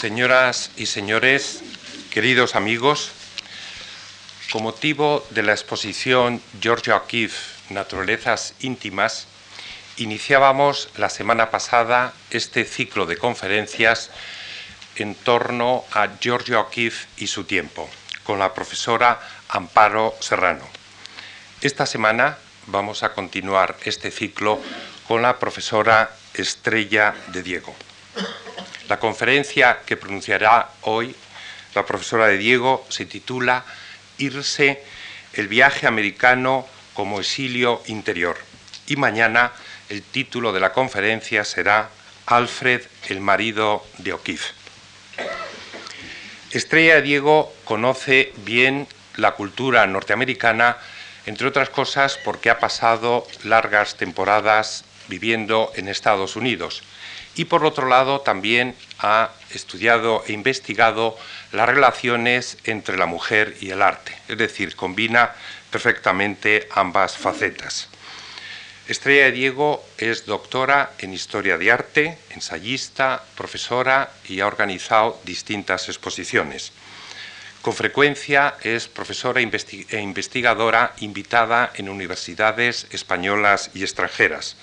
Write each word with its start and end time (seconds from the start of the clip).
Señoras 0.00 0.70
y 0.76 0.84
señores, 0.84 1.62
queridos 2.10 2.54
amigos, 2.54 3.12
con 4.52 4.62
motivo 4.62 5.26
de 5.30 5.42
la 5.42 5.52
exposición 5.52 6.42
Georgia 6.60 6.96
O'Keeffe, 6.96 7.72
Naturalezas 7.72 8.52
íntimas, 8.60 9.26
iniciábamos 9.96 10.90
la 10.98 11.08
semana 11.08 11.50
pasada 11.50 12.12
este 12.30 12.66
ciclo 12.66 13.06
de 13.06 13.16
conferencias 13.16 14.10
en 14.96 15.14
torno 15.14 15.86
a 15.92 16.08
Georgia 16.20 16.60
O'Keeffe 16.60 17.06
y 17.16 17.28
su 17.28 17.44
tiempo, 17.44 17.88
con 18.22 18.38
la 18.38 18.52
profesora 18.52 19.18
Amparo 19.48 20.14
Serrano. 20.20 20.68
Esta 21.62 21.86
semana 21.86 22.36
vamos 22.66 23.02
a 23.02 23.14
continuar 23.14 23.78
este 23.82 24.10
ciclo 24.10 24.60
con 25.08 25.22
la 25.22 25.38
profesora 25.38 26.10
Estrella 26.34 27.14
de 27.28 27.42
Diego. 27.42 27.74
La 28.88 29.00
conferencia 29.00 29.80
que 29.84 29.96
pronunciará 29.96 30.70
hoy 30.82 31.14
la 31.74 31.84
profesora 31.84 32.28
de 32.28 32.38
Diego 32.38 32.86
se 32.88 33.04
titula 33.04 33.64
Irse, 34.18 34.82
el 35.32 35.48
viaje 35.48 35.88
americano 35.88 36.66
como 36.94 37.18
exilio 37.18 37.82
interior. 37.86 38.38
Y 38.86 38.96
mañana 38.96 39.52
el 39.88 40.02
título 40.02 40.52
de 40.52 40.60
la 40.60 40.72
conferencia 40.72 41.44
será 41.44 41.90
Alfred, 42.26 42.82
el 43.08 43.20
marido 43.20 43.84
de 43.98 44.12
O'Keeffe. 44.12 44.54
Estrella 46.52 47.00
Diego 47.00 47.52
conoce 47.64 48.32
bien 48.44 48.86
la 49.16 49.32
cultura 49.32 49.84
norteamericana, 49.86 50.78
entre 51.26 51.48
otras 51.48 51.70
cosas 51.70 52.18
porque 52.24 52.50
ha 52.50 52.60
pasado 52.60 53.26
largas 53.42 53.96
temporadas 53.96 54.84
viviendo 55.08 55.72
en 55.74 55.88
Estados 55.88 56.36
Unidos 56.36 56.84
y 57.36 57.44
por 57.44 57.64
otro 57.64 57.86
lado 57.86 58.20
también 58.22 58.74
ha 58.98 59.30
estudiado 59.50 60.24
e 60.26 60.32
investigado 60.32 61.16
las 61.52 61.68
relaciones 61.68 62.58
entre 62.64 62.96
la 62.96 63.06
mujer 63.06 63.56
y 63.60 63.70
el 63.70 63.82
arte, 63.82 64.16
es 64.26 64.38
decir, 64.38 64.74
combina 64.74 65.32
perfectamente 65.70 66.68
ambas 66.72 67.16
facetas. 67.16 67.88
Estrella 68.88 69.24
de 69.24 69.32
Diego 69.32 69.84
es 69.98 70.26
doctora 70.26 70.92
en 70.98 71.12
Historia 71.12 71.58
de 71.58 71.72
Arte, 71.72 72.18
ensayista, 72.30 73.22
profesora 73.34 74.10
y 74.28 74.40
ha 74.40 74.46
organizado 74.46 75.20
distintas 75.24 75.88
exposiciones. 75.88 76.72
Con 77.62 77.74
frecuencia 77.74 78.54
es 78.62 78.86
profesora 78.86 79.40
e 79.40 80.00
investigadora 80.00 80.94
invitada 81.00 81.72
en 81.74 81.88
universidades 81.88 82.86
españolas 82.92 83.72
y 83.74 83.82
extranjeras. 83.82 84.56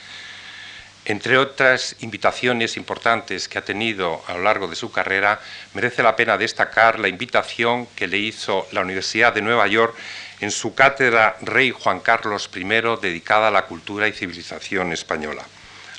Entre 1.06 1.38
otras 1.38 1.98
invitaciones 2.00 2.78
importantes 2.78 3.50
que 3.50 3.58
ha 3.58 3.66
tenido 3.66 4.24
a 4.28 4.34
lo 4.36 4.44
largo 4.44 4.70
de 4.70 4.78
su 4.78 4.90
carrera, 4.90 5.42
merece 5.74 6.02
la 6.02 6.16
pena 6.16 6.38
destacar 6.38 6.98
la 6.98 7.10
invitación 7.10 7.88
que 7.88 8.08
le 8.08 8.18
hizo 8.20 8.68
la 8.72 8.80
Universidad 8.80 9.34
de 9.34 9.42
Nueva 9.42 9.68
York 9.68 9.94
en 10.40 10.50
su 10.50 10.74
cátedra 10.76 11.36
Rey 11.42 11.72
Juan 11.72 12.00
Carlos 12.00 12.50
I 12.56 12.64
dedicada 13.02 13.50
a 13.50 13.52
la 13.52 13.66
cultura 13.66 14.08
y 14.08 14.14
civilización 14.14 14.94
española. 14.94 15.44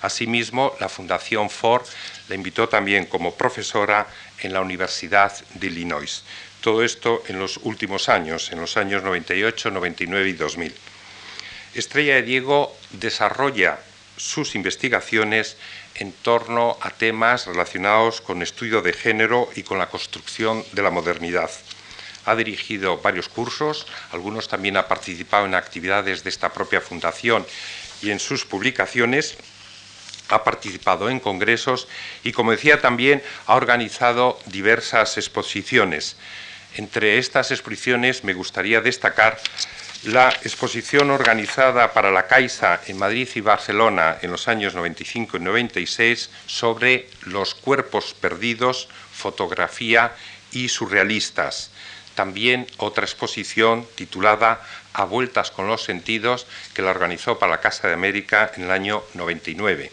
Asimismo, 0.00 0.74
la 0.80 0.88
Fundación 0.88 1.50
Ford 1.50 1.84
la 2.28 2.34
invitó 2.34 2.68
también 2.68 3.04
como 3.04 3.34
profesora 3.34 4.06
en 4.40 4.54
la 4.54 4.62
Universidad 4.62 5.32
de 5.52 5.66
Illinois. 5.66 6.24
Todo 6.62 6.82
esto 6.82 7.22
en 7.28 7.38
los 7.38 7.58
últimos 7.58 8.08
años, 8.08 8.50
en 8.52 8.60
los 8.60 8.78
años 8.78 9.02
98, 9.02 9.70
99 9.70 10.28
y 10.30 10.32
2000. 10.32 10.74
Estrella 11.74 12.14
de 12.14 12.22
Diego 12.22 12.74
desarrolla 12.90 13.78
sus 14.16 14.54
investigaciones 14.54 15.56
en 15.96 16.12
torno 16.12 16.76
a 16.80 16.90
temas 16.90 17.46
relacionados 17.46 18.20
con 18.20 18.42
estudio 18.42 18.82
de 18.82 18.92
género 18.92 19.48
y 19.54 19.62
con 19.62 19.78
la 19.78 19.88
construcción 19.88 20.64
de 20.72 20.82
la 20.82 20.90
modernidad. 20.90 21.50
Ha 22.26 22.34
dirigido 22.36 22.98
varios 22.98 23.28
cursos, 23.28 23.86
algunos 24.10 24.48
también 24.48 24.76
ha 24.76 24.88
participado 24.88 25.46
en 25.46 25.54
actividades 25.54 26.24
de 26.24 26.30
esta 26.30 26.52
propia 26.52 26.80
fundación 26.80 27.46
y 28.02 28.10
en 28.10 28.18
sus 28.18 28.44
publicaciones, 28.44 29.36
ha 30.28 30.42
participado 30.42 31.10
en 31.10 31.20
congresos 31.20 31.86
y, 32.22 32.32
como 32.32 32.52
decía, 32.52 32.80
también 32.80 33.22
ha 33.46 33.56
organizado 33.56 34.38
diversas 34.46 35.18
exposiciones. 35.18 36.16
Entre 36.76 37.18
estas 37.18 37.50
exposiciones 37.50 38.24
me 38.24 38.32
gustaría 38.32 38.80
destacar 38.80 39.38
la 40.04 40.28
exposición 40.28 41.10
organizada 41.10 41.94
para 41.94 42.10
la 42.10 42.26
Caixa 42.26 42.80
en 42.86 42.98
Madrid 42.98 43.28
y 43.34 43.40
Barcelona 43.40 44.18
en 44.20 44.30
los 44.30 44.48
años 44.48 44.74
95 44.74 45.38
y 45.38 45.40
96 45.40 46.30
sobre 46.46 47.08
los 47.22 47.54
cuerpos 47.54 48.12
perdidos, 48.12 48.88
fotografía 49.12 50.12
y 50.52 50.68
surrealistas. 50.68 51.70
También 52.14 52.66
otra 52.76 53.04
exposición 53.04 53.86
titulada 53.94 54.60
A 54.92 55.04
vueltas 55.04 55.50
con 55.50 55.68
los 55.68 55.82
sentidos 55.82 56.46
que 56.74 56.82
la 56.82 56.90
organizó 56.90 57.38
para 57.38 57.52
la 57.52 57.60
Casa 57.60 57.88
de 57.88 57.94
América 57.94 58.52
en 58.56 58.64
el 58.64 58.70
año 58.70 59.02
99. 59.14 59.90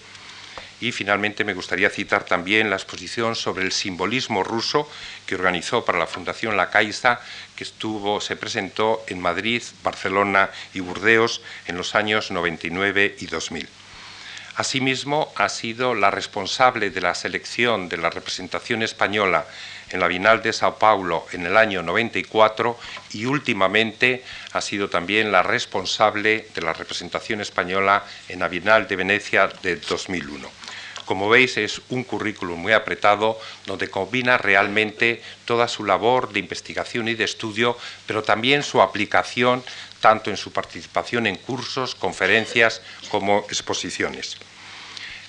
Y 0.82 0.92
finalmente 0.92 1.46
me 1.46 1.54
gustaría 1.54 1.92
citar 1.92 2.26
también 2.26 2.72
la 2.72 2.76
exposición 2.76 3.36
sobre 3.36 3.64
el 3.64 3.72
simbolismo 3.72 4.44
ruso 4.44 4.90
que 5.28 5.36
organizó 5.36 5.86
para 5.86 6.00
la 6.00 6.08
Fundación 6.08 6.58
La 6.58 6.72
Caixa, 6.72 7.22
que 7.56 7.64
estuvo, 7.64 8.20
se 8.20 8.36
presentó 8.36 9.04
en 9.08 9.22
Madrid, 9.22 9.62
Barcelona 9.84 10.50
y 10.74 10.80
Burdeos 10.80 11.42
en 11.68 11.78
los 11.78 11.94
años 11.94 12.32
99 12.32 13.16
y 13.20 13.28
2000. 13.28 13.70
Asimismo, 14.56 15.32
ha 15.38 15.50
sido 15.50 15.96
la 15.96 16.12
responsable 16.12 16.90
de 16.90 17.02
la 17.02 17.16
selección 17.16 17.88
de 17.88 17.98
la 17.98 18.10
representación 18.10 18.82
española 18.82 19.46
en 19.92 20.00
la 20.00 20.08
Bienal 20.08 20.42
de 20.42 20.52
Sao 20.52 20.78
Paulo 20.78 21.26
en 21.32 21.46
el 21.46 21.58
año 21.58 21.84
94 21.84 22.78
y 23.14 23.26
últimamente 23.26 24.24
ha 24.54 24.62
sido 24.62 24.90
también 24.90 25.32
la 25.32 25.44
responsable 25.44 26.48
de 26.54 26.62
la 26.62 26.74
representación 26.74 27.40
española 27.40 28.04
en 28.28 28.40
la 28.40 28.48
Bienal 28.48 28.88
de 28.88 28.96
Venecia 28.96 29.48
de 29.62 29.78
2001. 29.78 30.61
Como 31.12 31.28
veis, 31.28 31.58
es 31.58 31.82
un 31.90 32.06
currículum 32.06 32.58
muy 32.58 32.72
apretado 32.72 33.38
donde 33.66 33.90
combina 33.90 34.38
realmente 34.38 35.22
toda 35.44 35.68
su 35.68 35.84
labor 35.84 36.32
de 36.32 36.40
investigación 36.40 37.10
y 37.10 37.16
de 37.16 37.26
estudio, 37.26 37.78
pero 38.08 38.24
también 38.24 38.64
su 38.64 38.82
aplicación 38.82 39.62
tanto 40.00 40.30
en 40.30 40.38
su 40.38 40.54
participación 40.54 41.28
en 41.28 41.36
cursos, 41.36 41.96
conferencias 41.96 42.82
como 43.10 43.40
exposiciones. 43.50 44.38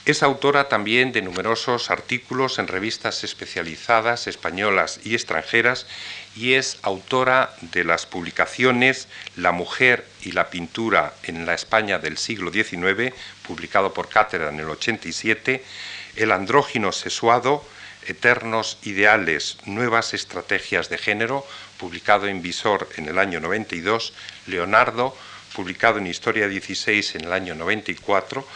Es 0.04 0.22
autora 0.22 0.68
también 0.68 1.10
de 1.10 1.22
numerosos 1.22 1.90
artículos 1.90 2.60
en 2.60 2.68
revistas 2.68 3.24
especializadas 3.24 4.28
españolas 4.28 5.00
y 5.02 5.14
extranjeras 5.14 5.88
y 6.36 6.54
es 6.54 6.78
autora 6.82 7.54
de 7.60 7.84
las 7.84 8.06
publicaciones 8.06 9.08
La 9.36 9.52
mujer 9.52 10.06
y 10.22 10.32
la 10.32 10.50
pintura 10.50 11.14
en 11.22 11.46
la 11.46 11.54
España 11.54 11.98
del 11.98 12.18
siglo 12.18 12.50
XIX, 12.50 13.14
publicado 13.46 13.92
por 13.92 14.08
Cátedra 14.08 14.50
en 14.50 14.60
el 14.60 14.70
87, 14.70 15.64
El 16.16 16.32
andrógino 16.32 16.92
sexuado, 16.92 17.64
Eternos 18.06 18.78
ideales, 18.82 19.58
nuevas 19.64 20.12
estrategias 20.12 20.88
de 20.88 20.98
género, 20.98 21.46
publicado 21.78 22.26
en 22.26 22.42
Visor 22.42 22.88
en 22.96 23.06
el 23.06 23.18
año 23.18 23.38
92, 23.38 24.12
Leonardo, 24.46 25.16
publicado 25.52 25.98
en 25.98 26.06
Historia 26.06 26.48
16 26.48 27.16
en 27.16 27.24
el 27.24 27.32
año 27.32 27.54
94, 27.54 28.46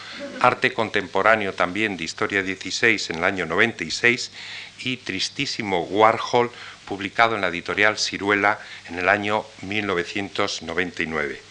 Arte 0.41 0.73
Contemporáneo 0.73 1.53
también 1.53 1.95
de 1.95 2.03
Historia 2.03 2.43
16 2.43 3.11
en 3.11 3.17
el 3.17 3.23
año 3.23 3.45
96 3.45 4.31
y 4.79 4.97
Tristísimo 4.97 5.83
Warhol, 5.83 6.51
publicado 6.87 7.35
en 7.35 7.41
la 7.41 7.49
editorial 7.49 7.99
Ciruela 7.99 8.59
en 8.89 8.97
el 8.97 9.09
año 9.09 9.45
1999. 9.61 11.41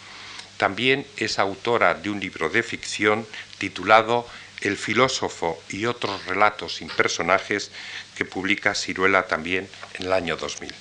También 0.57 1.07
es 1.17 1.39
autora 1.39 1.95
de 1.95 2.11
un 2.11 2.19
libro 2.19 2.49
de 2.49 2.63
ficción 2.63 3.27
titulado 3.59 4.27
El 4.63 4.77
filósofo 4.77 5.63
y 5.69 5.85
otros 5.85 6.25
relatos 6.25 6.77
sin 6.77 6.89
personajes 6.89 7.71
que 8.17 8.25
publica 8.25 8.75
Ciruela 8.75 9.27
también 9.27 9.69
en 9.95 10.07
el 10.07 10.13
año 10.13 10.37
2000. 10.37 10.75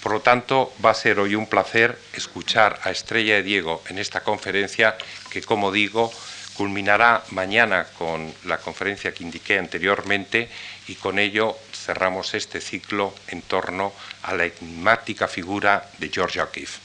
Por 0.00 0.12
lo 0.12 0.20
tanto, 0.20 0.72
va 0.84 0.90
a 0.90 0.94
ser 0.94 1.18
hoy 1.18 1.34
un 1.34 1.48
placer 1.48 1.98
escuchar 2.12 2.78
a 2.84 2.90
Estrella 2.90 3.36
de 3.36 3.42
Diego 3.42 3.82
en 3.88 3.98
esta 3.98 4.20
conferencia 4.20 4.96
que, 5.30 5.42
como 5.42 5.72
digo, 5.72 6.12
culminará 6.54 7.24
mañana 7.30 7.86
con 7.98 8.32
la 8.44 8.58
conferencia 8.58 9.12
que 9.12 9.24
indiqué 9.24 9.58
anteriormente 9.58 10.48
y 10.86 10.94
con 10.94 11.18
ello 11.18 11.56
cerramos 11.84 12.34
este 12.34 12.60
ciclo 12.60 13.14
en 13.28 13.42
torno 13.42 13.92
a 14.22 14.34
la 14.34 14.46
enigmática 14.46 15.28
figura 15.28 15.90
de 15.98 16.08
George 16.08 16.40
O'Keeffe. 16.40 16.80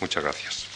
Muchas 0.00 0.22
gracias. 0.22 0.74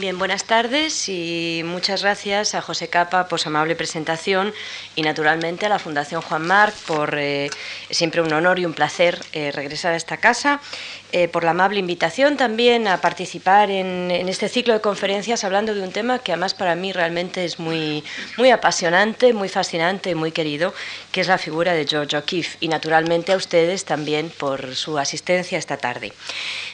Bien, 0.00 0.18
buenas 0.18 0.44
tardes 0.44 1.10
y 1.10 1.60
muchas 1.62 2.00
gracias 2.00 2.54
a 2.54 2.62
José 2.62 2.88
Capa 2.88 3.28
por 3.28 3.38
su 3.38 3.50
amable 3.50 3.76
presentación 3.76 4.54
y 4.96 5.02
naturalmente 5.02 5.66
a 5.66 5.68
la 5.68 5.78
Fundación 5.78 6.22
Juan 6.22 6.46
Marc 6.46 6.74
por 6.86 7.18
eh, 7.18 7.50
siempre 7.90 8.22
un 8.22 8.32
honor 8.32 8.58
y 8.58 8.64
un 8.64 8.72
placer 8.72 9.22
eh, 9.34 9.52
regresar 9.52 9.92
a 9.92 9.96
esta 9.96 10.16
casa, 10.16 10.62
eh, 11.12 11.28
por 11.28 11.44
la 11.44 11.50
amable 11.50 11.80
invitación 11.80 12.36
también 12.36 12.86
a 12.86 13.00
participar 13.00 13.70
en, 13.70 14.10
este 14.10 14.48
ciclo 14.48 14.74
de 14.74 14.80
conferencias 14.80 15.44
hablando 15.44 15.74
de 15.74 15.82
un 15.82 15.90
tema 15.90 16.20
que 16.20 16.32
además 16.32 16.54
para 16.54 16.74
mí 16.74 16.92
realmente 16.92 17.44
es 17.44 17.58
muy, 17.58 18.04
muy 18.36 18.50
apasionante, 18.50 19.32
muy 19.32 19.48
fascinante 19.48 20.10
y 20.10 20.14
muy 20.14 20.30
querido, 20.30 20.72
que 21.10 21.20
es 21.20 21.26
la 21.28 21.38
figura 21.38 21.72
de 21.74 21.86
George 21.86 22.16
O'Keeffe 22.16 22.58
y 22.60 22.68
naturalmente 22.68 23.32
a 23.32 23.36
ustedes 23.36 23.84
también 23.84 24.30
por 24.30 24.74
su 24.76 24.98
asistencia 24.98 25.58
esta 25.58 25.76
tarde. 25.76 26.12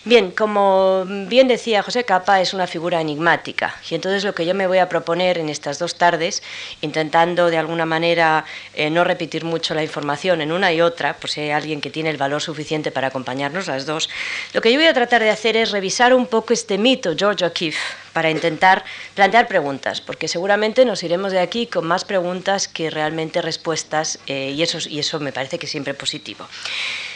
Bien, 0.05 0.31
como 0.31 1.05
bien 1.07 1.49
decía 1.49 1.83
José 1.83 2.05
Capa, 2.05 2.41
es 2.41 2.55
una 2.55 2.67
figura 2.67 3.01
enigmática. 3.01 3.75
Y 3.91 3.95
entonces 3.95 4.23
lo 4.23 4.35
que 4.35 4.47
yo 4.47 4.55
me 4.55 4.67
voy 4.67 4.79
a 4.79 4.89
proponer 4.89 5.39
en 5.39 5.49
estas 5.49 5.79
dos 5.79 5.97
tardes, 5.97 6.43
intentando 6.81 7.51
de 7.51 7.59
alguna 7.59 7.87
manera 7.87 8.45
eh, 8.75 8.91
no 8.91 9.03
repetir 9.03 9.45
mucho 9.45 9.75
la 9.75 9.83
información 9.83 10.41
en 10.41 10.53
una 10.53 10.73
y 10.73 10.81
otra, 10.81 11.15
por 11.15 11.31
si 11.31 11.41
hay 11.41 11.51
alguien 11.51 11.81
que 11.81 11.91
tiene 11.91 12.11
el 12.11 12.17
valor 12.19 12.43
suficiente 12.43 12.91
para 12.91 13.09
acompañarnos 13.09 13.67
las 13.67 13.87
dos, 13.87 14.09
lo 14.53 14.61
que 14.61 14.73
yo 14.73 14.79
voy 14.79 14.87
a 14.87 14.95
tratar 14.95 15.23
de 15.23 15.31
hacer 15.31 15.57
es 15.57 15.71
revisar 15.71 16.15
un 16.15 16.27
poco 16.27 16.53
este 16.53 16.79
mito, 16.79 17.15
George 17.17 17.45
O'Keeffe, 17.45 17.79
para 18.13 18.31
intentar 18.31 18.85
plantear 19.15 19.49
preguntas, 19.49 20.01
porque 20.01 20.29
seguramente 20.29 20.85
nos 20.85 21.03
iremos 21.03 21.33
de 21.33 21.41
aquí 21.41 21.67
con 21.67 21.87
más 21.87 22.05
preguntas 22.05 22.69
que 22.69 22.91
realmente 22.91 23.43
respuestas, 23.43 24.19
eh, 24.27 24.53
y, 24.57 24.63
eso, 24.63 24.79
y 24.89 24.99
eso 24.99 25.21
me 25.21 25.33
parece 25.33 25.59
que 25.59 25.67
siempre 25.67 25.95
positivo. 25.95 26.47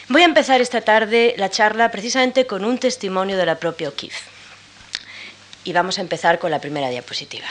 Voy 0.08 0.22
a 0.22 0.26
empezar 0.26 0.60
esta 0.60 0.80
tarde 0.80 1.34
la 1.38 1.50
charla 1.50 1.90
precisamente 1.90 2.46
con 2.46 2.64
un 2.64 2.78
testimonio 2.78 3.36
de 3.36 3.46
la 3.46 3.56
propia 3.56 3.88
O'Keeffe. 3.88 4.24
Y 5.64 5.72
vamos 5.72 5.98
a 5.98 6.00
empezar 6.00 6.38
con 6.38 6.50
la 6.50 6.60
primera 6.60 6.88
diapositiva. 6.90 7.46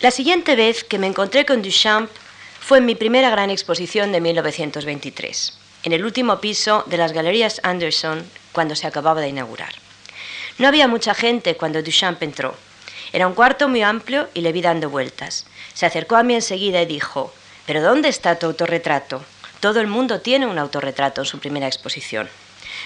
La 0.00 0.12
siguiente 0.12 0.54
vez 0.54 0.84
que 0.84 0.98
me 0.98 1.08
encontré 1.08 1.44
con 1.44 1.60
Duchamp 1.60 2.08
fue 2.60 2.78
en 2.78 2.86
mi 2.86 2.94
primera 2.94 3.30
gran 3.30 3.50
exposición 3.50 4.12
de 4.12 4.20
1923, 4.20 5.58
en 5.82 5.92
el 5.92 6.04
último 6.04 6.40
piso 6.40 6.84
de 6.86 6.98
las 6.98 7.12
Galerías 7.12 7.60
Anderson 7.64 8.24
cuando 8.52 8.76
se 8.76 8.86
acababa 8.86 9.20
de 9.20 9.28
inaugurar. 9.28 9.74
No 10.58 10.68
había 10.68 10.86
mucha 10.86 11.14
gente 11.14 11.56
cuando 11.56 11.82
Duchamp 11.82 12.22
entró, 12.22 12.54
era 13.12 13.26
un 13.26 13.34
cuarto 13.34 13.68
muy 13.68 13.82
amplio 13.82 14.28
y 14.34 14.42
le 14.42 14.52
vi 14.52 14.60
dando 14.60 14.90
vueltas. 14.90 15.46
Se 15.74 15.86
acercó 15.86 16.16
a 16.16 16.22
mí 16.22 16.34
enseguida 16.34 16.82
y 16.82 16.86
dijo, 16.86 17.32
¿pero 17.66 17.82
dónde 17.82 18.08
está 18.08 18.38
tu 18.38 18.46
autorretrato? 18.46 19.24
Todo 19.60 19.80
el 19.80 19.86
mundo 19.86 20.20
tiene 20.20 20.46
un 20.46 20.58
autorretrato 20.58 21.22
en 21.22 21.26
su 21.26 21.38
primera 21.38 21.66
exposición. 21.66 22.28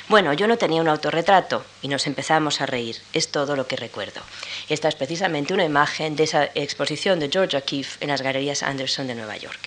Bueno, 0.09 0.33
yo 0.33 0.47
no 0.47 0.59
tenía 0.59 0.81
un 0.81 0.89
autorretrato 0.89 1.65
y 1.81 1.89
nos 1.89 2.07
empezamos 2.07 2.61
a 2.61 2.67
reír. 2.67 2.97
Es 3.13 3.29
todo 3.29 3.57
lo 3.57 3.67
que 3.67 3.77
recuerdo. 3.77 4.21
Esta 4.69 4.89
es 4.89 4.95
precisamente 4.95 5.55
una 5.55 5.65
imagen 5.65 6.17
de 6.17 6.25
esa 6.25 6.45
exposición 6.55 7.21
de 7.21 7.31
George 7.31 7.57
O'Keeffe 7.57 7.99
en 8.01 8.09
las 8.09 8.23
Galerías 8.23 8.63
Anderson 8.63 9.07
de 9.07 9.15
Nueva 9.15 9.37
York. 9.37 9.61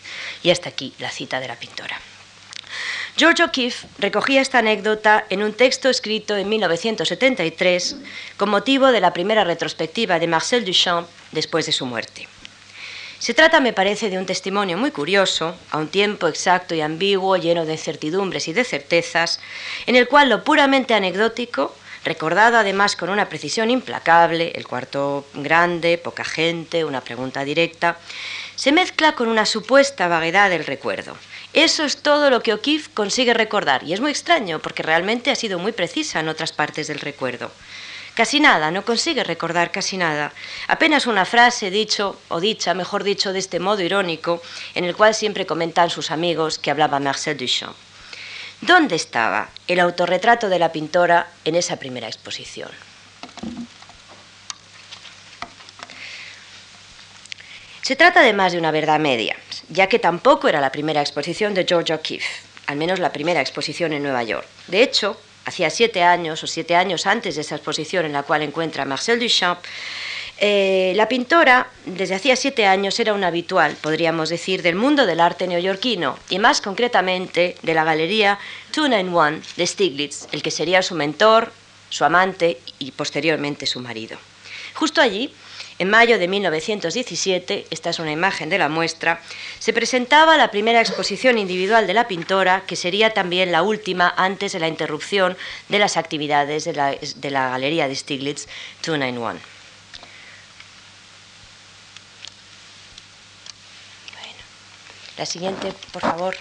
Y 0.43 0.49
hasta 0.49 0.69
aquí 0.69 0.93
la 0.99 1.09
cita 1.09 1.39
de 1.39 1.47
la 1.47 1.55
pintora. 1.55 1.99
George 3.17 3.43
O'Keeffe 3.43 3.87
recogía 3.97 4.41
esta 4.41 4.59
anécdota 4.59 5.25
en 5.29 5.41
un 5.41 5.53
texto 5.53 5.89
escrito 5.89 6.35
en 6.35 6.49
1973 6.49 7.95
con 8.35 8.49
motivo 8.49 8.91
de 8.91 8.99
la 8.99 9.13
primera 9.13 9.45
retrospectiva 9.45 10.19
de 10.19 10.27
Marcel 10.27 10.65
Duchamp 10.65 11.07
después 11.31 11.65
de 11.65 11.71
su 11.71 11.85
muerte. 11.85 12.27
Se 13.25 13.33
trata, 13.33 13.59
me 13.59 13.73
parece, 13.73 14.11
de 14.11 14.19
un 14.19 14.27
testimonio 14.27 14.77
muy 14.77 14.91
curioso, 14.91 15.55
a 15.71 15.79
un 15.79 15.87
tiempo 15.87 16.27
exacto 16.27 16.75
y 16.75 16.81
ambiguo, 16.81 17.37
lleno 17.37 17.65
de 17.65 17.71
incertidumbres 17.71 18.47
y 18.47 18.53
de 18.53 18.63
certezas, 18.63 19.39
en 19.87 19.95
el 19.95 20.07
cual 20.07 20.29
lo 20.29 20.43
puramente 20.43 20.93
anecdótico, 20.93 21.75
recordado 22.03 22.59
además 22.59 22.95
con 22.95 23.09
una 23.09 23.27
precisión 23.27 23.71
implacable, 23.71 24.51
el 24.53 24.67
cuarto 24.67 25.25
grande, 25.33 25.97
poca 25.97 26.23
gente, 26.23 26.85
una 26.85 27.01
pregunta 27.01 27.43
directa, 27.43 27.97
se 28.55 28.71
mezcla 28.71 29.13
con 29.15 29.27
una 29.27 29.47
supuesta 29.47 30.07
vaguedad 30.07 30.51
del 30.51 30.63
recuerdo, 30.63 31.17
eso 31.53 31.83
es 31.83 32.03
todo 32.03 32.29
lo 32.29 32.43
que 32.43 32.53
O'Keeffe 32.53 32.91
consigue 32.93 33.33
recordar 33.33 33.83
y 33.83 33.93
es 33.93 34.01
muy 34.01 34.11
extraño 34.11 34.59
porque 34.59 34.83
realmente 34.83 35.31
ha 35.31 35.35
sido 35.35 35.57
muy 35.57 35.71
precisa 35.71 36.19
en 36.19 36.27
otras 36.27 36.51
partes 36.51 36.85
del 36.85 36.99
recuerdo. 36.99 37.49
Casi 38.15 38.39
nada, 38.39 38.71
no 38.71 38.85
consigue 38.85 39.25
recordar 39.25 39.71
casi 39.71 39.97
nada. 39.97 40.31
Apenas 40.69 41.05
una 41.05 41.25
frase 41.25 41.69
dicho 41.69 42.17
o 42.29 42.39
dicha, 42.39 42.73
mejor 42.73 43.03
dicho, 43.03 43.33
de 43.33 43.39
este 43.39 43.59
modo 43.59 43.81
irónico, 43.81 44.41
en 44.73 44.85
el 44.85 44.95
cual 44.95 45.13
siempre 45.13 45.45
comentan 45.45 45.89
sus 45.89 46.11
amigos 46.11 46.57
que 46.57 46.71
hablaba 46.71 47.01
Marcel 47.01 47.35
Duchamp. 47.35 47.75
¿Dónde 48.61 48.95
estaba 48.95 49.49
el 49.67 49.81
autorretrato 49.81 50.47
de 50.47 50.59
la 50.59 50.71
pintora 50.71 51.27
en 51.43 51.55
esa 51.55 51.75
primera 51.75 52.07
exposición? 52.07 52.69
Se 57.81 57.97
trata 57.97 58.21
además 58.21 58.53
de 58.53 58.59
una 58.59 58.71
verdad 58.71 58.99
media, 58.99 59.35
ya 59.67 59.87
que 59.87 59.99
tampoco 59.99 60.47
era 60.47 60.61
la 60.61 60.71
primera 60.71 61.01
exposición 61.01 61.53
de 61.53 61.65
George 61.67 61.93
O'Keeffe, 61.93 62.43
al 62.67 62.77
menos 62.77 62.99
la 62.99 63.11
primera 63.11 63.41
exposición 63.41 63.91
en 63.91 64.03
Nueva 64.03 64.23
York. 64.23 64.47
De 64.67 64.81
hecho, 64.81 65.19
hacía 65.45 65.69
siete 65.69 66.03
años 66.03 66.43
o 66.43 66.47
siete 66.47 66.75
años 66.75 67.05
antes 67.05 67.35
de 67.35 67.41
esa 67.41 67.55
exposición 67.55 68.05
en 68.05 68.13
la 68.13 68.23
cual 68.23 68.41
encuentra 68.41 68.85
Marcel 68.85 69.19
Duchamp, 69.19 69.59
eh, 70.37 70.91
la 70.95 71.07
pintora 71.07 71.69
desde 71.85 72.15
hacía 72.15 72.35
siete 72.35 72.65
años 72.65 72.99
era 72.99 73.13
una 73.13 73.27
habitual, 73.27 73.77
podríamos 73.79 74.29
decir, 74.29 74.61
del 74.63 74.75
mundo 74.75 75.05
del 75.05 75.21
arte 75.21 75.47
neoyorquino 75.47 76.19
y 76.29 76.39
más 76.39 76.59
concretamente 76.59 77.55
de 77.61 77.73
la 77.73 77.85
galería 77.85 78.37
Two 78.71 78.85
One 78.85 79.41
de 79.55 79.67
Stiglitz, 79.67 80.27
el 80.33 80.41
que 80.41 80.51
sería 80.51 80.81
su 80.81 80.95
mentor, 80.95 81.53
su 81.89 82.03
amante 82.03 82.59
y 82.79 82.91
posteriormente 82.91 83.65
su 83.65 83.79
marido. 83.79 84.17
Justo 84.73 84.99
allí, 84.99 85.33
en 85.77 85.89
mayo 85.89 86.17
de 86.17 86.27
1917, 86.29 87.67
esta 87.69 87.89
es 87.89 87.99
una 87.99 88.11
imagen 88.11 88.49
de 88.49 88.57
la 88.57 88.69
muestra, 88.69 89.19
se 89.59 89.73
presentaba 89.73 90.37
la 90.37 90.49
primera 90.49 90.79
exposición 90.79 91.37
individual 91.37 91.85
de 91.85 91.93
la 91.93 92.07
pintora, 92.07 92.63
que 92.65 92.77
sería 92.77 93.13
también 93.13 93.51
la 93.51 93.61
última 93.61 94.13
antes 94.15 94.53
de 94.53 94.59
la 94.59 94.69
interrupción 94.69 95.35
de 95.67 95.79
las 95.79 95.97
actividades 95.97 96.63
de 96.63 96.73
la, 96.73 97.49
Galería 97.49 97.89
de 97.89 97.95
Stiglitz 97.95 98.47
291. 98.85 99.21
Bueno. 99.21 99.39
La 105.17 105.25
siguiente, 105.25 105.73
por 105.91 106.01
favor. 106.01 106.37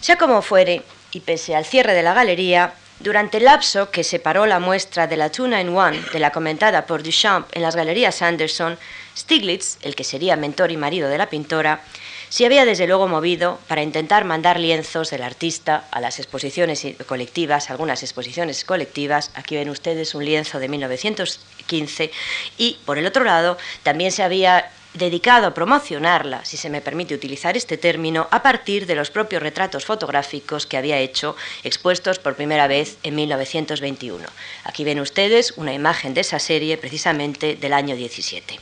Sea 0.00 0.16
como 0.16 0.42
fuere, 0.42 0.82
y 1.12 1.20
pese 1.20 1.54
al 1.54 1.64
cierre 1.64 1.94
de 1.94 2.02
la 2.02 2.14
galería, 2.14 2.74
durante 3.00 3.38
el 3.38 3.44
lapso 3.44 3.90
que 3.90 4.04
separó 4.04 4.46
la 4.46 4.60
muestra 4.60 5.06
de 5.06 5.16
la 5.16 5.30
Tuna 5.30 5.60
in 5.60 5.76
One 5.76 6.00
de 6.12 6.18
la 6.18 6.32
comentada 6.32 6.86
por 6.86 7.02
Duchamp 7.02 7.48
en 7.52 7.62
las 7.62 7.74
galerías 7.74 8.20
Anderson, 8.22 8.78
Stiglitz, 9.16 9.78
el 9.82 9.94
que 9.94 10.04
sería 10.04 10.36
mentor 10.36 10.70
y 10.70 10.76
marido 10.76 11.08
de 11.08 11.18
la 11.18 11.30
pintora, 11.30 11.82
se 12.28 12.46
había 12.46 12.64
desde 12.64 12.86
luego 12.86 13.08
movido 13.08 13.58
para 13.66 13.82
intentar 13.82 14.24
mandar 14.24 14.60
lienzos 14.60 15.10
del 15.10 15.22
artista 15.22 15.84
a 15.90 16.00
las 16.00 16.18
exposiciones 16.18 16.86
colectivas, 17.06 17.70
algunas 17.70 18.02
exposiciones 18.02 18.64
colectivas. 18.64 19.32
Aquí 19.34 19.56
ven 19.56 19.68
ustedes 19.68 20.14
un 20.14 20.24
lienzo 20.24 20.60
de 20.60 20.68
1915 20.68 22.12
y, 22.56 22.78
por 22.84 22.98
el 22.98 23.06
otro 23.06 23.24
lado, 23.24 23.58
también 23.82 24.12
se 24.12 24.22
había 24.22 24.70
dedicado 24.94 25.46
a 25.46 25.54
promocionarla, 25.54 26.44
si 26.44 26.56
se 26.56 26.70
me 26.70 26.80
permite 26.80 27.14
utilizar 27.14 27.56
este 27.56 27.76
término, 27.76 28.26
a 28.30 28.42
partir 28.42 28.86
de 28.86 28.94
los 28.94 29.10
propios 29.10 29.42
retratos 29.42 29.84
fotográficos 29.84 30.66
que 30.66 30.76
había 30.76 30.98
hecho, 30.98 31.36
expuestos 31.62 32.18
por 32.18 32.34
primera 32.34 32.66
vez 32.66 32.98
en 33.02 33.14
1921. 33.14 34.26
Aquí 34.64 34.84
ven 34.84 35.00
ustedes 35.00 35.52
una 35.56 35.72
imagen 35.72 36.14
de 36.14 36.22
esa 36.22 36.38
serie 36.38 36.76
precisamente 36.76 37.56
del 37.56 37.72
año 37.72 37.94
17. 37.94 38.58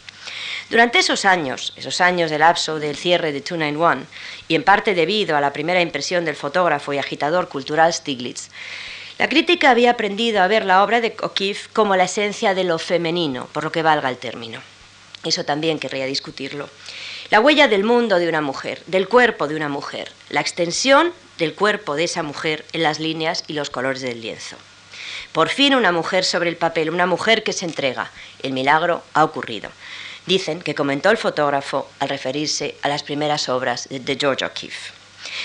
Durante 0.70 0.98
esos 0.98 1.24
años, 1.24 1.72
esos 1.76 2.00
años 2.02 2.30
del 2.30 2.40
lapso 2.40 2.78
del 2.78 2.96
cierre 2.96 3.32
de 3.32 3.40
291, 3.40 4.06
y 4.48 4.54
en 4.54 4.64
parte 4.64 4.94
debido 4.94 5.36
a 5.36 5.40
la 5.40 5.54
primera 5.54 5.80
impresión 5.80 6.26
del 6.26 6.36
fotógrafo 6.36 6.92
y 6.92 6.98
agitador 6.98 7.48
cultural 7.48 7.92
Stiglitz, 7.92 8.50
la 9.18 9.28
crítica 9.28 9.70
había 9.70 9.92
aprendido 9.92 10.42
a 10.42 10.46
ver 10.46 10.64
la 10.64 10.84
obra 10.84 11.00
de 11.00 11.16
O'Keeffe 11.22 11.70
como 11.72 11.96
la 11.96 12.04
esencia 12.04 12.54
de 12.54 12.64
lo 12.64 12.78
femenino, 12.78 13.48
por 13.52 13.64
lo 13.64 13.72
que 13.72 13.82
valga 13.82 14.10
el 14.10 14.18
término. 14.18 14.60
Eso 15.24 15.44
también 15.44 15.78
querría 15.78 16.06
discutirlo. 16.06 16.68
La 17.30 17.40
huella 17.40 17.68
del 17.68 17.84
mundo 17.84 18.18
de 18.18 18.28
una 18.28 18.40
mujer, 18.40 18.82
del 18.86 19.08
cuerpo 19.08 19.48
de 19.48 19.56
una 19.56 19.68
mujer, 19.68 20.10
la 20.30 20.40
extensión 20.40 21.12
del 21.38 21.54
cuerpo 21.54 21.94
de 21.94 22.04
esa 22.04 22.22
mujer 22.22 22.64
en 22.72 22.82
las 22.82 23.00
líneas 23.00 23.44
y 23.46 23.52
los 23.52 23.70
colores 23.70 24.00
del 24.00 24.20
lienzo. 24.20 24.56
Por 25.32 25.50
fin 25.50 25.74
una 25.74 25.92
mujer 25.92 26.24
sobre 26.24 26.48
el 26.48 26.56
papel, 26.56 26.90
una 26.90 27.06
mujer 27.06 27.42
que 27.42 27.52
se 27.52 27.64
entrega. 27.64 28.10
El 28.42 28.52
milagro 28.52 29.02
ha 29.12 29.24
ocurrido. 29.24 29.70
Dicen 30.26 30.60
que 30.60 30.74
comentó 30.74 31.10
el 31.10 31.16
fotógrafo 31.16 31.88
al 32.00 32.08
referirse 32.08 32.76
a 32.82 32.88
las 32.88 33.02
primeras 33.02 33.48
obras 33.48 33.88
de 33.90 34.16
George 34.18 34.44
O'Keeffe. 34.44 34.92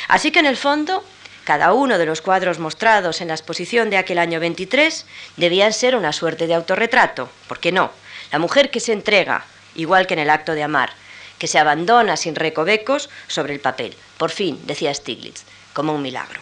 Así 0.07 0.31
que 0.31 0.39
en 0.39 0.45
el 0.45 0.57
fondo, 0.57 1.03
cada 1.43 1.73
uno 1.73 1.97
de 1.97 2.05
los 2.05 2.21
cuadros 2.21 2.59
mostrados 2.59 3.21
en 3.21 3.27
la 3.27 3.33
exposición 3.33 3.89
de 3.89 3.97
aquel 3.97 4.19
año 4.19 4.39
23 4.39 5.05
debían 5.37 5.73
ser 5.73 5.95
una 5.95 6.13
suerte 6.13 6.47
de 6.47 6.53
autorretrato. 6.53 7.29
¿Por 7.47 7.59
qué 7.59 7.71
no? 7.71 7.91
La 8.31 8.39
mujer 8.39 8.71
que 8.71 8.79
se 8.79 8.93
entrega, 8.93 9.45
igual 9.75 10.07
que 10.07 10.13
en 10.13 10.19
el 10.19 10.29
acto 10.29 10.53
de 10.53 10.63
amar, 10.63 10.91
que 11.37 11.47
se 11.47 11.59
abandona 11.59 12.17
sin 12.17 12.35
recovecos 12.35 13.09
sobre 13.27 13.53
el 13.53 13.59
papel. 13.59 13.95
Por 14.17 14.31
fin, 14.31 14.59
decía 14.65 14.93
Stiglitz, 14.93 15.43
como 15.73 15.93
un 15.93 16.01
milagro. 16.01 16.39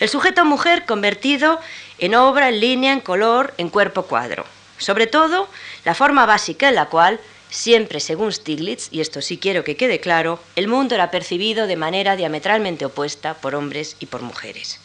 El 0.00 0.08
sujeto 0.08 0.44
mujer 0.44 0.84
convertido 0.84 1.60
en 1.98 2.14
obra, 2.14 2.48
en 2.48 2.60
línea, 2.60 2.92
en 2.92 3.00
color, 3.00 3.54
en 3.56 3.68
cuerpo 3.68 4.02
cuadro. 4.02 4.44
Sobre 4.78 5.06
todo, 5.06 5.48
la 5.84 5.94
forma 5.94 6.26
básica 6.26 6.68
en 6.68 6.74
la 6.74 6.86
cual, 6.86 7.20
siempre 7.50 8.00
según 8.00 8.32
Stiglitz, 8.32 8.88
y 8.90 9.00
esto 9.00 9.22
sí 9.22 9.38
quiero 9.38 9.64
que 9.64 9.76
quede 9.76 10.00
claro, 10.00 10.40
el 10.56 10.68
mundo 10.68 10.94
era 10.94 11.10
percibido 11.10 11.66
de 11.66 11.76
manera 11.76 12.16
diametralmente 12.16 12.84
opuesta 12.84 13.34
por 13.34 13.54
hombres 13.54 13.96
y 14.00 14.06
por 14.06 14.22
mujeres. 14.22 14.80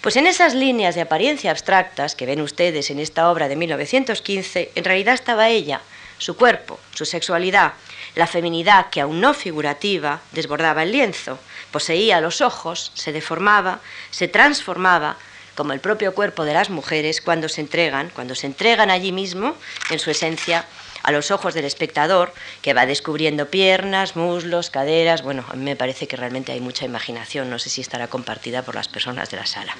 Pues 0.00 0.16
en 0.16 0.26
esas 0.26 0.54
líneas 0.54 0.94
de 0.94 1.00
apariencia 1.00 1.50
abstractas 1.50 2.14
que 2.14 2.26
ven 2.26 2.40
ustedes 2.40 2.90
en 2.90 3.00
esta 3.00 3.30
obra 3.30 3.48
de 3.48 3.56
1915, 3.56 4.70
en 4.74 4.84
realidad 4.84 5.14
estaba 5.14 5.48
ella, 5.48 5.80
su 6.18 6.36
cuerpo, 6.36 6.80
su 6.94 7.04
sexualidad, 7.04 7.74
la 8.14 8.26
feminidad 8.26 8.90
que 8.90 9.00
aún 9.00 9.20
no 9.20 9.34
figurativa 9.34 10.20
desbordaba 10.32 10.82
el 10.82 10.92
lienzo, 10.92 11.38
poseía 11.70 12.20
los 12.20 12.40
ojos, 12.40 12.92
se 12.94 13.12
deformaba, 13.12 13.80
se 14.10 14.28
transformaba, 14.28 15.16
como 15.54 15.72
el 15.72 15.80
propio 15.80 16.14
cuerpo 16.14 16.44
de 16.44 16.52
las 16.52 16.70
mujeres 16.70 17.20
cuando 17.20 17.48
se 17.48 17.62
entregan, 17.62 18.10
cuando 18.10 18.34
se 18.34 18.46
entregan 18.46 18.90
allí 18.90 19.12
mismo, 19.12 19.56
en 19.90 19.98
su 19.98 20.10
esencia, 20.10 20.66
a 21.02 21.12
los 21.12 21.30
ojos 21.30 21.54
del 21.54 21.64
espectador, 21.64 22.32
que 22.62 22.74
va 22.74 22.86
descubriendo 22.86 23.48
piernas, 23.48 24.16
muslos, 24.16 24.70
caderas. 24.70 25.22
Bueno, 25.22 25.44
a 25.48 25.54
mí 25.54 25.64
me 25.64 25.76
parece 25.76 26.06
que 26.06 26.16
realmente 26.16 26.52
hay 26.52 26.60
mucha 26.60 26.84
imaginación, 26.84 27.50
no 27.50 27.58
sé 27.58 27.70
si 27.70 27.80
estará 27.80 28.08
compartida 28.08 28.62
por 28.62 28.74
las 28.74 28.88
personas 28.88 29.30
de 29.30 29.36
la 29.36 29.46
sala. 29.46 29.76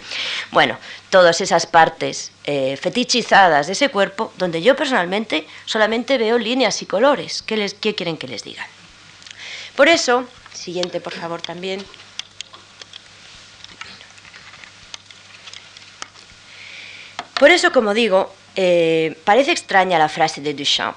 Bueno, 0.53 0.79
todas 1.11 1.41
esas 1.41 1.67
partes 1.67 2.33
eh, 2.45 2.77
fetichizadas 2.77 3.67
de 3.67 3.73
ese 3.73 3.89
cuerpo, 3.89 4.33
donde 4.39 4.63
yo 4.63 4.77
personalmente 4.77 5.47
solamente 5.65 6.19
veo 6.19 6.39
líneas 6.39 6.81
y 6.83 6.87
colores. 6.87 7.43
¿Qué, 7.43 7.57
les, 7.57 7.75
qué 7.75 7.95
quieren 7.95 8.17
que 8.17 8.29
les 8.29 8.45
diga? 8.45 8.67
Por 9.77 9.89
eso, 9.89 10.25
siguiente 10.53 11.01
por 11.01 11.13
favor 11.13 11.43
también. 11.43 11.85
Por 17.39 17.51
eso, 17.51 17.71
como 17.71 17.93
digo, 17.93 18.35
eh, 18.57 19.19
parece 19.25 19.53
extraña 19.53 19.99
la 19.99 20.09
frase 20.09 20.41
de 20.41 20.55
Duchamp. 20.55 20.97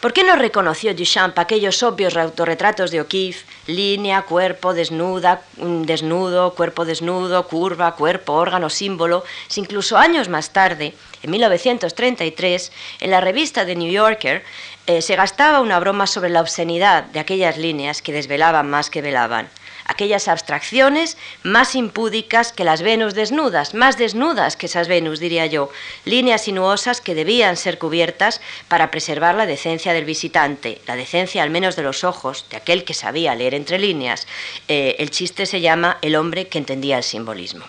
¿Por 0.00 0.12
qué 0.12 0.22
no 0.22 0.36
reconoció 0.36 0.94
Duchamp 0.94 1.36
aquellos 1.40 1.82
obvios 1.82 2.16
autorretratos 2.16 2.92
de 2.92 3.00
O'Keeffe? 3.00 3.44
Línea, 3.66 4.22
cuerpo, 4.22 4.72
desnuda, 4.72 5.42
desnudo, 5.56 6.54
cuerpo 6.54 6.84
desnudo, 6.84 7.48
curva, 7.48 7.96
cuerpo, 7.96 8.34
órgano, 8.34 8.70
símbolo, 8.70 9.24
si 9.48 9.58
incluso 9.60 9.98
años 9.98 10.28
más 10.28 10.52
tarde, 10.52 10.94
en 11.24 11.30
1933, 11.32 12.70
en 13.00 13.10
la 13.10 13.20
revista 13.20 13.66
The 13.66 13.74
New 13.74 13.90
Yorker, 13.90 14.44
eh, 14.86 15.02
se 15.02 15.16
gastaba 15.16 15.60
una 15.60 15.80
broma 15.80 16.06
sobre 16.06 16.30
la 16.30 16.42
obscenidad 16.42 17.02
de 17.02 17.18
aquellas 17.18 17.58
líneas 17.58 18.00
que 18.00 18.12
desvelaban 18.12 18.70
más 18.70 18.90
que 18.90 19.02
velaban 19.02 19.48
aquellas 19.88 20.28
abstracciones 20.28 21.16
más 21.42 21.74
impúdicas 21.74 22.52
que 22.52 22.62
las 22.62 22.82
Venus 22.82 23.14
desnudas, 23.14 23.74
más 23.74 23.98
desnudas 23.98 24.56
que 24.56 24.66
esas 24.66 24.86
Venus, 24.86 25.18
diría 25.18 25.46
yo, 25.46 25.70
líneas 26.04 26.44
sinuosas 26.44 27.00
que 27.00 27.14
debían 27.14 27.56
ser 27.56 27.78
cubiertas 27.78 28.40
para 28.68 28.90
preservar 28.92 29.34
la 29.34 29.46
decencia 29.46 29.92
del 29.92 30.04
visitante, 30.04 30.80
la 30.86 30.94
decencia 30.94 31.42
al 31.42 31.50
menos 31.50 31.74
de 31.74 31.82
los 31.82 32.04
ojos, 32.04 32.46
de 32.50 32.58
aquel 32.58 32.84
que 32.84 32.94
sabía 32.94 33.34
leer 33.34 33.54
entre 33.54 33.78
líneas. 33.78 34.28
Eh, 34.68 34.96
el 34.98 35.10
chiste 35.10 35.46
se 35.46 35.60
llama 35.60 35.98
El 36.02 36.14
hombre 36.14 36.46
que 36.48 36.58
entendía 36.58 36.98
el 36.98 37.02
simbolismo. 37.02 37.64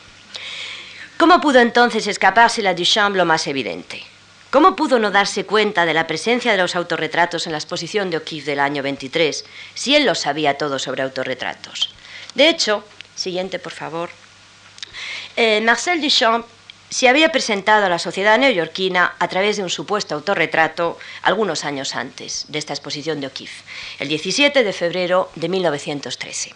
¿Cómo 1.17 1.41
pudo 1.41 1.59
entonces 1.59 2.05
escaparse 2.07 2.61
la 2.61 2.73
Duchamp 2.73 3.15
lo 3.15 3.25
más 3.25 3.47
evidente? 3.47 4.03
¿Cómo 4.51 4.75
pudo 4.75 4.99
no 4.99 5.11
darse 5.11 5.45
cuenta 5.45 5.85
de 5.85 5.93
la 5.93 6.07
presencia 6.07 6.51
de 6.51 6.57
los 6.57 6.75
autorretratos 6.75 7.45
en 7.45 7.51
la 7.53 7.59
exposición 7.59 8.09
de 8.09 8.17
O'Keeffe 8.17 8.51
del 8.51 8.59
año 8.59 8.81
23, 8.81 9.45
si 9.73 9.95
él 9.95 10.05
lo 10.05 10.15
sabía 10.15 10.57
todo 10.57 10.79
sobre 10.79 11.03
autorretratos? 11.03 11.93
De 12.35 12.49
hecho, 12.49 12.83
siguiente 13.15 13.59
por 13.59 13.73
favor, 13.73 14.09
eh, 15.35 15.61
Marcel 15.61 16.01
Duchamp 16.01 16.45
se 16.89 17.07
había 17.07 17.31
presentado 17.31 17.85
a 17.85 17.89
la 17.89 17.99
sociedad 17.99 18.39
neoyorquina 18.39 19.13
a 19.19 19.27
través 19.27 19.57
de 19.57 19.63
un 19.63 19.69
supuesto 19.69 20.15
autorretrato 20.15 20.97
algunos 21.21 21.63
años 21.63 21.95
antes 21.95 22.45
de 22.49 22.57
esta 22.57 22.73
exposición 22.73 23.21
de 23.21 23.27
O'Keeffe, 23.27 23.63
el 23.99 24.07
17 24.07 24.63
de 24.63 24.73
febrero 24.73 25.29
de 25.35 25.49
1913. 25.49 26.53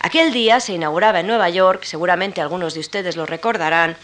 Aquel 0.00 0.32
día 0.32 0.60
se 0.60 0.72
inauguraba 0.72 1.20
en 1.20 1.26
Nueva 1.26 1.50
York, 1.50 1.84
seguramente 1.84 2.40
algunos 2.40 2.74
de 2.74 2.80
ustedes 2.80 3.16
lo 3.16 3.26
recordarán, 3.26 3.96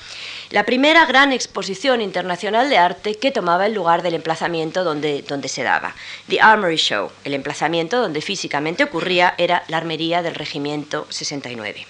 la 0.50 0.64
primera 0.64 1.06
gran 1.06 1.32
exposición 1.32 2.00
internacional 2.00 2.70
de 2.70 2.78
arte 2.78 3.16
que 3.16 3.32
tomaba 3.32 3.66
el 3.66 3.74
lugar 3.74 4.02
del 4.02 4.14
emplazamiento 4.14 4.84
donde, 4.84 5.22
donde 5.22 5.48
se 5.48 5.62
daba, 5.62 5.94
The 6.28 6.40
Armory 6.40 6.76
Show. 6.76 7.10
El 7.24 7.34
emplazamiento 7.34 8.00
donde 8.00 8.20
físicamente 8.20 8.84
ocurría 8.84 9.34
era 9.38 9.64
la 9.68 9.78
armería 9.78 10.22
del 10.22 10.34
Regimiento 10.34 11.06
69. 11.10 11.86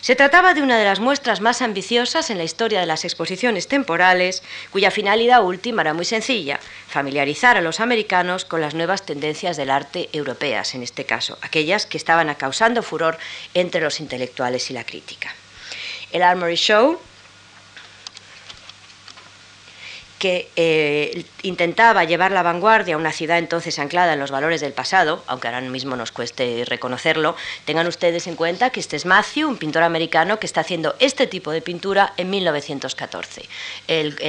Se 0.00 0.16
trataba 0.16 0.52
de 0.52 0.62
una 0.62 0.78
de 0.78 0.84
las 0.84 0.98
muestras 0.98 1.40
más 1.40 1.62
ambiciosas 1.62 2.28
en 2.30 2.38
la 2.38 2.42
historia 2.42 2.80
de 2.80 2.86
las 2.86 3.04
exposiciones 3.04 3.68
temporales, 3.68 4.42
cuya 4.70 4.90
finalidad 4.90 5.44
última 5.44 5.82
era 5.82 5.94
muy 5.94 6.04
sencilla, 6.04 6.58
familiarizar 6.88 7.56
a 7.56 7.60
los 7.60 7.78
americanos 7.78 8.44
con 8.44 8.60
las 8.60 8.74
nuevas 8.74 9.06
tendencias 9.06 9.56
del 9.56 9.70
arte 9.70 10.08
europeas, 10.12 10.74
en 10.74 10.82
este 10.82 11.04
caso, 11.04 11.38
aquellas 11.40 11.86
que 11.86 11.98
estaban 11.98 12.34
causando 12.34 12.82
furor 12.82 13.16
entre 13.54 13.80
los 13.80 14.00
intelectuales 14.00 14.70
y 14.70 14.74
la 14.74 14.84
crítica. 14.84 15.32
El 16.10 16.22
Armory 16.22 16.56
Show 16.56 16.98
que 20.22 20.48
eh, 20.54 21.24
intentaba 21.42 22.04
llevar 22.04 22.30
la 22.30 22.44
vanguardia 22.44 22.94
a 22.94 22.96
una 22.96 23.10
ciudad 23.10 23.38
entonces 23.38 23.80
anclada 23.80 24.12
en 24.12 24.20
los 24.20 24.30
valores 24.30 24.60
del 24.60 24.72
pasado, 24.72 25.24
aunque 25.26 25.48
ahora 25.48 25.60
mismo 25.62 25.96
nos 25.96 26.12
cueste 26.12 26.64
reconocerlo, 26.64 27.34
tengan 27.64 27.88
ustedes 27.88 28.28
en 28.28 28.36
cuenta 28.36 28.70
que 28.70 28.78
este 28.78 28.94
es 28.94 29.04
Matthew, 29.04 29.48
un 29.48 29.56
pintor 29.56 29.82
americano 29.82 30.38
que 30.38 30.46
está 30.46 30.60
haciendo 30.60 30.94
este 31.00 31.26
tipo 31.26 31.50
de 31.50 31.60
pintura 31.60 32.12
en 32.16 32.30
1914. 32.30 33.48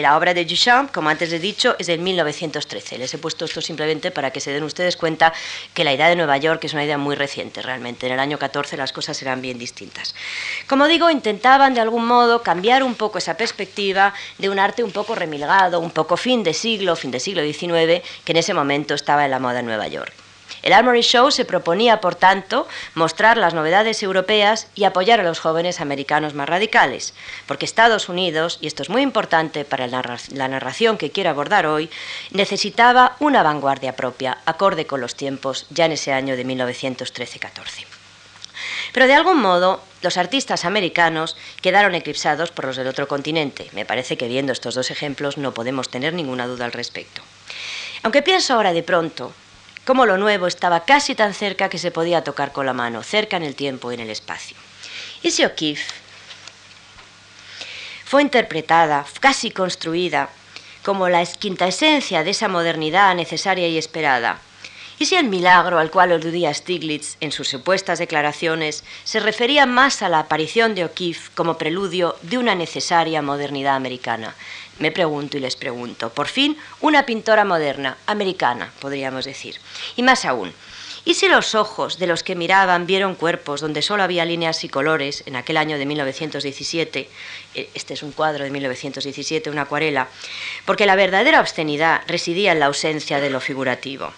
la 0.02 0.18
obra 0.18 0.34
de 0.34 0.46
Duchamp, 0.46 0.92
como 0.92 1.10
antes 1.10 1.32
he 1.32 1.38
dicho, 1.38 1.76
es 1.78 1.86
de 1.86 2.00
1913. 2.00 2.98
Les 2.98 3.14
he 3.14 3.20
puesto 3.20 3.46
esto 3.46 3.62
simplemente 3.62 4.10
para 4.10 4.32
que 4.32 4.40
se 4.40 4.52
den 4.52 4.64
ustedes 4.64 4.98
cuenta 4.98 5.32
que 5.76 5.84
la 5.84 5.94
idea 5.94 6.10
de 6.10 6.16
Nueva 6.16 6.38
York 6.38 6.64
es 6.64 6.74
una 6.74 6.86
idea 6.86 6.98
muy 6.98 7.16
reciente 7.16 7.62
realmente. 7.62 8.08
En 8.08 8.14
el 8.14 8.20
año 8.20 8.40
14 8.40 8.78
las 8.78 8.94
cosas 8.94 9.22
eran 9.22 9.44
bien 9.44 9.60
distintas. 9.60 10.16
Como 10.66 10.88
digo, 10.88 11.12
intentaban 11.12 11.76
de 11.76 11.82
algún 11.82 12.08
modo 12.08 12.42
cambiar 12.42 12.82
un 12.82 12.96
poco 12.96 13.20
esa 13.20 13.38
perspectiva 13.38 14.16
de 14.40 14.50
un 14.50 14.58
arte 14.58 14.84
un 14.84 14.92
poco 14.92 15.14
remilgado, 15.14 15.83
un 15.84 15.92
poco 15.92 16.18
fin 16.18 16.44
de 16.44 16.54
siglo, 16.54 16.96
fin 16.96 17.12
de 17.12 17.20
siglo 17.20 17.44
XIX, 17.44 18.02
que 18.24 18.32
en 18.32 18.38
ese 18.38 18.54
momento 18.54 18.94
estaba 18.94 19.26
en 19.26 19.32
la 19.32 19.40
moda 19.40 19.60
en 19.60 19.66
Nueva 19.66 19.88
York. 19.88 20.14
El 20.64 20.72
Armory 20.72 21.02
Show 21.02 21.30
se 21.30 21.44
proponía, 21.44 22.00
por 22.00 22.16
tanto, 22.16 22.68
mostrar 22.96 23.38
las 23.38 23.54
novedades 23.54 24.02
europeas 24.02 24.68
y 24.76 24.86
apoyar 24.86 25.20
a 25.20 25.24
los 25.24 25.40
jóvenes 25.40 25.82
americanos 25.82 26.34
más 26.36 26.48
radicales, 26.48 27.14
porque 27.48 27.66
Estados 27.66 28.08
Unidos, 28.08 28.60
y 28.62 28.68
esto 28.68 28.82
es 28.82 28.90
muy 28.90 29.02
importante 29.02 29.66
para 29.66 29.88
la 29.88 30.48
narración 30.48 30.98
que 30.98 31.12
quiero 31.12 31.32
abordar 31.32 31.66
hoy, 31.66 31.90
necesitaba 32.32 33.18
una 33.20 33.44
vanguardia 33.44 33.98
propia, 33.98 34.38
acorde 34.46 34.86
con 34.86 35.02
los 35.02 35.16
tiempos, 35.16 35.66
ya 35.70 35.86
en 35.86 35.92
ese 35.94 36.14
año 36.14 36.38
de 36.38 36.46
1913-14. 36.46 37.86
Pero 38.94 39.08
de 39.08 39.16
algún 39.16 39.42
modo, 39.42 39.82
los 40.04 40.18
artistas 40.18 40.66
americanos 40.66 41.38
quedaron 41.62 41.96
eclipsados 41.96 42.52
por 42.52 42.66
los 42.66 42.76
del 42.76 42.88
otro 42.88 43.08
continente. 43.08 43.70
Me 43.72 43.86
parece 43.86 44.18
que 44.18 44.28
viendo 44.28 44.52
estos 44.52 44.76
dos 44.76 44.92
ejemplos 44.92 45.38
no 45.38 45.54
podemos 45.54 45.90
tener 45.90 46.14
ninguna 46.14 46.46
duda 46.46 46.66
al 46.66 46.74
respecto. 46.74 47.22
Aunque 48.04 48.22
pienso 48.22 48.54
ahora 48.54 48.74
de 48.74 48.84
pronto 48.84 49.34
cómo 49.86 50.06
lo 50.06 50.18
nuevo 50.18 50.48
estaba 50.48 50.84
casi 50.84 51.16
tan 51.16 51.34
cerca 51.34 51.70
que 51.70 51.78
se 51.78 51.90
podía 51.90 52.24
tocar 52.24 52.52
con 52.52 52.66
la 52.66 52.74
mano, 52.74 53.02
cerca 53.02 53.38
en 53.38 53.44
el 53.44 53.56
tiempo 53.56 53.92
y 53.92 53.96
en 53.96 54.02
el 54.02 54.10
espacio. 54.10 54.58
Y 55.22 55.32
si 55.32 55.46
O'Keeffe 55.46 55.94
fue 58.04 58.22
interpretada, 58.22 59.06
casi 59.22 59.52
construida, 59.52 60.30
como 60.84 61.08
la 61.08 61.26
quinta 61.26 61.66
esencia 61.66 62.26
de 62.26 62.32
esa 62.32 62.50
modernidad 62.50 63.16
necesaria 63.16 63.70
y 63.70 63.78
esperada, 63.78 64.42
¿Y 65.00 65.06
si 65.06 65.16
el 65.16 65.26
milagro 65.26 65.80
al 65.80 65.92
cual 65.92 66.12
aludía 66.12 66.54
Stiglitz 66.54 67.18
en 67.20 67.32
sus 67.32 67.48
supuestas 67.48 68.00
declaraciones 68.00 68.84
se 69.04 69.20
refería 69.20 69.66
más 69.66 70.02
a 70.02 70.10
la 70.10 70.20
aparición 70.20 70.76
de 70.76 70.86
O'Keeffe 70.86 71.32
como 71.36 71.58
preludio 71.58 72.16
de 72.22 72.38
una 72.38 72.56
necesaria 72.56 73.22
modernidad 73.22 73.76
americana? 73.76 74.36
Me 74.80 74.92
pregunto 74.92 75.38
y 75.38 75.40
les 75.40 75.56
pregunto. 75.56 76.10
Por 76.12 76.28
fin, 76.28 76.58
una 76.82 77.06
pintora 77.06 77.44
moderna, 77.46 77.98
americana, 78.06 78.72
podríamos 78.80 79.26
decir. 79.26 79.60
Y 79.96 80.04
más 80.04 80.26
aún, 80.26 80.54
¿Y 81.06 81.16
si 81.16 81.28
los 81.28 81.54
ojos 81.54 82.00
de 82.00 82.08
los 82.08 82.24
que 82.24 82.34
miraban 82.34 82.86
vieron 82.86 83.16
cuerpos 83.16 83.60
donde 83.60 83.82
solo 83.82 84.04
había 84.04 84.24
líneas 84.24 84.64
y 84.64 84.70
colores 84.70 85.24
en 85.26 85.36
aquel 85.36 85.58
año 85.58 85.78
de 85.78 85.86
1917? 85.86 87.10
E, 87.56 87.70
este 87.74 87.94
es 87.96 88.04
un 88.04 88.14
cuadro 88.14 88.46
de 88.46 88.50
1917, 88.50 89.50
una 89.50 89.64
acuarela, 89.64 90.08
porque 90.66 90.86
la 90.86 90.96
verdadera 90.96 91.42
obscenidad 91.42 92.04
residía 92.08 92.54
en 92.54 92.62
la 92.62 92.68
ausencia 92.68 93.20
de 93.20 93.30
lo 93.30 93.42
figurativo. 93.42 94.14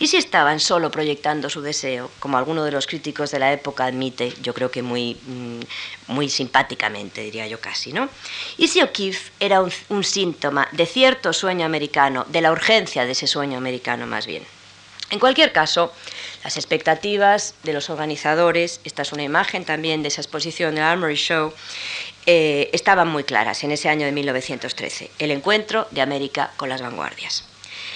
¿Y 0.00 0.06
si 0.06 0.16
estaban 0.16 0.60
solo 0.60 0.90
proyectando 0.90 1.50
su 1.50 1.60
deseo, 1.60 2.10
como 2.20 2.38
alguno 2.38 2.64
de 2.64 2.72
los 2.72 2.86
críticos 2.86 3.30
de 3.32 3.38
la 3.38 3.52
época 3.52 3.84
admite, 3.84 4.32
yo 4.40 4.54
creo 4.54 4.70
que 4.70 4.80
muy, 4.82 5.14
mm, 5.26 5.60
muy 6.06 6.30
simpáticamente, 6.30 7.20
diría 7.20 7.46
yo 7.46 7.60
casi, 7.60 7.92
¿no? 7.92 8.08
¿Y 8.56 8.68
si 8.68 8.80
O'Keeffe 8.80 9.30
era 9.38 9.60
un, 9.60 10.02
síntoma 10.02 10.66
de 10.72 10.86
cierto 10.86 11.34
sueño 11.34 11.66
americano, 11.66 12.24
de 12.30 12.40
la 12.40 12.50
urgencia 12.50 13.04
de 13.04 13.12
ese 13.12 13.26
sueño 13.26 13.58
americano 13.58 14.06
más 14.06 14.26
bien? 14.26 14.42
En 15.10 15.18
cualquier 15.18 15.52
caso, 15.52 15.92
Las 16.42 16.56
expectativas 16.56 17.54
de 17.64 17.74
los 17.74 17.90
organizadores, 17.90 18.80
esta 18.84 19.02
es 19.02 19.12
una 19.12 19.24
imagen 19.24 19.66
también 19.66 20.02
de 20.02 20.08
esa 20.08 20.22
exposición 20.22 20.74
del 20.74 20.84
Armory 20.84 21.16
Show, 21.16 21.52
eh, 22.24 22.70
estaban 22.72 23.08
muy 23.08 23.24
claras 23.24 23.62
en 23.62 23.72
ese 23.72 23.90
año 23.90 24.06
de 24.06 24.12
1913, 24.12 25.10
el 25.18 25.30
encuentro 25.32 25.86
de 25.90 26.00
América 26.00 26.52
con 26.56 26.70
las 26.70 26.80
vanguardias. 26.80 27.49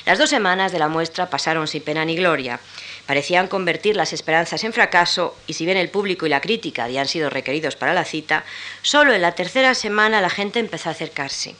Las 0.06 0.18
dos 0.18 0.28
semanas 0.28 0.70
de 0.70 0.78
la 0.78 0.88
muestra 0.88 1.30
pasaron 1.30 1.66
sin 1.66 1.82
pena 1.82 2.04
ni 2.04 2.14
gloria. 2.14 2.60
Parecían 3.06 3.48
convertir 3.48 3.96
las 3.96 4.12
esperanzas 4.12 4.62
en 4.62 4.74
fracaso 4.74 5.34
y 5.46 5.54
si 5.54 5.64
bien 5.64 5.78
el 5.78 5.88
público 5.88 6.26
y 6.26 6.28
la 6.28 6.42
crítica 6.42 6.84
habían 6.84 7.08
sido 7.08 7.30
requeridos 7.30 7.76
para 7.76 7.94
la 7.94 8.04
cita, 8.04 8.44
solo 8.82 9.14
en 9.14 9.22
la 9.22 9.32
tercera 9.32 9.74
semana 9.74 10.20
la 10.20 10.28
gente 10.28 10.58
empezó 10.58 10.90
a 10.90 10.92
acercarse. 10.92 11.56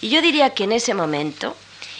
Y 0.00 0.10
yo 0.10 0.22
diría 0.22 0.50
que 0.50 0.64
en 0.64 0.72
ese 0.72 0.94
momento, 0.94 1.56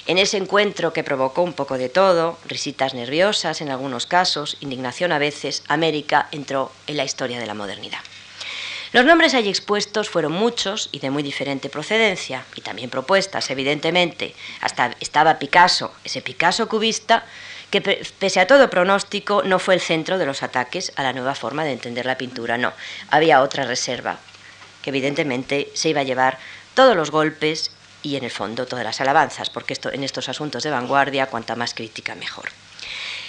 en 0.07 0.19
ese 0.19 0.37
encuentro 0.37 0.93
que 0.93 1.03
provocó 1.03 1.43
un 1.43 1.53
poco 1.53 1.79
de 1.79 1.89
todo, 1.89 2.39
risitas 2.47 2.95
nerviosas 2.95 3.61
en 3.61 3.71
algunos 3.71 4.07
casos, 4.07 4.57
indignación 4.61 5.11
a 5.11 5.19
veces, 5.19 5.65
América 5.67 6.29
entró 6.31 6.71
en 6.87 6.97
la 6.97 7.05
historia 7.05 7.41
de 7.41 7.47
la 7.47 7.55
modernidad. 7.55 8.01
Los 8.93 9.05
nombres 9.05 9.35
allí 9.35 9.51
expuestos 9.51 10.09
fueron 10.09 10.33
muchos 10.33 10.89
y 10.93 11.01
de 11.01 11.11
muy 11.11 11.23
diferente 11.23 11.69
procedencia, 11.69 12.45
y 12.55 12.63
también 12.63 12.89
propuestas, 12.89 13.51
evidentemente. 13.51 14.35
Hasta 14.63 14.97
estaba 15.01 15.39
Picasso, 15.39 15.93
ese 16.05 16.23
Picasso 16.23 16.69
cubista, 16.69 17.25
que 17.71 17.83
pese 17.83 18.41
a 18.41 18.47
todo 18.47 18.71
pronóstico 18.71 19.43
no 19.43 19.59
fue 19.59 19.75
el 19.75 19.81
centro 19.81 20.17
de 20.17 20.25
los 20.25 20.43
ataques 20.43 20.93
a 20.97 21.03
la 21.03 21.13
nueva 21.13 21.35
forma 21.35 21.65
de 21.65 21.73
entender 21.73 22.07
la 22.07 22.17
pintura, 22.17 22.57
no. 22.57 22.73
Había 23.11 23.43
otra 23.43 23.65
reserva, 23.65 24.19
que 24.83 24.89
evidentemente 24.89 25.69
se 25.75 25.91
iba 25.91 26.01
a 26.01 26.05
llevar 26.05 26.39
todos 26.73 26.97
los 26.97 27.11
golpes 27.11 27.73
y 28.03 28.17
en 28.17 28.25
el 28.25 28.31
fondo 28.31 28.67
todas 28.67 28.87
las 28.87 29.03
alabanzas, 29.03 29.51
porque 29.51 29.77
en 29.93 30.03
estos 30.03 30.31
asuntos 30.31 30.63
de 30.63 30.71
vanguardia, 30.71 31.27
cuanta 31.27 31.57
más 31.57 31.75
crítica 31.75 32.15
mejor. 32.15 32.49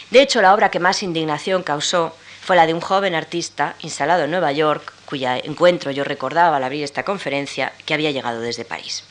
De 0.10 0.22
hecho, 0.22 0.42
la 0.42 0.54
obra 0.54 0.72
que 0.72 0.80
más 0.80 1.04
indignación 1.04 1.64
causó 1.64 2.16
fue 2.42 2.56
la 2.56 2.66
de 2.66 2.74
un 2.74 2.80
joven 2.80 3.16
artista 3.16 3.76
instalado 3.82 4.24
en 4.24 4.32
Nueva 4.32 4.54
York, 4.54 4.94
cuya 5.10 5.40
encuentro 5.40 5.90
yo 5.90 6.04
recordaba 6.04 6.58
al 6.58 6.64
abrir 6.64 6.84
esta 6.84 7.04
conferencia, 7.04 7.74
que 7.88 7.96
había 7.96 8.12
llegado 8.12 8.42
desde 8.42 8.64
París. 8.64 9.04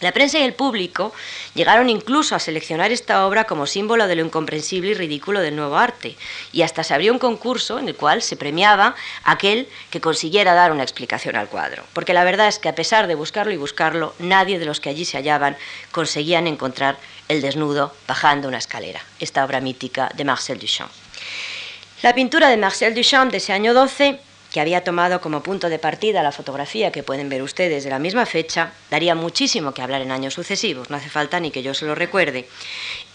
La 0.00 0.10
prensa 0.10 0.38
y 0.38 0.42
el 0.42 0.54
público 0.54 1.12
llegaron 1.54 1.90
incluso 1.90 2.34
a 2.34 2.38
seleccionar 2.38 2.92
esta 2.92 3.26
obra 3.26 3.44
como 3.44 3.66
símbolo 3.66 4.06
de 4.06 4.16
lo 4.16 4.24
incomprensible 4.24 4.90
y 4.90 4.94
ridículo 4.94 5.40
del 5.40 5.54
nuevo 5.54 5.76
arte, 5.76 6.16
y 6.50 6.62
hasta 6.62 6.82
se 6.82 6.94
abrió 6.94 7.12
un 7.12 7.18
concurso 7.18 7.78
en 7.78 7.88
el 7.88 7.94
cual 7.94 8.22
se 8.22 8.36
premiaba 8.36 8.94
aquel 9.22 9.68
que 9.90 10.00
consiguiera 10.00 10.54
dar 10.54 10.72
una 10.72 10.82
explicación 10.82 11.36
al 11.36 11.48
cuadro. 11.48 11.84
Porque 11.92 12.14
la 12.14 12.24
verdad 12.24 12.48
es 12.48 12.58
que 12.58 12.70
a 12.70 12.74
pesar 12.74 13.06
de 13.06 13.14
buscarlo 13.14 13.52
y 13.52 13.58
buscarlo, 13.58 14.14
nadie 14.18 14.58
de 14.58 14.64
los 14.64 14.80
que 14.80 14.88
allí 14.88 15.04
se 15.04 15.18
hallaban 15.18 15.58
conseguían 15.92 16.46
encontrar 16.46 16.96
el 17.28 17.42
desnudo 17.42 17.94
bajando 18.08 18.48
una 18.48 18.58
escalera, 18.58 19.02
esta 19.20 19.44
obra 19.44 19.60
mítica 19.60 20.10
de 20.14 20.24
Marcel 20.24 20.58
Duchamp. 20.58 20.90
La 22.02 22.14
pintura 22.14 22.48
de 22.48 22.56
Marcel 22.56 22.94
Duchamp 22.94 23.30
de 23.30 23.38
ese 23.38 23.52
año 23.52 23.72
12, 23.74 24.18
que 24.54 24.60
había 24.60 24.84
tomado 24.84 25.20
como 25.20 25.42
punto 25.42 25.68
de 25.68 25.80
partida 25.80 26.22
la 26.22 26.30
fotografía 26.30 26.92
que 26.92 27.02
pueden 27.02 27.28
ver 27.28 27.42
ustedes 27.42 27.82
de 27.82 27.90
la 27.90 27.98
misma 27.98 28.24
fecha, 28.24 28.70
daría 28.88 29.16
muchísimo 29.16 29.74
que 29.74 29.82
hablar 29.82 30.00
en 30.00 30.12
años 30.12 30.34
sucesivos, 30.34 30.90
no 30.90 30.96
hace 30.96 31.10
falta 31.10 31.40
ni 31.40 31.50
que 31.50 31.64
yo 31.64 31.74
se 31.74 31.86
lo 31.86 31.96
recuerde, 31.96 32.48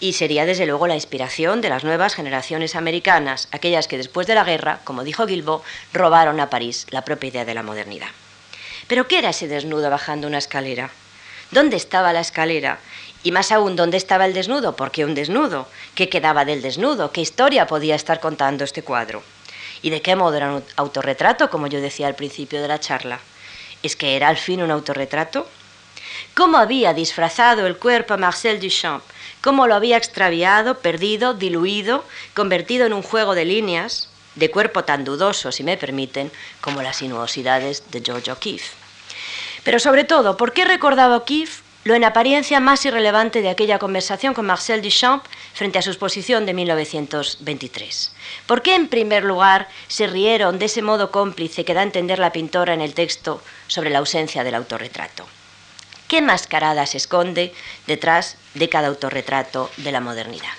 y 0.00 0.12
sería 0.12 0.44
desde 0.44 0.66
luego 0.66 0.86
la 0.86 0.96
inspiración 0.96 1.62
de 1.62 1.70
las 1.70 1.82
nuevas 1.82 2.14
generaciones 2.14 2.76
americanas, 2.76 3.48
aquellas 3.52 3.88
que 3.88 3.96
después 3.96 4.26
de 4.26 4.34
la 4.34 4.44
guerra, 4.44 4.80
como 4.84 5.02
dijo 5.02 5.24
Guilbault, 5.24 5.64
robaron 5.94 6.40
a 6.40 6.50
París 6.50 6.86
la 6.90 7.06
propia 7.06 7.28
idea 7.28 7.44
de 7.46 7.54
la 7.54 7.62
modernidad. 7.62 8.08
Pero 8.86 9.08
¿qué 9.08 9.20
era 9.20 9.30
ese 9.30 9.48
desnudo 9.48 9.88
bajando 9.88 10.26
una 10.26 10.36
escalera? 10.36 10.90
¿Dónde 11.52 11.76
estaba 11.78 12.12
la 12.12 12.20
escalera? 12.20 12.80
Y 13.22 13.32
más 13.32 13.50
aún, 13.50 13.76
¿dónde 13.76 13.96
estaba 13.96 14.26
el 14.26 14.34
desnudo? 14.34 14.76
¿Por 14.76 14.90
qué 14.90 15.06
un 15.06 15.14
desnudo? 15.14 15.68
¿Qué 15.94 16.10
quedaba 16.10 16.44
del 16.44 16.60
desnudo? 16.60 17.12
¿Qué 17.12 17.22
historia 17.22 17.66
podía 17.66 17.94
estar 17.94 18.20
contando 18.20 18.62
este 18.62 18.82
cuadro? 18.82 19.22
¿Y 19.82 19.90
de 19.90 20.02
qué 20.02 20.16
modo 20.16 20.36
era 20.36 20.52
un 20.52 20.64
autorretrato, 20.76 21.50
como 21.50 21.66
yo 21.66 21.80
decía 21.80 22.06
al 22.06 22.14
principio 22.14 22.60
de 22.60 22.68
la 22.68 22.80
charla? 22.80 23.20
¿Es 23.82 23.96
que 23.96 24.16
era 24.16 24.28
al 24.28 24.36
fin 24.36 24.62
un 24.62 24.70
autorretrato? 24.70 25.48
¿Cómo 26.34 26.58
había 26.58 26.92
disfrazado 26.92 27.66
el 27.66 27.76
cuerpo 27.76 28.14
a 28.14 28.18
Marcel 28.18 28.60
Duchamp? 28.60 29.02
¿Cómo 29.40 29.66
lo 29.66 29.74
había 29.74 29.96
extraviado, 29.96 30.78
perdido, 30.78 31.32
diluido, 31.32 32.04
convertido 32.34 32.86
en 32.86 32.92
un 32.92 33.02
juego 33.02 33.34
de 33.34 33.46
líneas, 33.46 34.10
de 34.34 34.50
cuerpo 34.50 34.84
tan 34.84 35.04
dudoso, 35.04 35.50
si 35.50 35.64
me 35.64 35.78
permiten, 35.78 36.30
como 36.60 36.82
las 36.82 36.96
sinuosidades 36.96 37.90
de 37.90 38.02
George 38.04 38.30
O'Keeffe? 38.30 38.74
Pero 39.64 39.78
sobre 39.78 40.04
todo, 40.04 40.36
¿por 40.36 40.52
qué 40.52 40.64
recordaba 40.64 41.16
O'Keeffe 41.16 41.62
lo 41.84 41.94
en 41.94 42.04
apariencia 42.04 42.60
más 42.60 42.84
irrelevante 42.84 43.40
de 43.40 43.48
aquella 43.48 43.78
conversación 43.78 44.34
con 44.34 44.46
Marcel 44.46 44.82
Duchamp 44.82 45.24
frente 45.54 45.78
a 45.78 45.82
su 45.82 45.90
exposición 45.90 46.44
de 46.44 46.52
1923. 46.52 48.12
¿Por 48.46 48.60
qué, 48.60 48.74
en 48.74 48.88
primer 48.88 49.24
lugar, 49.24 49.68
se 49.88 50.06
rieron 50.06 50.58
de 50.58 50.66
ese 50.66 50.82
modo 50.82 51.10
cómplice 51.10 51.64
que 51.64 51.72
da 51.72 51.80
a 51.80 51.84
entender 51.84 52.18
la 52.18 52.32
pintora 52.32 52.74
en 52.74 52.82
el 52.82 52.92
texto 52.92 53.42
sobre 53.66 53.90
la 53.90 53.98
ausencia 53.98 54.44
del 54.44 54.56
autorretrato? 54.56 55.26
¿Qué 56.06 56.20
mascarada 56.20 56.84
se 56.86 56.98
esconde 56.98 57.54
detrás 57.86 58.36
de 58.54 58.68
cada 58.68 58.88
autorretrato 58.88 59.70
de 59.78 59.92
la 59.92 60.00
modernidad? 60.00 60.52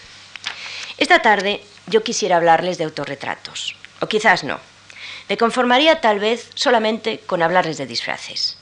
Esta 0.97 1.21
tarde 1.21 1.63
yo 1.87 2.03
quisiera 2.03 2.37
hablarles 2.37 2.77
de 2.77 2.85
autorretratos, 2.85 3.75
o 3.99 4.07
quizás 4.07 4.43
no. 4.43 4.59
Me 5.29 5.37
conformaría 5.37 6.01
tal 6.01 6.19
vez 6.19 6.49
solamente 6.55 7.19
con 7.19 7.43
hablarles 7.43 7.77
de 7.77 7.85
disfraces. 7.85 8.57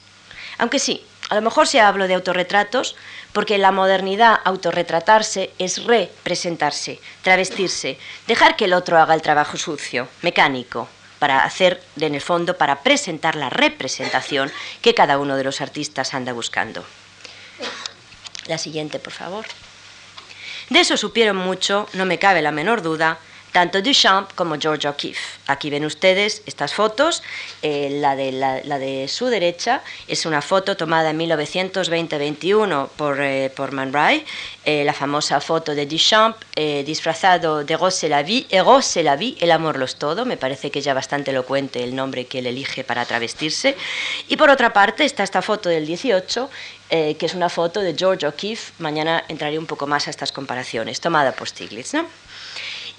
Aunque 0.58 0.78
sí, 0.78 1.06
a 1.30 1.36
lo 1.36 1.42
mejor 1.42 1.68
si 1.68 1.78
hablo 1.78 2.08
de 2.08 2.14
autorretratos, 2.14 2.96
porque 3.32 3.54
en 3.54 3.62
la 3.62 3.70
modernidad 3.70 4.40
autorretratarse 4.44 5.52
es 5.58 5.84
representarse, 5.84 7.00
travestirse, 7.22 7.98
dejar 8.26 8.56
que 8.56 8.64
el 8.64 8.72
otro 8.72 8.98
haga 8.98 9.14
el 9.14 9.22
trabajo 9.22 9.56
sucio, 9.56 10.08
mecánico, 10.22 10.88
para 11.20 11.44
hacer, 11.44 11.82
en 12.00 12.16
el 12.16 12.20
fondo, 12.20 12.58
para 12.58 12.82
presentar 12.82 13.36
la 13.36 13.48
representación 13.48 14.50
que 14.82 14.94
cada 14.94 15.18
uno 15.18 15.36
de 15.36 15.44
los 15.44 15.60
artistas 15.60 16.14
anda 16.14 16.32
buscando. 16.32 16.84
La 18.46 18.58
siguiente, 18.58 18.98
por 18.98 19.12
favor. 19.12 19.46
De 20.68 20.80
eso 20.80 20.96
supieron 20.96 21.36
mucho, 21.36 21.88
no 21.92 22.06
me 22.06 22.18
cabe 22.18 22.42
la 22.42 22.50
menor 22.50 22.82
duda, 22.82 23.18
tanto 23.52 23.82
Duchamp 23.82 24.32
como 24.34 24.56
George 24.58 24.88
O'Keeffe. 24.88 25.40
Aquí 25.46 25.70
ven 25.70 25.84
ustedes 25.84 26.42
estas 26.46 26.72
fotos. 26.74 27.22
Eh, 27.62 27.98
la, 28.00 28.16
de, 28.16 28.32
la, 28.32 28.78
de, 28.78 29.08
su 29.08 29.26
derecha 29.26 29.82
es 30.06 30.26
una 30.26 30.42
foto 30.42 30.76
tomada 30.76 31.10
en 31.10 31.18
1920-21 31.18 32.88
por, 32.96 33.20
eh, 33.20 33.52
por 33.54 33.72
Man 33.72 33.92
Ray, 33.92 34.24
eh, 34.64 34.84
la 34.84 34.94
famosa 34.94 35.40
foto 35.40 35.74
de 35.74 35.86
Duchamp 35.86 36.36
disfrazado 36.84 37.64
de 37.64 37.76
Rose 37.76 38.08
la 38.08 38.22
vie. 38.22 39.36
El 39.40 39.50
amor 39.50 39.78
lo 39.78 39.84
es 39.84 39.96
todo. 39.96 40.24
Me 40.24 40.36
parece 40.36 40.70
que 40.70 40.80
ya 40.80 40.94
bastante 40.94 41.30
elocuente 41.30 41.82
el 41.82 41.94
nombre 41.94 42.26
que 42.26 42.40
él 42.40 42.46
elige 42.46 42.84
para 42.84 43.04
travestirse. 43.06 43.76
Y 44.28 44.36
por 44.36 44.50
otra 44.50 44.72
parte 44.72 45.04
está 45.04 45.22
esta 45.22 45.42
foto 45.42 45.68
del 45.68 45.86
18 45.86 46.50
que 46.90 47.16
es 47.20 47.34
una 47.34 47.48
foto 47.48 47.80
de 47.80 47.94
George 47.96 48.26
O'Keeffe. 48.26 48.72
Mañana 48.78 49.22
entraré 49.28 49.58
un 49.58 49.66
poco 49.66 49.86
más 49.86 50.08
a 50.08 50.10
estas 50.10 50.32
comparaciones, 50.32 51.00
tomada 51.00 51.30
por 51.30 51.48
Stiglitz. 51.48 51.94
¿no? 51.94 52.06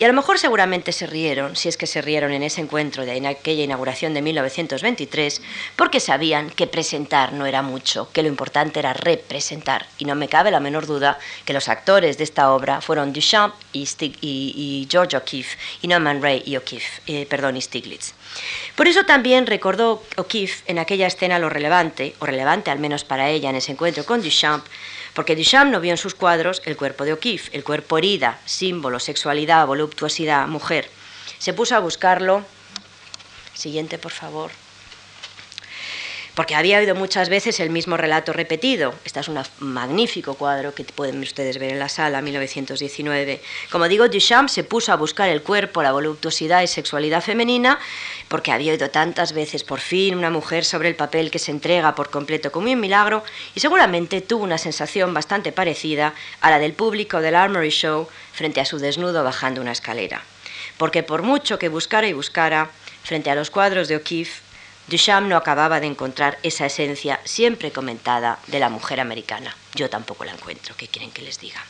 Y 0.02 0.04
a 0.04 0.08
lo 0.08 0.16
mejor 0.16 0.40
seguramente 0.40 0.94
se 0.94 1.06
rieron, 1.06 1.56
si 1.56 1.70
es 1.70 1.78
que 1.78 1.86
se 1.86 2.02
rieron 2.02 2.32
en 2.32 2.42
ese 2.42 2.60
encuentro 2.60 3.06
de 3.06 3.28
aquella 3.28 3.64
inauguración 3.64 4.16
de 4.16 4.24
1923, 4.24 5.44
porque 5.76 6.00
sabían 6.00 6.50
que 6.50 6.66
presentar 6.66 7.34
no 7.34 7.46
era 7.46 7.62
mucho, 7.62 8.10
que 8.12 8.24
lo 8.24 8.28
importante 8.28 8.80
era 8.80 8.94
representar. 8.94 9.86
Y 10.00 10.06
no 10.06 10.16
me 10.16 10.28
cabe 10.28 10.50
la 10.50 10.60
menor 10.60 10.88
duda 10.88 11.20
que 11.46 11.54
los 11.54 11.70
actores 11.70 12.18
de 12.18 12.24
esta 12.24 12.52
obra 12.52 12.82
fueron 12.82 13.14
Duchamp 13.14 13.54
y, 13.74 14.88
George 14.90 15.18
O'Keeffe, 15.18 15.56
y 15.84 15.88
no 15.88 16.00
Man 16.00 16.20
Ray 16.20 16.42
y 16.48 16.58
O'Keeffe, 16.58 17.04
eh, 17.06 17.28
perdón, 17.30 17.58
y 17.58 17.62
Stiglitz. 17.62 18.16
Por 18.76 18.88
eso 18.88 19.04
también 19.04 19.46
recordó 19.46 20.02
O'Keeffe 20.18 20.64
en 20.66 20.80
aquella 20.80 21.06
escena 21.06 21.38
lo 21.38 21.50
relevante, 21.50 22.16
o 22.18 22.26
relevante 22.26 22.72
al 22.72 22.80
menos 22.80 23.04
para 23.04 23.30
ella 23.30 23.52
en 23.52 23.58
ese 23.58 23.74
encuentro 23.74 24.04
con 24.04 24.24
Duchamp, 24.24 24.66
porque 25.14 25.36
Duchamp 25.36 25.72
no 25.72 25.82
vio 25.82 25.92
en 25.92 25.98
sus 25.98 26.16
cuadros 26.16 26.62
el 26.66 26.78
cuerpo 26.78 27.04
de 27.04 27.14
O'Keeffe, 27.14 27.56
el 27.56 27.64
cuerpo 27.64 27.98
herida, 27.98 28.40
símbolo, 28.46 29.00
sexualidad, 29.00 29.68
voluptuosidad, 29.68 30.48
mujer. 30.48 30.90
Se 31.38 31.54
puso 31.54 31.76
a 31.76 31.80
buscarlo. 31.80 32.44
Siguiente, 33.54 33.98
por 33.98 34.12
favor 34.12 34.61
porque 36.36 36.56
había 36.56 36.80
oído 36.80 36.96
muchas 36.96 37.28
veces 37.28 37.60
el 37.60 37.70
mismo 37.70 37.98
relato 37.98 38.32
repetido. 38.32 38.94
Este 39.04 39.20
es 39.20 39.28
un 39.28 39.42
magnífico 39.60 40.36
cuadro 40.36 40.74
que 40.74 40.86
pueden 40.86 41.20
ustedes 41.20 41.58
ver 41.58 41.72
en 41.72 41.80
la 41.80 41.90
sala, 41.90 42.22
1919. 42.22 43.42
Como 43.70 43.88
digo, 43.88 44.08
Duchamp 44.08 44.48
se 44.48 44.64
puso 44.64 44.94
a 44.94 44.96
buscar 44.96 45.30
el 45.30 45.42
cuerpo, 45.42 45.84
la 45.84 45.92
voluptuosidad 45.92 46.62
y 46.62 46.68
sexualidad 46.68 47.22
femenina, 47.22 47.80
porque 48.30 48.52
había 48.52 48.72
oído 48.72 48.90
tantas 48.90 49.34
veces 49.34 49.64
por 49.64 49.82
fin 49.82 50.16
una 50.16 50.30
mujer 50.30 50.64
sobre 50.64 50.88
el 50.88 50.96
papel 50.96 51.32
que 51.32 51.40
se 51.40 51.52
entrega 51.52 51.96
por 51.96 52.10
completo 52.10 52.52
como 52.52 52.72
un 52.72 52.80
milagro, 52.80 53.24
y 53.54 53.60
seguramente 53.60 54.22
tuvo 54.22 54.46
una 54.46 54.58
sensación 54.58 55.14
bastante 55.14 55.52
parecida 55.52 56.14
a 56.40 56.50
la 56.50 56.60
del 56.60 56.74
público 56.74 57.20
del 57.20 57.36
Armory 57.36 57.72
Show 57.72 58.08
frente 58.32 58.62
a 58.62 58.66
su 58.66 58.80
desnudo 58.80 59.24
bajando 59.24 59.60
una 59.60 59.74
escalera. 59.74 60.24
Porque 60.78 61.04
por 61.04 61.24
mucho 61.24 61.60
que 61.60 61.68
buscara 61.68 62.08
y 62.08 62.14
buscara, 62.14 62.70
frente 63.04 63.30
a 63.30 63.36
los 63.36 63.50
cuadros 63.50 63.88
de 63.88 63.98
O'Keeffe, 63.98 64.51
Duchamp 64.92 65.30
no 65.30 65.38
acababa 65.38 65.80
de 65.80 65.88
encontrar 65.88 66.38
esa 66.44 66.66
esencia 66.66 67.22
siempre 67.24 67.72
comentada 67.72 68.40
de 68.48 68.60
la 68.60 68.68
mujer 68.68 69.00
americana. 69.00 69.56
Yo 69.74 69.90
tampoco 69.90 70.26
la 70.26 70.34
encuentro, 70.34 70.76
¿qué 70.76 70.90
quieren 70.90 71.12
que 71.12 71.22
les 71.22 71.40
diga? 71.40 71.64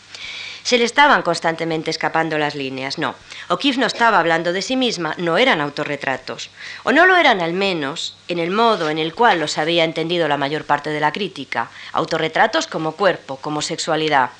Se 0.63 0.79
le 0.79 0.85
estaban 0.85 1.21
constantemente 1.21 1.91
escapando 1.91 2.39
las 2.39 2.55
líneas, 2.55 2.97
no. 2.97 3.13
O'Keeffe 3.49 3.79
no 3.79 3.85
estaba 3.85 4.17
hablando 4.17 4.53
de 4.53 4.63
sí 4.63 4.75
misma, 4.75 5.13
no 5.19 5.37
eran 5.37 5.61
autorretratos. 5.61 6.49
O 6.81 6.91
no 6.91 7.05
lo 7.05 7.15
eran 7.15 7.41
al 7.41 7.53
menos 7.53 8.17
en 8.27 8.39
el 8.39 8.49
modo 8.49 8.89
en 8.89 8.97
el 8.97 9.13
cual 9.13 9.39
los 9.39 9.59
había 9.59 9.83
entendido 9.83 10.27
la 10.27 10.37
mayor 10.37 10.65
parte 10.65 10.89
de 10.89 10.99
la 10.99 11.13
crítica. 11.13 11.69
Autorretratos 11.93 12.65
como 12.65 12.93
cuerpo, 12.93 13.37
como 13.37 13.61
sexualidad. 13.61 14.31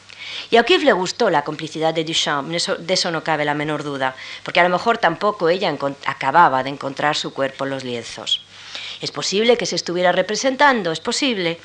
Y 0.50 0.58
a 0.58 0.62
O'Keeffe 0.62 0.86
le 0.86 0.94
gustó 0.94 1.30
la 1.30 1.44
complicidad 1.44 1.94
de 1.94 2.04
Duchamp, 2.04 2.50
de 2.50 2.94
eso 2.96 3.12
no 3.12 3.24
cabe 3.24 3.46
la 3.46 3.54
menor 3.54 3.84
duda, 3.84 4.16
porque 4.42 4.60
a 4.60 4.64
lo 4.64 4.70
mejor 4.70 4.98
tampoco 4.98 5.50
ella 5.50 5.72
acababa 6.08 6.64
de 6.64 6.72
encontrar 6.72 7.16
su 7.16 7.32
cuerpo 7.32 7.66
en 7.66 7.70
los 7.70 7.84
lienzos. 7.84 8.44
Es 9.02 9.12
posible 9.12 9.58
que 9.58 9.66
se 9.66 9.76
estuviera 9.76 10.12
representando, 10.12 10.92
es 10.92 11.00
posible, 11.00 11.58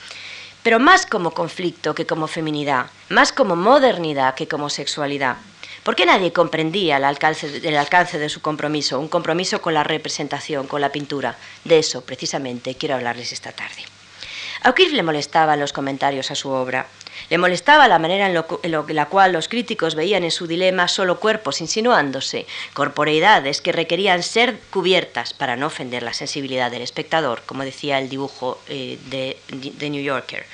pero 0.62 0.80
más 0.80 1.06
como 1.06 1.32
conflicto 1.32 1.94
que 1.94 2.06
como 2.06 2.26
feminidad, 2.26 2.86
más 3.10 3.32
como 3.32 3.54
modernidad 3.54 4.34
que 4.34 4.48
como 4.48 4.70
sexualidad. 4.70 5.36
Porque 5.84 6.06
nadie 6.06 6.32
comprendía 6.32 6.96
el 6.96 7.04
alcance, 7.04 7.60
el 7.62 7.76
alcance 7.76 8.18
de 8.18 8.28
su 8.28 8.40
compromiso, 8.40 8.98
un 8.98 9.06
compromiso 9.06 9.62
con 9.62 9.74
la 9.74 9.84
representación, 9.84 10.66
con 10.66 10.80
la 10.80 10.90
pintura. 10.90 11.36
De 11.62 11.78
eso, 11.78 12.00
precisamente, 12.00 12.74
quiero 12.74 12.96
hablarles 12.96 13.30
esta 13.30 13.52
tarde. 13.52 13.84
A 14.64 14.70
O'Keeffe 14.70 14.96
le 14.96 15.04
molestaban 15.04 15.60
los 15.60 15.72
comentarios 15.72 16.32
a 16.32 16.34
su 16.34 16.50
obra. 16.50 16.88
Le 17.30 17.38
molestaba 17.38 17.88
la 17.88 17.98
manera 17.98 18.26
en, 18.26 18.94
la 18.96 19.06
cual 19.06 19.32
los 19.32 19.48
críticos 19.48 19.94
veían 19.94 20.24
en 20.24 20.30
su 20.30 20.46
dilema 20.46 20.88
solo 20.88 21.18
cuerpos 21.18 21.60
insinuándose, 21.60 22.46
corporeidades 22.74 23.60
que 23.60 23.72
requerían 23.72 24.22
ser 24.22 24.58
cubiertas 24.70 25.34
para 25.34 25.56
no 25.56 25.66
ofender 25.66 26.02
la 26.02 26.12
sensibilidad 26.12 26.70
del 26.70 26.82
espectador, 26.82 27.42
como 27.46 27.64
decía 27.64 27.98
el 27.98 28.08
dibujo 28.08 28.60
eh, 28.68 28.98
de, 29.06 29.36
de 29.48 29.90
New 29.90 30.02
Yorker. 30.02 30.46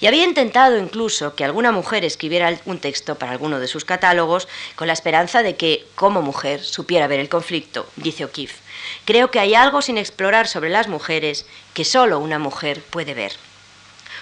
Y 0.00 0.06
había 0.06 0.24
intentado 0.24 0.76
incluso 0.78 1.34
que 1.34 1.44
alguna 1.44 1.72
mujer 1.72 2.04
escribiera 2.04 2.58
un 2.64 2.78
texto 2.78 3.16
para 3.16 3.32
alguno 3.32 3.60
de 3.60 3.68
sus 3.68 3.84
catálogos 3.84 4.48
con 4.76 4.86
la 4.86 4.92
esperanza 4.92 5.42
de 5.42 5.56
que, 5.56 5.86
como 5.94 6.22
mujer, 6.22 6.62
supiera 6.62 7.06
ver 7.06 7.20
el 7.20 7.28
conflicto, 7.28 7.86
dice 7.96 8.24
O'Keeffe. 8.24 8.62
Creo 9.04 9.30
que 9.30 9.40
hay 9.40 9.54
algo 9.54 9.82
sin 9.82 9.98
explorar 9.98 10.46
sobre 10.46 10.70
las 10.70 10.88
mujeres 10.88 11.46
que 11.72 11.84
solo 11.84 12.18
una 12.18 12.38
mujer 12.38 12.80
puede 12.90 13.14
ver. 13.14 13.32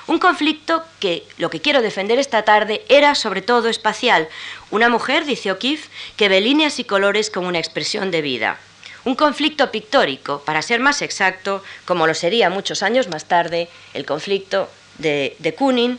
Un 0.07 0.19
conflicto 0.19 0.85
que 0.99 1.25
lo 1.39 1.49
que 1.51 1.61
quiero 1.61 1.81
defender 1.81 2.19
esta 2.19 2.45
tarde 2.45 2.85
era 2.89 3.15
sobre 3.15 3.43
todo 3.43 3.69
espacial. 3.69 4.29
Una 4.71 4.89
mujer, 4.89 5.25
dice 5.25 5.53
O'Keeffe, 5.53 5.89
que 6.17 6.29
ve 6.29 6.41
líneas 6.41 6.79
y 6.79 6.85
colores 6.85 7.31
como 7.31 7.49
una 7.49 7.61
expresión 7.61 8.11
de 8.11 8.23
vida. 8.23 8.59
Un 9.05 9.15
conflicto 9.15 9.71
pictórico, 9.71 10.43
para 10.45 10.63
ser 10.63 10.81
más 10.81 11.03
exacto, 11.03 11.63
como 11.85 12.07
lo 12.07 12.15
sería 12.15 12.51
muchos 12.51 12.83
años 12.83 13.09
más 13.09 13.27
tarde 13.27 13.69
el 13.95 14.05
conflicto 14.05 14.69
de, 14.99 15.37
de 15.39 15.55
Kooning 15.55 15.99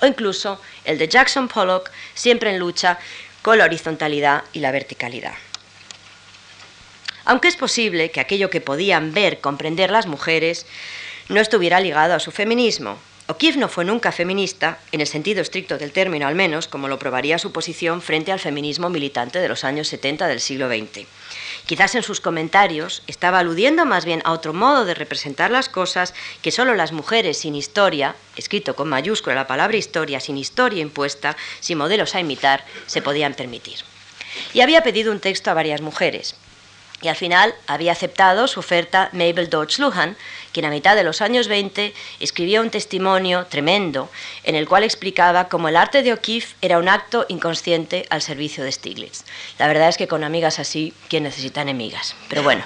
o 0.00 0.06
incluso 0.06 0.60
el 0.84 0.98
de 0.98 1.08
Jackson 1.08 1.48
Pollock, 1.48 1.90
siempre 2.14 2.50
en 2.50 2.58
lucha 2.58 2.98
con 3.42 3.58
la 3.58 3.64
horizontalidad 3.64 4.44
y 4.52 4.60
la 4.60 4.72
verticalidad. 4.72 5.34
Aunque 7.24 7.48
es 7.48 7.56
posible 7.56 8.10
que 8.10 8.20
aquello 8.20 8.50
que 8.50 8.60
podían 8.60 9.14
ver, 9.14 9.40
comprender 9.40 9.90
las 9.90 10.06
mujeres, 10.06 10.66
no 11.28 11.40
estuviera 11.40 11.80
ligado 11.80 12.14
a 12.14 12.20
su 12.20 12.30
feminismo. 12.30 12.98
O'Keeffe 13.26 13.58
no 13.58 13.70
fue 13.70 13.86
nunca 13.86 14.12
feminista, 14.12 14.78
en 14.92 15.00
el 15.00 15.06
sentido 15.06 15.40
estricto 15.40 15.78
del 15.78 15.92
término 15.92 16.26
al 16.26 16.34
menos, 16.34 16.68
como 16.68 16.88
lo 16.88 16.98
probaría 16.98 17.38
su 17.38 17.52
posición 17.52 18.02
frente 18.02 18.32
al 18.32 18.38
feminismo 18.38 18.90
militante 18.90 19.38
de 19.38 19.48
los 19.48 19.64
años 19.64 19.88
70 19.88 20.26
del 20.26 20.40
siglo 20.40 20.68
XX. 20.68 21.06
Quizás 21.64 21.94
en 21.94 22.02
sus 22.02 22.20
comentarios 22.20 23.02
estaba 23.06 23.38
aludiendo 23.38 23.86
más 23.86 24.04
bien 24.04 24.20
a 24.26 24.32
otro 24.32 24.52
modo 24.52 24.84
de 24.84 24.92
representar 24.92 25.50
las 25.50 25.70
cosas 25.70 26.12
que 26.42 26.50
solo 26.50 26.74
las 26.74 26.92
mujeres 26.92 27.38
sin 27.38 27.54
historia, 27.54 28.14
escrito 28.36 28.76
con 28.76 28.90
mayúscula 28.90 29.34
la 29.34 29.46
palabra 29.46 29.78
historia, 29.78 30.20
sin 30.20 30.36
historia 30.36 30.82
impuesta, 30.82 31.34
sin 31.60 31.78
modelos 31.78 32.14
a 32.14 32.20
imitar, 32.20 32.62
se 32.86 33.00
podían 33.00 33.32
permitir. 33.32 33.78
Y 34.52 34.60
había 34.60 34.82
pedido 34.82 35.10
un 35.10 35.20
texto 35.20 35.50
a 35.50 35.54
varias 35.54 35.80
mujeres, 35.80 36.36
y 37.04 37.08
al 37.08 37.16
final 37.16 37.54
había 37.66 37.92
aceptado 37.92 38.46
su 38.46 38.60
oferta 38.60 39.10
Mabel 39.12 39.50
Dodge 39.50 39.78
Luhan, 39.78 40.16
quien 40.54 40.64
a 40.64 40.70
mitad 40.70 40.96
de 40.96 41.04
los 41.04 41.20
años 41.20 41.48
20 41.48 41.92
escribió 42.20 42.62
un 42.62 42.70
testimonio 42.70 43.46
tremendo 43.50 44.08
en 44.44 44.54
el 44.54 44.66
cual 44.68 44.84
explicaba 44.84 45.48
cómo 45.48 45.68
el 45.68 45.76
arte 45.76 46.02
de 46.02 46.12
O'Keeffe 46.12 46.54
era 46.62 46.78
un 46.78 46.88
acto 46.88 47.26
inconsciente 47.28 48.06
al 48.08 48.22
servicio 48.22 48.64
de 48.64 48.72
Stiglitz. 48.72 49.24
La 49.58 49.66
verdad 49.66 49.88
es 49.88 49.98
que 49.98 50.08
con 50.08 50.22
amigas 50.24 50.60
así, 50.60 50.94
¿quién 51.08 51.24
necesita 51.24 51.60
enemigas? 51.60 52.14
Pero 52.28 52.44
bueno, 52.44 52.62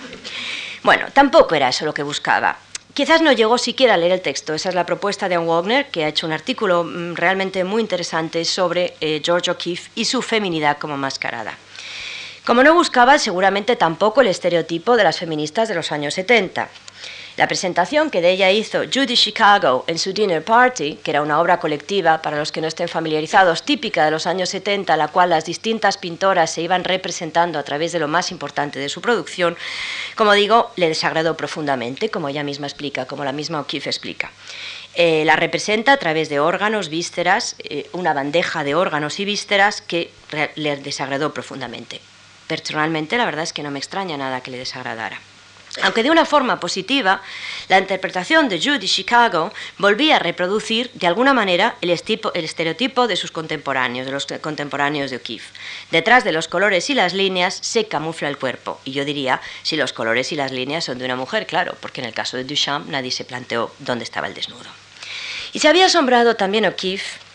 bueno, 0.85 1.07
tampoco 1.15 1.55
era 1.55 1.71
eso 1.71 1.87
lo 1.87 1.95
que 1.95 2.03
buscaba. 2.03 2.59
Quizás 2.93 3.23
no 3.23 3.33
llegó 3.33 3.59
siquiera 3.59 3.95
a 3.95 3.97
leer 3.97 4.13
el 4.13 4.21
texto. 4.21 4.55
Esa 4.55 4.69
es 4.69 4.75
la 4.75 4.85
propuesta 4.85 5.29
de 5.29 5.37
Anne 5.37 5.47
Wagner, 5.47 5.87
que 5.87 6.05
ha 6.05 6.09
hecho 6.09 6.27
un 6.27 6.33
artículo 6.33 6.85
mm, 6.85 7.15
realmente 7.15 7.65
muy 7.65 7.81
interesante 7.81 8.45
sobre 8.45 8.97
eh, 9.01 9.23
George 9.25 9.51
O'Keeffe 9.51 9.91
y 9.95 10.05
su 10.05 10.21
feminidad 10.21 10.79
como 10.79 10.97
mascarada. 10.97 11.57
Como 12.45 12.63
no 12.63 12.75
buscaba 12.75 13.19
seguramente 13.19 13.77
tampoco 13.77 14.21
el 14.21 14.27
estereotipo 14.27 14.97
de 14.97 15.05
las 15.05 15.19
feministas 15.19 15.69
de 15.69 15.75
los 15.75 15.93
años 15.93 16.15
70. 16.15 16.69
La 17.39 17.47
presentación 17.47 18.11
que 18.11 18.21
de 18.21 18.33
ella 18.33 18.51
hizo 18.51 18.81
Judy 18.93 19.17
Chicago 19.17 19.85
en 19.87 20.01
su 20.01 20.13
Dinner 20.13 20.43
Party, 20.43 20.99
que 21.05 21.13
era 21.13 21.23
una 21.23 21.41
obra 21.41 21.61
colectiva, 21.61 22.21
para 22.21 22.37
los 22.37 22.51
que 22.51 22.61
no 22.61 22.67
estén 22.67 22.89
familiarizados, 22.89 23.63
típica 23.63 24.05
de 24.05 24.11
los 24.11 24.27
años 24.27 24.49
70, 24.49 24.97
la 24.97 25.07
cual 25.07 25.31
las 25.31 25.45
distintas 25.45 25.99
pintoras 25.99 26.51
se 26.51 26.63
iban 26.63 26.83
representando 26.83 27.61
a 27.61 27.63
través 27.63 27.93
de 27.93 28.01
lo 28.01 28.09
más 28.09 28.33
importante 28.33 28.81
de 28.81 28.89
su 28.89 29.01
producción, 29.01 29.57
como 30.17 30.33
digo, 30.33 30.73
le 30.75 30.89
desagradó 30.89 31.37
profundamente, 31.37 32.11
como 32.11 32.29
ella 32.29 32.43
misma 32.43 32.67
explica, 32.67 33.07
como 33.07 33.23
la 33.23 33.31
misma 33.31 33.61
O'Keeffe 33.61 33.89
explica. 33.89 34.33
Eh, 34.95 35.23
la 35.25 35.37
representa 35.37 35.93
a 35.93 35.97
través 35.99 36.29
de 36.29 36.41
órganos, 36.41 36.89
vísceras, 36.89 37.55
eh, 37.61 37.89
una 37.93 38.15
bandeja 38.15 38.65
de 38.65 38.75
órganos 38.75 39.21
y 39.21 39.25
vísceras 39.25 39.81
que 39.81 40.11
le 40.57 40.77
desagradó 40.79 41.33
profundamente. 41.33 42.01
Personalmente, 42.49 43.17
la 43.17 43.27
verdad 43.27 43.45
es 43.45 43.53
que 43.53 43.63
no 43.63 43.71
me 43.71 43.79
extraña 43.79 44.17
nada 44.17 44.41
que 44.41 44.51
le 44.51 44.59
desagradara. 44.59 45.21
Aunque 45.83 46.03
de 46.03 46.11
una 46.11 46.25
forma 46.25 46.61
positiva, 46.61 47.23
la 47.69 47.79
interpretación 47.79 48.49
de 48.49 48.61
Judy 48.61 48.89
Chicago 48.89 49.53
volvía 49.79 50.17
a 50.17 50.19
reproducir 50.19 50.91
de 50.95 51.07
alguna 51.07 51.35
manera 51.35 51.77
el, 51.81 51.91
estereotipo 51.91 53.07
de 53.07 53.17
sus 53.17 53.31
contemporáneos, 53.31 54.07
de 54.07 54.13
los 54.13 54.27
contemporáneos 54.41 55.11
de 55.11 55.17
O'Keeffe. 55.17 55.53
Detrás 55.91 56.25
de 56.25 56.33
los 56.33 56.49
colores 56.49 56.91
y 56.91 56.95
las 56.95 57.15
líneas 57.15 57.59
se 57.61 57.87
camufla 57.87 58.29
el 58.29 58.39
cuerpo. 58.39 58.81
Y 58.85 58.93
yo 58.93 59.05
diría, 59.05 59.41
si 59.63 59.77
los 59.77 59.93
colores 59.93 60.33
y 60.33 60.37
las 60.37 60.53
líneas 60.53 60.85
son 60.85 60.99
de 60.99 61.05
una 61.05 61.17
mujer, 61.17 61.47
claro, 61.47 61.77
porque 61.81 62.01
en 62.01 62.07
el 62.07 62.15
caso 62.15 62.37
de 62.37 62.45
Duchamp 62.45 62.89
nadie 62.89 63.11
se 63.11 63.25
planteó 63.25 63.73
dónde 63.79 64.05
estaba 64.05 64.27
el 64.27 64.35
desnudo. 64.35 64.69
Y 65.53 65.61
se 65.61 65.69
había 65.69 65.87
asombrado 65.87 66.37
también 66.37 66.67
O'Keeffe 66.67 67.29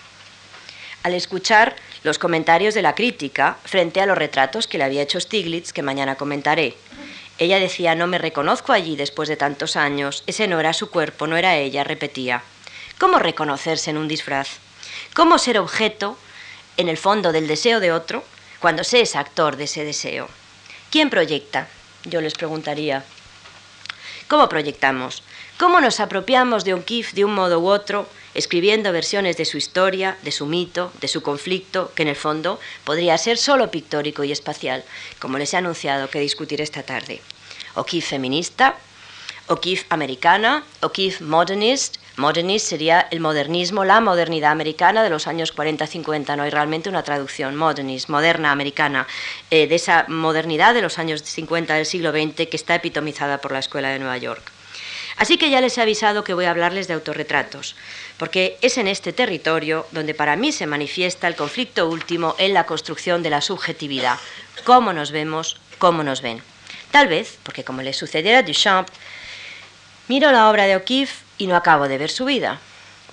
al 1.04 1.14
escuchar 1.14 1.76
los 2.04 2.18
comentarios 2.18 2.74
de 2.74 2.82
la 2.82 2.96
crítica 2.96 3.58
frente 3.64 4.02
a 4.02 4.06
los 4.06 4.18
retratos 4.18 4.68
que 4.68 4.78
le 4.78 4.84
había 4.86 5.02
hecho 5.02 5.20
Stiglitz, 5.20 5.72
que 5.72 5.84
mañana 5.84 6.16
comentaré. 6.16 6.76
Ella 7.40 7.60
decía, 7.60 7.96
no 7.96 8.08
me 8.08 8.20
reconozco 8.20 8.74
allí 8.74 8.96
después 8.96 9.28
de 9.28 9.38
tantos 9.38 9.76
años, 9.76 10.24
ese 10.28 10.48
no 10.48 10.60
era 10.60 10.74
su 10.74 10.90
cuerpo, 10.90 11.26
no 11.26 11.36
era 11.36 11.56
ella, 11.56 11.84
repetía. 11.84 12.44
¿Cómo 13.00 13.18
reconocerse 13.18 13.90
en 13.90 13.98
un 13.98 14.08
disfraz? 14.08 14.60
¿Cómo 15.16 15.38
ser 15.40 15.58
objeto, 15.58 16.18
en 16.78 16.90
el 16.90 16.98
fondo, 16.98 17.32
del 17.32 17.48
deseo 17.48 17.80
de 17.80 17.92
otro, 17.92 18.24
cuando 18.60 18.84
se 18.84 19.02
es 19.02 19.16
actor 19.16 19.58
de 19.58 19.64
ese 19.64 19.84
deseo? 19.84 20.30
¿Quién 20.92 21.10
proyecta? 21.10 21.68
Yo 22.06 22.22
les 22.22 22.36
preguntaría. 22.36 23.04
¿Cómo 24.28 24.48
proyectamos? 24.48 25.24
¿Cómo 25.58 25.82
nos 25.82 26.00
apropiamos 26.00 26.64
de 26.64 26.74
un 26.74 26.84
KIF 26.84 27.14
de 27.14 27.26
un 27.26 27.34
modo 27.34 27.60
u 27.60 27.68
otro 27.68 28.08
escribiendo 28.34 28.92
versiones 28.92 29.38
de 29.38 29.46
su 29.46 29.58
historia, 29.58 30.18
de 30.24 30.32
su 30.32 30.46
mito, 30.46 30.92
de 31.02 31.08
su 31.08 31.22
conflicto, 31.22 31.92
que 31.96 32.04
en 32.04 32.10
el 32.10 32.16
fondo 32.16 32.60
podría 32.84 33.18
ser 33.18 33.38
solo 33.38 33.72
pictórico 33.72 34.24
y 34.24 34.32
espacial, 34.32 34.84
como 35.20 35.38
les 35.38 35.54
he 35.54 35.58
anunciado 35.58 36.10
que 36.10 36.20
discutiré 36.20 36.64
esta 36.64 36.84
tarde. 36.84 37.22
O'Keeffe 37.76 38.10
feminista, 38.10 38.78
O'Keeffe 39.48 39.86
americana, 39.90 40.64
O'Keeffe 40.82 41.24
modernist. 41.24 41.98
Modernist 42.16 42.68
sería 42.68 43.08
el 43.10 43.20
modernismo, 43.20 43.84
la 43.84 44.00
modernidad 44.00 44.52
americana 44.52 45.04
de 45.04 45.10
los 45.10 45.26
años 45.26 45.56
40-50. 45.56 46.38
No 46.38 46.44
hay 46.44 46.52
realmente 46.52 46.88
una 46.88 47.04
traducción, 47.04 47.56
modernist, 47.56 48.08
moderna 48.08 48.52
americana, 48.52 49.08
eh, 49.50 49.68
de 49.68 49.76
esa 49.76 50.06
modernidad 50.08 50.76
de 50.76 50.84
los 50.84 51.00
años 51.00 51.24
50 51.24 51.74
del 51.74 51.88
siglo 51.88 52.12
XX 52.12 52.48
que 52.48 52.56
está 52.56 52.76
epitomizada 52.76 53.40
por 53.40 53.52
la 53.52 53.60
Escuela 53.60 53.90
de 53.90 53.98
Nueva 54.00 54.18
York. 54.18 54.52
Así 55.18 55.38
que 55.38 55.50
ya 55.50 55.62
les 55.62 55.78
he 55.78 55.82
avisado 55.82 56.24
que 56.24 56.34
voy 56.34 56.46
a 56.46 56.52
hablarles 56.52 56.88
de 56.88 56.94
autorretratos, 56.94 57.76
porque 58.24 58.58
es 58.62 58.78
en 58.78 58.88
este 58.88 59.12
territorio 59.12 59.86
donde 59.92 60.14
para 60.14 60.38
mí 60.38 60.54
se 60.54 60.66
manifiesta 60.66 61.28
el 61.28 61.36
conflicto 61.36 61.90
último 61.90 62.36
en 62.38 62.54
la 62.54 62.66
construcción 62.66 63.22
de 63.22 63.30
la 63.30 63.42
subjetividad, 63.42 64.18
cómo 64.64 64.94
nos 64.94 65.12
vemos, 65.12 65.60
cómo 65.78 66.04
nos 66.04 66.22
ven. 66.22 66.42
Tal 66.92 67.10
vez, 67.10 67.38
porque 67.44 67.66
como 67.66 67.82
le 67.82 67.92
sucediera 67.92 68.40
a 68.40 68.44
Duchamp, 68.44 68.88
miro 70.08 70.32
la 70.32 70.50
obra 70.50 70.68
de 70.68 70.78
O'Keeffe 70.78 71.22
y 71.38 71.48
no 71.48 71.58
acabo 71.58 71.90
de 71.90 71.98
ver 71.98 72.10
su 72.10 72.24
vida, 72.24 72.62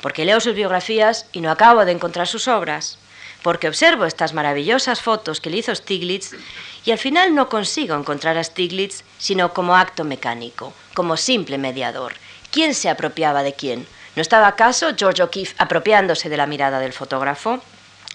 porque 0.00 0.24
leo 0.24 0.38
sus 0.38 0.54
biografías 0.54 1.26
y 1.32 1.40
no 1.40 1.50
acabo 1.50 1.84
de 1.84 1.90
encontrar 1.90 2.28
sus 2.28 2.46
obras, 2.46 2.96
porque 3.42 3.66
observo 3.66 4.04
estas 4.04 4.32
maravillosas 4.32 5.00
fotos 5.00 5.40
que 5.40 5.50
le 5.50 5.56
hizo 5.56 5.74
Stiglitz 5.74 6.36
y 6.84 6.92
al 6.92 6.98
final 6.98 7.34
no 7.34 7.48
consigo 7.48 7.96
encontrar 7.96 8.38
a 8.38 8.44
Stiglitz 8.44 9.02
sino 9.18 9.52
como 9.54 9.74
acto 9.74 10.04
mecánico, 10.04 10.72
como 10.94 11.16
simple 11.16 11.58
mediador. 11.58 12.12
¿Quién 12.52 12.74
se 12.74 12.88
apropiaba 12.88 13.42
de 13.42 13.54
quién? 13.54 13.88
¿No 14.16 14.22
estaba 14.22 14.48
acaso 14.48 14.90
George 14.96 15.22
O'Keeffe 15.22 15.54
apropiándose 15.58 16.28
de 16.28 16.36
la 16.36 16.46
mirada 16.46 16.80
del 16.80 16.92
fotógrafo? 16.92 17.60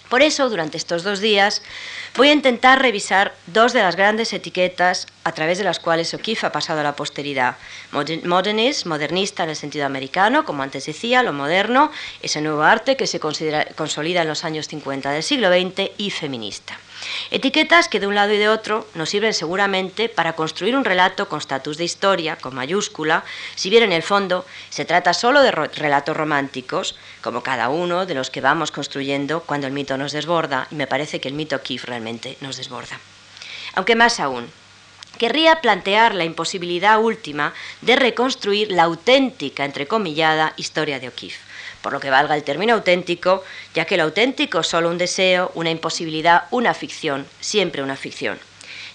Por 0.09 0.21
eso, 0.21 0.49
durante 0.49 0.77
estos 0.77 1.03
dos 1.03 1.19
días, 1.19 1.61
voy 2.17 2.29
a 2.29 2.33
intentar 2.33 2.81
revisar 2.81 3.33
dos 3.47 3.73
de 3.73 3.81
las 3.81 3.95
grandes 3.95 4.31
etiquetas 4.31 5.07
a 5.23 5.31
través 5.33 5.57
de 5.57 5.63
las 5.63 5.79
cuales 5.79 6.13
O'Keeffe 6.13 6.45
ha 6.45 6.51
pasado 6.51 6.79
a 6.79 6.83
la 6.83 6.95
posteridad. 6.95 7.57
Modernist, 7.91 8.85
modernista 8.85 9.43
en 9.43 9.49
el 9.49 9.55
sentido 9.55 9.85
americano, 9.85 10.45
como 10.45 10.63
antes 10.63 10.85
decía, 10.85 11.23
lo 11.23 11.33
moderno, 11.33 11.91
ese 12.21 12.41
nuevo 12.41 12.63
arte 12.63 12.95
que 12.95 13.07
se 13.07 13.19
consolida 13.19 14.21
en 14.21 14.27
los 14.27 14.45
años 14.45 14.67
50 14.67 15.11
del 15.11 15.23
siglo 15.23 15.49
XX, 15.49 15.91
y 15.97 16.11
feminista. 16.11 16.77
Etiquetas 17.29 17.89
que 17.89 17.99
de 17.99 18.07
un 18.07 18.15
lado 18.15 18.33
y 18.33 18.37
de 18.37 18.49
otro 18.49 18.87
nos 18.95 19.09
sirven 19.09 19.33
seguramente 19.33 20.09
para 20.09 20.33
construir 20.33 20.75
un 20.75 20.85
relato 20.85 21.27
con 21.27 21.39
estatus 21.39 21.77
de 21.77 21.83
historia, 21.83 22.37
con 22.37 22.55
mayúscula, 22.55 23.25
si 23.55 23.69
bien 23.69 23.83
en 23.83 23.91
el 23.91 24.01
fondo 24.01 24.45
se 24.69 24.85
trata 24.85 25.13
solo 25.13 25.41
de 25.41 25.51
relatos 25.51 26.15
románticos, 26.15 26.95
como 27.21 27.43
cada 27.43 27.69
uno 27.69 28.05
de 28.05 28.15
los 28.15 28.29
que 28.29 28.41
vamos 28.41 28.71
construyendo 28.71 29.41
cuando 29.41 29.67
el 29.67 29.73
mito 29.73 29.97
nos 29.97 30.13
desborda, 30.13 30.67
y 30.71 30.75
me 30.75 30.87
parece 30.87 31.19
que 31.19 31.27
el 31.27 31.33
mito 31.33 31.61
Kif 31.61 31.85
realmente 31.85 32.04
nos 32.41 32.57
desborda. 32.57 32.99
Aunque 33.73 33.95
más 33.95 34.19
aún, 34.19 34.49
querría 35.17 35.61
plantear 35.61 36.13
la 36.13 36.25
imposibilidad 36.25 36.99
última 36.99 37.53
de 37.81 37.95
reconstruir 37.95 38.71
la 38.71 38.83
auténtica, 38.83 39.65
entrecomillada, 39.65 40.53
historia 40.57 40.99
de 40.99 41.09
O'Keeffe 41.09 41.45
por 41.85 41.93
lo 41.93 41.99
que 41.99 42.09
valga 42.09 42.35
el 42.35 42.43
término 42.43 42.73
auténtico, 42.73 43.43
ya 43.75 43.85
que 43.85 43.95
lo 43.95 44.05
auténtico 44.05 44.61
es 44.61 44.65
solo 44.65 44.89
un 44.89 44.97
deseo, 44.97 45.51
una 45.53 45.69
imposibilidad, 45.69 46.45
una 46.49 46.73
ficción, 46.73 47.27
siempre 47.39 47.83
una 47.83 47.95
ficción. 47.95 48.39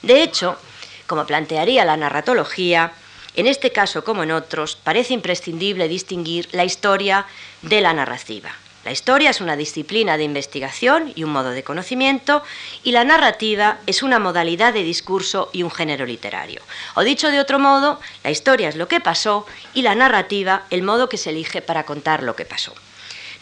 De 0.03 0.25
hecho, 0.25 0.59
como 1.07 1.25
plantearía 1.25 1.85
la 1.85 1.96
narratología, 1.96 2.90
en 3.37 3.46
este 3.46 3.70
caso 3.70 4.03
como 4.03 4.25
en 4.25 4.33
otros, 4.33 4.75
parece 4.75 5.14
imprescindible 5.14 5.87
distinguir 5.87 6.49
la 6.51 6.64
historia 6.64 7.27
de 7.62 7.81
la 7.81 7.92
narrativa. 7.92 8.51
La 8.83 8.93
historia 8.93 9.29
es 9.29 9.43
una 9.43 9.57
disciplina 9.57 10.16
de 10.16 10.25
investigación 10.25 11.12
y 11.14 11.25
un 11.25 11.33
modo 11.33 11.51
de 11.51 11.62
conocimiento 11.62 12.43
y 12.83 12.93
la 12.93 13.05
narrativa 13.05 13.77
es 13.87 14.03
una 14.03 14.19
modalidad 14.19 14.73
de 14.73 14.83
discurso 14.83 15.51
y 15.53 15.64
un 15.64 15.71
género 15.71 16.07
literario. 16.07 16.62
O 16.95 17.03
dicho 17.03 17.31
de 17.31 17.40
otro 17.40 17.59
modo, 17.59 18.01
la 18.25 18.31
historia 18.31 18.71
es 18.71 18.77
lo 18.77 18.88
que 18.88 19.01
pasó 19.01 19.47
y 19.75 19.83
la 19.83 19.95
narrativa 19.95 20.64
el 20.71 20.83
modo 20.83 21.11
que 21.11 21.19
se 21.19 21.29
elige 21.29 21.61
para 21.61 21.85
contar 21.85 22.23
lo 22.23 22.37
que 22.37 22.47
pasó. 22.47 22.73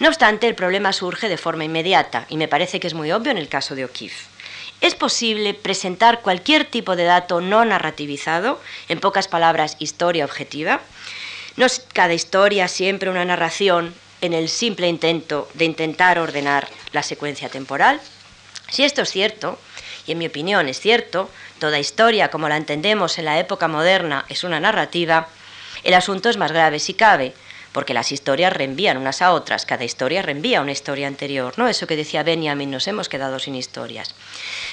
No 0.01 0.09
obstante, 0.09 0.48
el 0.48 0.57
problema 0.57 0.92
surge 0.92 1.29
de 1.29 1.38
forma 1.38 1.64
inmediata 1.64 2.27
y 2.29 2.37
me 2.37 2.48
parece 2.48 2.81
que 2.81 2.88
es 2.88 2.94
muy 2.94 3.12
obvio 3.12 3.31
en 3.31 3.38
el 3.38 3.48
caso 3.48 3.77
de 3.77 3.85
O'Keeffe. 3.85 4.27
¿Es 4.81 4.96
posible 4.96 5.55
presentar 5.55 6.20
cualquier 6.20 6.64
tipo 6.64 6.96
de 6.96 7.05
dato 7.05 7.40
no 7.40 7.64
narrativizado, 7.64 8.61
en 8.88 8.98
pocas 8.98 9.29
palabras, 9.29 9.77
historia 9.79 10.24
objetiva? 10.24 10.81
¿No 11.57 11.66
es 11.66 11.85
cada 11.92 12.14
historia 12.14 12.66
siempre 12.66 13.11
una 13.11 13.24
narración 13.24 13.94
en 14.20 14.33
el 14.33 14.48
simple 14.48 14.88
intento 14.88 15.48
de 15.54 15.64
intentar 15.64 16.18
ordenar 16.18 16.68
la 16.92 17.02
secuencia 17.02 17.48
temporal? 17.48 18.00
Si 18.70 18.85
esto 18.85 19.02
es 19.02 19.11
cierto, 19.11 19.59
y 20.07 20.12
en 20.12 20.18
mi 20.18 20.26
opinión 20.26 20.68
es 20.68 20.81
cierto, 20.81 21.31
toda 21.59 21.78
historia 21.78 22.31
como 22.31 22.48
la 22.48 22.57
entendemos 22.57 23.18
en 23.18 23.24
la 23.24 23.38
época 23.38 23.68
moderna 23.68 24.24
es 24.28 24.44
una 24.44 24.61
narrativa, 24.61 25.28
el 25.85 25.94
asunto 25.94 26.28
es 26.28 26.37
más 26.37 26.52
grave 26.52 26.78
si 26.78 26.94
cabe, 26.94 27.35
porque 27.72 27.94
las 27.94 28.12
historias 28.12 28.52
reenvían 28.52 28.96
unas 28.96 29.22
a 29.22 29.33
otras, 29.33 29.66
cada 29.66 29.85
historia 29.85 30.22
reenvía 30.22 30.62
una 30.62 30.72
historia 30.72 31.07
anterior, 31.07 31.54
¿no? 31.57 31.68
Eso 31.68 31.87
que 31.87 31.96
decía 31.96 32.22
Benjamin, 32.22 32.70
nos 32.70 32.88
hemos 32.88 33.09
quedado 33.09 33.38
sin 33.38 33.54
historias. 33.54 34.14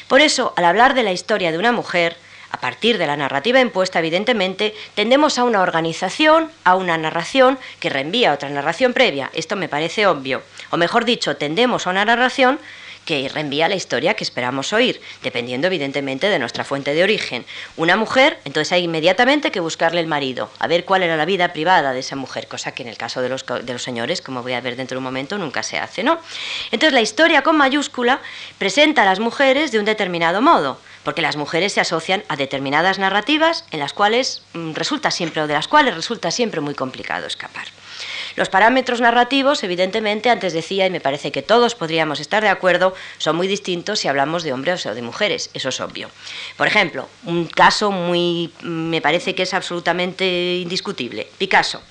Por 0.08 0.22
eso, 0.22 0.54
al 0.56 0.66
hablar 0.66 0.94
de 0.94 1.04
la 1.04 1.12
historia 1.12 1.52
de 1.52 1.58
una 1.58 1.72
mujer, 1.72 2.18
a 2.52 2.60
partir 2.60 2.98
de 2.98 3.08
la 3.08 3.18
narrativa 3.18 3.60
impuesta, 3.60 4.00
evidentemente, 4.00 4.74
tendemos 4.94 5.38
a 5.38 5.44
una 5.44 5.62
organización, 5.62 6.52
a 6.64 6.76
una 6.76 6.98
narración 6.98 7.58
que 7.80 7.90
reenvía 7.90 8.34
otra 8.34 8.50
narración 8.50 8.94
previa. 8.94 9.30
Esto 9.34 9.56
me 9.56 9.70
parece 9.70 10.08
obvio. 10.08 10.42
O 10.70 10.78
mejor 10.78 11.06
dicho, 11.06 11.38
tendemos 11.38 11.88
a 11.88 11.90
una 11.90 12.06
narración 12.06 12.60
que 13.06 13.30
reenvía 13.30 13.70
la 13.70 13.76
historia 13.76 14.16
que 14.16 14.24
esperamos 14.24 14.74
oír, 14.74 15.00
dependiendo 15.24 15.68
evidentemente 15.68 16.28
de 16.28 16.40
nuestra 16.40 16.64
fuente 16.64 16.94
de 16.94 17.04
origen. 17.04 17.46
Una 17.78 17.96
mujer, 17.96 18.40
entonces 18.46 18.72
hay 18.74 18.84
inmediatamente 18.84 19.52
que 19.52 19.60
buscarle 19.60 20.02
el 20.02 20.08
marido, 20.08 20.50
a 20.60 20.68
ver 20.68 20.86
cuál 20.86 21.04
era 21.04 21.16
la 21.16 21.26
vida 21.26 21.54
privada 21.54 21.94
de 21.94 22.00
esa 22.00 22.16
mujer, 22.16 22.48
cosa 22.48 22.74
que 22.74 22.84
en 22.84 22.90
el 22.90 22.98
caso 22.98 23.22
de 23.22 23.30
los, 23.30 23.46
de 23.46 23.74
los 23.74 23.84
señores, 23.84 24.22
como 24.22 24.42
voy 24.42 24.54
a 24.54 24.62
ver 24.62 24.76
dentro 24.76 24.96
de 24.96 25.00
un 25.00 25.04
momento, 25.04 25.38
nunca 25.38 25.64
se 25.64 25.78
hace, 25.78 26.04
¿no? 26.04 26.20
Entonces 26.72 26.94
la 26.94 27.02
historia 27.02 27.44
con 27.44 27.56
mayúscula 27.56 28.22
presenta 28.58 29.04
a 29.04 29.06
las 29.06 29.20
mujeres 29.20 29.72
de 29.72 29.80
un 29.80 29.86
determinado 29.86 30.42
modo, 30.42 30.80
porque 31.06 31.22
las 31.22 31.38
mujeres 31.38 31.72
se 31.72 31.80
asocian 31.80 32.24
a 32.28 32.36
determinadas 32.36 33.00
narrativas 33.00 33.64
en 33.72 33.80
las 33.80 33.94
cuales 33.94 34.42
mm, 34.54 34.74
resulta 34.74 35.12
siempre 35.12 35.42
o 35.42 35.48
de 35.48 35.54
las 35.54 35.70
cuales 35.70 35.96
resulta 35.96 36.32
siempre 36.32 36.60
muy 36.60 36.74
complicado 36.74 37.28
escapar. 37.28 37.68
Los 38.36 38.50
parámetros 38.50 39.00
narrativos, 39.00 39.64
evidentemente, 39.64 40.30
antes 40.30 40.52
decía, 40.52 40.86
y 40.86 40.90
me 40.90 41.00
parece 41.00 41.32
que 41.32 41.42
todos 41.42 41.76
podríamos 41.76 42.20
estar 42.20 42.44
de 42.44 42.50
acuerdo, 42.50 42.94
son 43.18 43.38
muy 43.38 43.48
distintos 43.48 44.00
si 44.00 44.10
hablamos 44.10 44.44
de 44.44 44.52
hombres 44.52 44.86
o 44.86 44.94
de 44.94 45.02
mujeres, 45.02 45.50
eso 45.54 45.70
es 45.70 45.80
obvio. 45.80 46.10
Por 46.58 46.68
ejemplo, 46.68 47.08
un 47.24 47.46
caso 47.46 47.92
muy, 47.92 48.52
me 48.62 49.00
parece 49.00 49.36
que 49.36 49.44
es 49.44 49.54
absolutamente 49.54 50.58
indiscutible, 50.58 51.30
Picasso. 51.38 51.82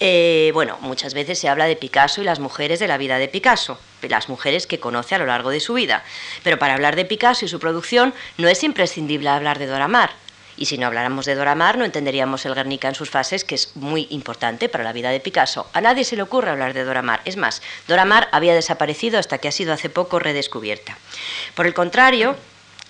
Eh, 0.00 0.50
bueno, 0.52 0.76
muchas 0.82 1.14
veces 1.14 1.38
se 1.38 1.48
habla 1.48 1.64
de 1.64 1.76
Picasso 1.76 2.20
y 2.20 2.24
las 2.24 2.38
mujeres 2.38 2.80
de 2.80 2.88
la 2.88 2.98
vida 2.98 3.18
de 3.18 3.28
Picasso, 3.28 3.78
las 4.02 4.28
mujeres 4.28 4.66
que 4.66 4.80
conoce 4.80 5.14
a 5.14 5.18
lo 5.18 5.26
largo 5.26 5.50
de 5.50 5.60
su 5.60 5.74
vida. 5.74 6.04
Pero 6.44 6.58
para 6.58 6.74
hablar 6.74 6.96
de 6.96 7.04
Picasso 7.04 7.44
y 7.44 7.48
su 7.48 7.58
producción 7.58 8.14
no 8.36 8.48
es 8.48 8.62
imprescindible 8.62 9.28
hablar 9.28 9.58
de 9.58 9.66
Dora 9.66 9.88
Maar. 9.88 10.10
Y 10.58 10.66
si 10.66 10.76
no 10.76 10.88
habláramos 10.88 11.24
de 11.24 11.36
Dora 11.36 11.54
Maar, 11.54 11.78
no 11.78 11.84
entenderíamos 11.84 12.44
el 12.44 12.54
Guernica 12.54 12.88
en 12.88 12.96
sus 12.96 13.10
fases, 13.10 13.44
que 13.44 13.54
es 13.54 13.76
muy 13.76 14.08
importante 14.10 14.68
para 14.68 14.82
la 14.82 14.92
vida 14.92 15.10
de 15.10 15.20
Picasso. 15.20 15.68
A 15.72 15.80
nadie 15.80 16.04
se 16.04 16.16
le 16.16 16.22
ocurre 16.22 16.50
hablar 16.50 16.74
de 16.74 16.84
Dora 16.84 17.00
Maar. 17.00 17.20
Es 17.24 17.36
más, 17.36 17.62
Dora 17.86 18.04
Maar 18.04 18.28
había 18.32 18.54
desaparecido 18.54 19.18
hasta 19.18 19.38
que 19.38 19.48
ha 19.48 19.52
sido 19.52 19.72
hace 19.72 19.88
poco 19.88 20.18
redescubierta. 20.18 20.98
Por 21.54 21.66
el 21.66 21.74
contrario, 21.74 22.36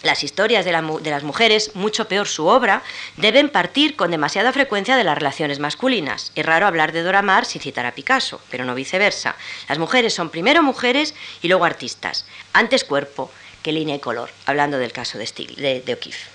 las 0.02 0.22
historias 0.22 0.64
de, 0.64 0.72
las 0.72 1.22
mujeres, 1.22 1.72
mucho 1.74 2.06
peor 2.06 2.28
su 2.28 2.46
obra, 2.46 2.82
deben 3.16 3.48
partir 3.48 3.96
con 3.96 4.10
demasiada 4.10 4.52
frecuencia 4.52 4.96
de 4.96 5.04
las 5.04 5.18
relaciones 5.18 5.58
masculinas. 5.58 6.32
Es 6.34 6.46
raro 6.46 6.66
hablar 6.66 6.92
de 6.92 7.02
Dora 7.02 7.22
Maar 7.22 7.44
sin 7.44 7.60
citar 7.60 7.86
a 7.86 7.92
Picasso, 7.92 8.40
pero 8.50 8.64
no 8.64 8.74
viceversa. 8.74 9.36
Las 9.68 9.78
mujeres 9.78 10.14
son 10.14 10.30
primero 10.30 10.62
mujeres 10.62 11.14
y 11.42 11.48
luego 11.48 11.64
artistas, 11.64 12.26
antes 12.52 12.84
cuerpo 12.84 13.30
que 13.62 13.72
línea 13.72 13.96
y 13.96 14.00
color, 14.00 14.30
hablando 14.46 14.78
del 14.78 14.92
caso 14.92 15.18
de, 15.18 15.26
de, 15.56 15.80
de 15.80 15.92
O'Keeffe. 15.92 16.28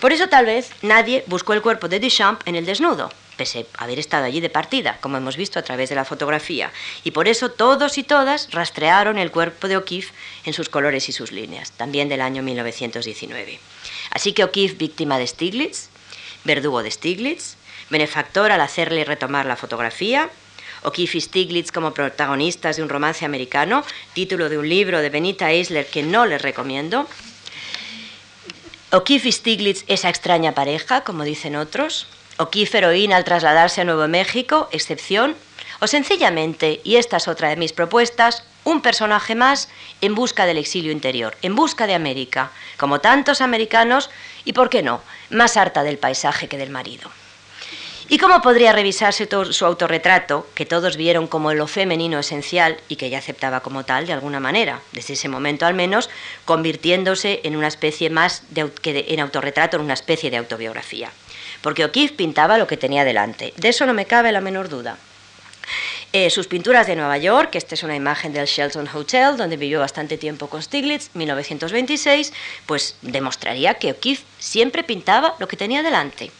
Por 0.00 0.12
eso 0.12 0.28
tal 0.28 0.46
vez 0.46 0.70
nadie 0.82 1.24
buscó 1.26 1.52
el 1.52 1.62
cuerpo 1.62 1.86
de 1.86 2.00
Duchamp 2.00 2.40
en 2.46 2.56
el 2.56 2.64
desnudo, 2.64 3.10
pese 3.40 3.64
a 3.78 3.84
haber 3.84 3.98
estado 3.98 4.26
allí 4.26 4.40
de 4.42 4.50
partida, 4.50 4.98
como 5.00 5.16
hemos 5.16 5.38
visto 5.38 5.58
a 5.58 5.62
través 5.62 5.88
de 5.88 5.94
la 5.94 6.04
fotografía, 6.04 6.70
y 7.04 7.12
por 7.12 7.26
eso 7.26 7.50
todos 7.50 7.96
y 7.96 8.02
todas 8.02 8.50
rastrearon 8.50 9.16
el 9.16 9.30
cuerpo 9.30 9.66
de 9.66 9.78
O'Keeffe 9.78 10.12
en 10.44 10.52
sus 10.52 10.68
colores 10.68 11.08
y 11.08 11.12
sus 11.12 11.32
líneas, 11.32 11.72
también 11.72 12.10
del 12.10 12.20
año 12.20 12.42
1919. 12.42 13.58
Así 14.10 14.34
que 14.34 14.44
O'Keeffe, 14.44 14.76
víctima 14.76 15.18
de 15.18 15.26
Stiglitz, 15.26 15.88
verdugo 16.44 16.82
de 16.82 16.90
Stiglitz, 16.90 17.56
benefactor 17.88 18.52
al 18.52 18.60
hacerle 18.60 19.06
retomar 19.06 19.46
la 19.46 19.56
fotografía, 19.56 20.28
O'Keeffe 20.82 21.16
y 21.16 21.20
Stiglitz 21.22 21.72
como 21.72 21.94
protagonistas 21.94 22.76
de 22.76 22.82
un 22.82 22.90
romance 22.90 23.24
americano, 23.24 23.84
título 24.12 24.50
de 24.50 24.58
un 24.58 24.68
libro 24.68 25.00
de 25.00 25.08
Benita 25.08 25.50
Eisler 25.50 25.86
que 25.86 26.02
no 26.02 26.26
les 26.26 26.42
recomiendo, 26.42 27.08
O'Keeffe 28.92 29.30
y 29.30 29.32
Stiglitz, 29.32 29.84
esa 29.86 30.10
extraña 30.10 30.52
pareja, 30.52 31.04
como 31.04 31.24
dicen 31.24 31.56
otros. 31.56 32.06
O'Keeffe 32.40 32.78
heroína 32.78 33.16
al 33.16 33.24
trasladarse 33.24 33.82
a 33.82 33.84
Nuevo 33.84 34.08
México, 34.08 34.70
excepción. 34.72 35.36
O 35.80 35.86
sencillamente, 35.86 36.80
y 36.84 36.96
esta 36.96 37.18
es 37.18 37.28
otra 37.28 37.50
de 37.50 37.56
mis 37.56 37.74
propuestas, 37.74 38.44
un 38.64 38.80
personaje 38.80 39.34
más 39.34 39.68
en 40.00 40.14
busca 40.14 40.46
del 40.46 40.56
exilio 40.56 40.90
interior, 40.90 41.36
en 41.42 41.54
busca 41.54 41.86
de 41.86 41.94
América, 41.94 42.50
como 42.78 43.00
tantos 43.00 43.42
americanos, 43.42 44.08
y 44.46 44.54
por 44.54 44.70
qué 44.70 44.82
no, 44.82 45.02
más 45.28 45.58
harta 45.58 45.82
del 45.82 45.98
paisaje 45.98 46.48
que 46.48 46.56
del 46.56 46.70
marido. 46.70 47.10
¿Y 48.08 48.16
cómo 48.16 48.40
podría 48.40 48.72
revisarse 48.72 49.28
su 49.50 49.64
autorretrato, 49.66 50.46
que 50.54 50.66
todos 50.66 50.96
vieron 50.96 51.26
como 51.26 51.52
lo 51.52 51.66
femenino 51.66 52.18
esencial 52.18 52.80
y 52.88 52.96
que 52.96 53.06
ella 53.06 53.18
aceptaba 53.18 53.60
como 53.60 53.84
tal 53.84 54.06
de 54.06 54.14
alguna 54.14 54.40
manera, 54.40 54.80
desde 54.92 55.12
ese 55.12 55.28
momento 55.28 55.66
al 55.66 55.74
menos, 55.74 56.08
convirtiéndose 56.46 57.40
en 57.44 57.54
una 57.54 57.68
especie 57.68 58.08
más 58.08 58.44
de, 58.48 58.72
que 58.72 59.04
en 59.08 59.20
autorretrato, 59.20 59.76
en 59.76 59.84
una 59.84 59.94
especie 59.94 60.30
de 60.30 60.38
autobiografía? 60.38 61.12
Porque 61.62 61.84
O'Keeffe 61.84 62.14
pintaba 62.14 62.58
lo 62.58 62.66
que 62.66 62.76
tenía 62.76 63.04
delante, 63.04 63.52
de 63.56 63.68
eso 63.68 63.86
no 63.86 63.94
me 63.94 64.06
cabe 64.06 64.32
la 64.32 64.40
menor 64.40 64.68
duda. 64.68 64.96
Eh, 66.12 66.28
sus 66.30 66.48
pinturas 66.48 66.88
de 66.88 66.96
Nueva 66.96 67.18
York, 67.18 67.54
esta 67.54 67.76
es 67.76 67.84
una 67.84 67.94
imagen 67.94 68.32
del 68.32 68.46
Shelton 68.46 68.88
Hotel, 68.92 69.36
donde 69.36 69.56
vivió 69.56 69.78
bastante 69.78 70.18
tiempo 70.18 70.48
con 70.48 70.60
Stiglitz, 70.60 71.10
1926, 71.14 72.32
pues 72.66 72.96
demostraría 73.00 73.74
que 73.74 73.92
O'Keeffe 73.92 74.24
siempre 74.40 74.82
pintaba 74.82 75.36
lo 75.38 75.46
que 75.46 75.56
tenía 75.56 75.84
delante. 75.84 76.32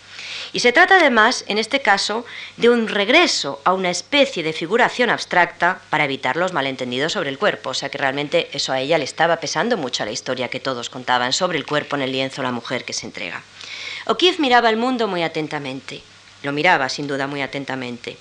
Y 0.53 0.61
se 0.61 0.73
trata 0.73 0.97
además, 0.97 1.45
en 1.47 1.59
este 1.59 1.81
caso, 1.81 2.25
de 2.57 2.69
un 2.69 2.89
regreso 2.89 3.61
a 3.65 3.73
una 3.73 3.91
especie 3.91 4.43
de 4.43 4.53
figuración 4.53 5.11
abstracta 5.11 5.81
para 5.91 6.05
evitar 6.05 6.37
los 6.37 6.53
malentendidos 6.53 7.13
sobre 7.13 7.31
el 7.31 7.39
cuerpo. 7.39 7.71
O 7.71 7.75
sea 7.75 7.89
que 7.89 7.99
realmente 7.99 8.49
eso 8.53 8.73
a 8.73 8.81
ella 8.81 8.99
le 8.99 9.05
estaba 9.05 9.37
pesando 9.37 9.77
mucho 9.77 10.05
la 10.05 10.11
historia 10.11 10.49
que 10.49 10.59
todos 10.59 10.91
contaban 10.91 11.33
sobre 11.33 11.59
el 11.59 11.67
cuerpo 11.67 11.95
en 11.95 12.03
el 12.03 12.13
lienzo, 12.13 12.43
la 12.43 12.51
mujer 12.51 12.85
que 12.85 12.93
se 12.93 13.07
entrega. 13.07 13.43
O'Keeffe 14.11 14.43
miraba 14.43 14.69
el 14.69 14.77
mundo 14.77 15.07
muy 15.09 15.23
atentamente. 15.23 16.03
Lo 16.43 16.53
miraba, 16.53 16.89
sin 16.89 17.07
duda, 17.07 17.27
muy 17.27 17.43
atentamente. 17.43 18.17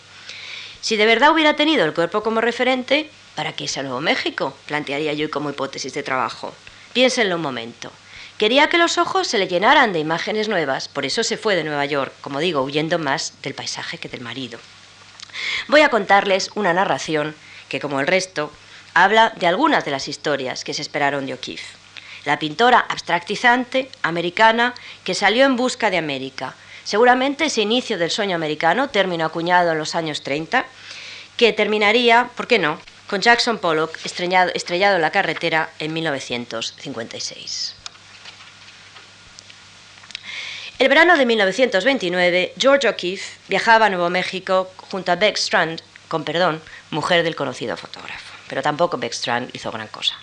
Si 0.81 0.95
de 0.95 1.05
verdad 1.05 1.31
hubiera 1.31 1.55
tenido 1.55 1.83
el 1.83 1.93
cuerpo 1.93 2.21
como 2.23 2.41
referente, 2.41 3.09
¿Para 3.39 3.53
qué 3.53 3.69
a 3.73 3.83
Nuevo 3.83 4.01
México? 4.01 4.53
Plantearía 4.67 5.13
yo 5.13 5.31
como 5.31 5.49
hipótesis 5.49 5.93
de 5.93 6.03
trabajo. 6.03 6.53
Piénsenlo 6.91 7.37
un 7.37 7.41
momento. 7.41 7.89
Quería 8.37 8.67
que 8.67 8.77
los 8.77 8.97
ojos 8.97 9.29
se 9.29 9.37
le 9.37 9.47
llenaran 9.47 9.93
de 9.93 9.99
imágenes 9.99 10.49
nuevas, 10.49 10.89
por 10.89 11.05
eso 11.05 11.23
se 11.23 11.37
fue 11.37 11.55
de 11.55 11.63
Nueva 11.63 11.85
York, 11.85 12.13
como 12.19 12.39
digo, 12.39 12.61
huyendo 12.61 12.99
más 12.99 13.33
del 13.41 13.53
paisaje 13.53 13.97
que 13.97 14.09
del 14.09 14.19
marido. 14.19 14.59
Voy 15.69 15.79
a 15.79 15.89
contarles 15.89 16.49
una 16.55 16.73
narración 16.73 17.33
que, 17.69 17.79
como 17.79 18.01
el 18.01 18.07
resto, 18.07 18.51
habla 18.93 19.29
de 19.37 19.47
algunas 19.47 19.85
de 19.85 19.91
las 19.91 20.09
historias 20.09 20.65
que 20.65 20.73
se 20.73 20.81
esperaron 20.81 21.25
de 21.25 21.35
O'Keeffe. 21.35 21.78
La 22.25 22.39
pintora 22.39 22.79
abstractizante 22.79 23.89
americana 24.01 24.73
que 25.03 25.15
salió 25.15 25.45
en 25.45 25.55
busca 25.55 25.89
de 25.89 25.97
América. 25.97 26.55
Seguramente 26.83 27.45
ese 27.45 27.61
inicio 27.61 27.97
del 27.97 28.11
sueño 28.11 28.35
americano, 28.35 28.89
término 28.89 29.25
acuñado 29.25 29.71
en 29.71 29.77
los 29.77 29.95
años 29.95 30.23
30, 30.23 30.65
que 31.37 31.53
terminaría, 31.53 32.29
¿por 32.35 32.47
qué 32.47 32.59
no?, 32.59 32.79
con 33.07 33.21
Jackson 33.21 33.57
Pollock 33.57 33.97
estrellado, 34.03 34.95
en 34.95 35.01
la 35.01 35.11
carretera 35.11 35.71
en 35.79 35.93
1956. 35.93 37.75
El 40.77 40.89
verano 40.89 41.17
de 41.17 41.25
1929, 41.25 42.53
George 42.57 42.87
O'Keeffe 42.87 43.37
viajaba 43.47 43.87
a 43.87 43.89
Nuevo 43.89 44.09
México 44.09 44.71
junto 44.77 45.11
a 45.11 45.15
Beck 45.15 45.37
Strand, 45.37 45.81
con 46.07 46.23
perdón, 46.23 46.61
mujer 46.91 47.23
del 47.23 47.35
conocido 47.35 47.75
fotógrafo. 47.77 48.33
Pero 48.47 48.61
tampoco 48.61 48.97
Beck 48.97 49.13
Strand 49.13 49.49
hizo 49.53 49.71
gran 49.71 49.87
cosa. 49.87 50.15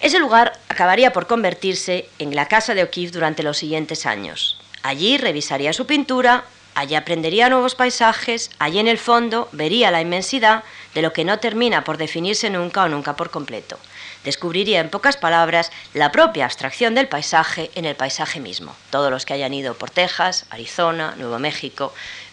Ese 0.00 0.18
lugar 0.18 0.58
acabaría 0.68 1.12
por 1.12 1.26
convertirse 1.26 2.08
en 2.18 2.34
la 2.34 2.46
casa 2.46 2.74
de 2.74 2.82
O'Keeffe 2.82 3.12
durante 3.12 3.42
los 3.42 3.58
siguientes 3.58 4.06
años. 4.06 4.60
Allí 4.82 5.18
revisaría 5.18 5.72
su 5.72 5.86
pintura, 5.86 6.44
allí 6.74 6.94
aprendería 6.94 7.50
nuevos 7.50 7.74
paisajes, 7.74 8.50
allí 8.58 8.78
en 8.78 8.88
el 8.88 8.98
fondo 8.98 9.48
vería 9.52 9.90
la 9.90 10.00
inmensidad 10.00 10.64
de 10.94 11.02
lo 11.02 11.12
que 11.12 11.24
no 11.24 11.38
termina 11.38 11.84
por 11.84 11.98
definirse 11.98 12.48
nunca 12.48 12.84
o 12.84 12.88
nunca 12.88 13.14
por 13.14 13.30
completo 13.30 13.78
descubriría 14.24 14.80
en 14.80 14.90
pocas 14.90 15.16
palabras 15.16 15.70
la 15.94 16.12
propia 16.12 16.44
abstracción 16.44 16.94
del 16.94 17.08
paisaje 17.08 17.70
en 17.74 17.84
el 17.84 17.96
paisaje 17.96 18.40
mismo. 18.40 18.74
Todos 18.90 19.10
los 19.10 19.24
que 19.24 19.34
hayan 19.34 19.54
ido 19.54 19.74
por 19.74 19.90
Texas, 19.90 20.46
Arizona, 20.50 21.14
Nuevo 21.16 21.38
México 21.38 21.92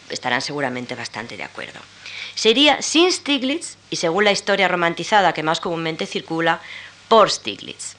estarán 0.09 0.41
seguramente 0.41 0.95
bastante 0.95 1.37
de 1.37 1.43
acuerdo. 1.43 1.79
Sería 2.35 2.81
sin 2.81 3.11
Stiglitz 3.11 3.77
y 3.89 3.97
según 3.97 4.23
la 4.23 4.31
historia 4.31 4.67
romantizada 4.67 5.33
que 5.33 5.43
más 5.43 5.59
comúnmente 5.59 6.05
circula, 6.05 6.61
por 7.07 7.29
Stiglitz. 7.29 7.95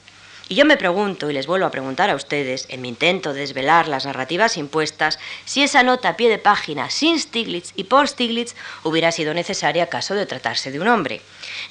Y 0.51 0.55
yo 0.55 0.65
me 0.65 0.77
pregunto, 0.77 1.29
y 1.29 1.33
les 1.33 1.45
vuelvo 1.45 1.67
a 1.67 1.71
preguntar 1.71 2.09
a 2.09 2.15
ustedes, 2.15 2.65
en 2.69 2.81
mi 2.81 2.89
intento 2.89 3.33
de 3.33 3.41
desvelar 3.41 3.87
las 3.87 4.05
narrativas 4.05 4.57
impuestas, 4.57 5.19
si 5.45 5.61
esa 5.61 5.83
nota 5.83 6.09
a 6.09 6.17
pie 6.17 6.27
de 6.27 6.39
página 6.39 6.89
sin 6.89 7.19
Stiglitz 7.19 7.71
y 7.75 7.83
por 7.83 8.07
Stiglitz 8.07 8.55
hubiera 8.83 9.11
sido 9.11 9.35
necesaria 9.35 9.89
caso 9.89 10.15
de 10.15 10.25
tratarse 10.25 10.71
de 10.71 10.79
un 10.79 10.87
hombre. 10.87 11.21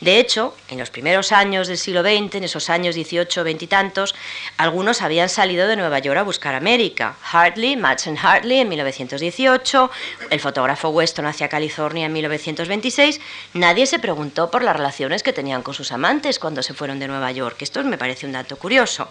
De 0.01 0.19
hecho, 0.19 0.55
en 0.69 0.79
los 0.79 0.91
primeros 0.91 1.33
años 1.33 1.69
del 1.69 1.79
siglo 1.79 2.03
XX, 2.03 2.37
en 2.37 2.45
esos 2.45 2.71
años 2.71 2.95
18, 2.95 3.45
20 3.45 3.65
y 3.65 3.69
tantos, 3.69 4.15
algunos 4.57 5.03
habían 5.03 5.29
salido 5.29 5.67
de 5.67 5.77
Nueva 5.77 5.99
York 5.99 6.19
a 6.19 6.23
buscar 6.23 6.55
América. 6.55 7.17
Hartley, 7.33 7.77
Madsen 7.77 8.19
Hartley 8.19 8.61
en 8.61 8.69
1918, 8.69 9.91
el 10.31 10.41
fotógrafo 10.41 10.91
Weston 10.91 11.27
hacia 11.27 11.49
California 11.49 12.07
en 12.07 12.13
1926. 12.13 13.21
Nadie 13.55 13.87
se 13.87 13.99
preguntó 13.99 14.51
por 14.51 14.63
las 14.63 14.77
relaciones 14.77 15.23
que 15.23 15.33
tenían 15.33 15.63
con 15.63 15.75
sus 15.75 15.93
amantes 15.93 16.39
cuando 16.39 16.63
se 16.63 16.75
fueron 16.75 16.99
de 16.99 17.09
Nueva 17.09 17.33
York. 17.33 17.57
Esto 17.61 17.83
me 17.85 17.99
parece 17.99 18.27
un 18.27 18.33
dato 18.33 18.57
curioso. 18.57 19.09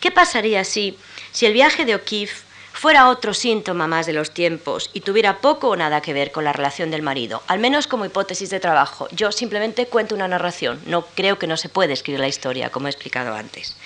¿Qué 0.00 0.10
pasaría 0.10 0.64
si, 0.64 0.98
si 1.32 1.46
el 1.46 1.52
viaje 1.52 1.84
de 1.84 1.94
O'Keeffe 1.94 2.45
fuera 2.86 3.08
otro 3.08 3.34
síntoma 3.34 3.88
más 3.88 4.06
de 4.06 4.12
los 4.12 4.30
tiempos 4.30 4.90
y 4.92 5.00
tuviera 5.00 5.40
poco 5.40 5.70
o 5.70 5.74
nada 5.74 6.00
que 6.02 6.12
ver 6.12 6.30
con 6.30 6.44
la 6.44 6.52
relación 6.52 6.88
del 6.92 7.02
marido, 7.02 7.42
al 7.48 7.58
menos 7.58 7.88
como 7.88 8.04
hipótesis 8.04 8.48
de 8.50 8.60
trabajo. 8.60 9.08
Yo 9.10 9.32
simplemente 9.32 9.88
cuento 9.88 10.14
una 10.14 10.28
narración, 10.28 10.80
no 10.86 11.04
creo 11.04 11.36
que 11.36 11.48
no 11.48 11.56
se 11.56 11.68
puede 11.68 11.94
escribir 11.94 12.20
la 12.20 12.28
historia, 12.28 12.70
como 12.70 12.86
he 12.86 12.90
explicado 12.90 13.34
antes. 13.34 13.76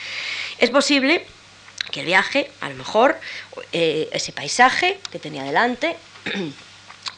Es 0.58 0.68
posible 0.68 1.24
que 1.90 2.00
el 2.00 2.06
viaje, 2.06 2.50
a 2.60 2.68
lo 2.68 2.74
mejor, 2.74 3.18
eh, 3.72 4.10
ese 4.12 4.32
paisaje 4.32 5.00
que 5.10 5.18
tenía 5.18 5.44
delante, 5.44 5.96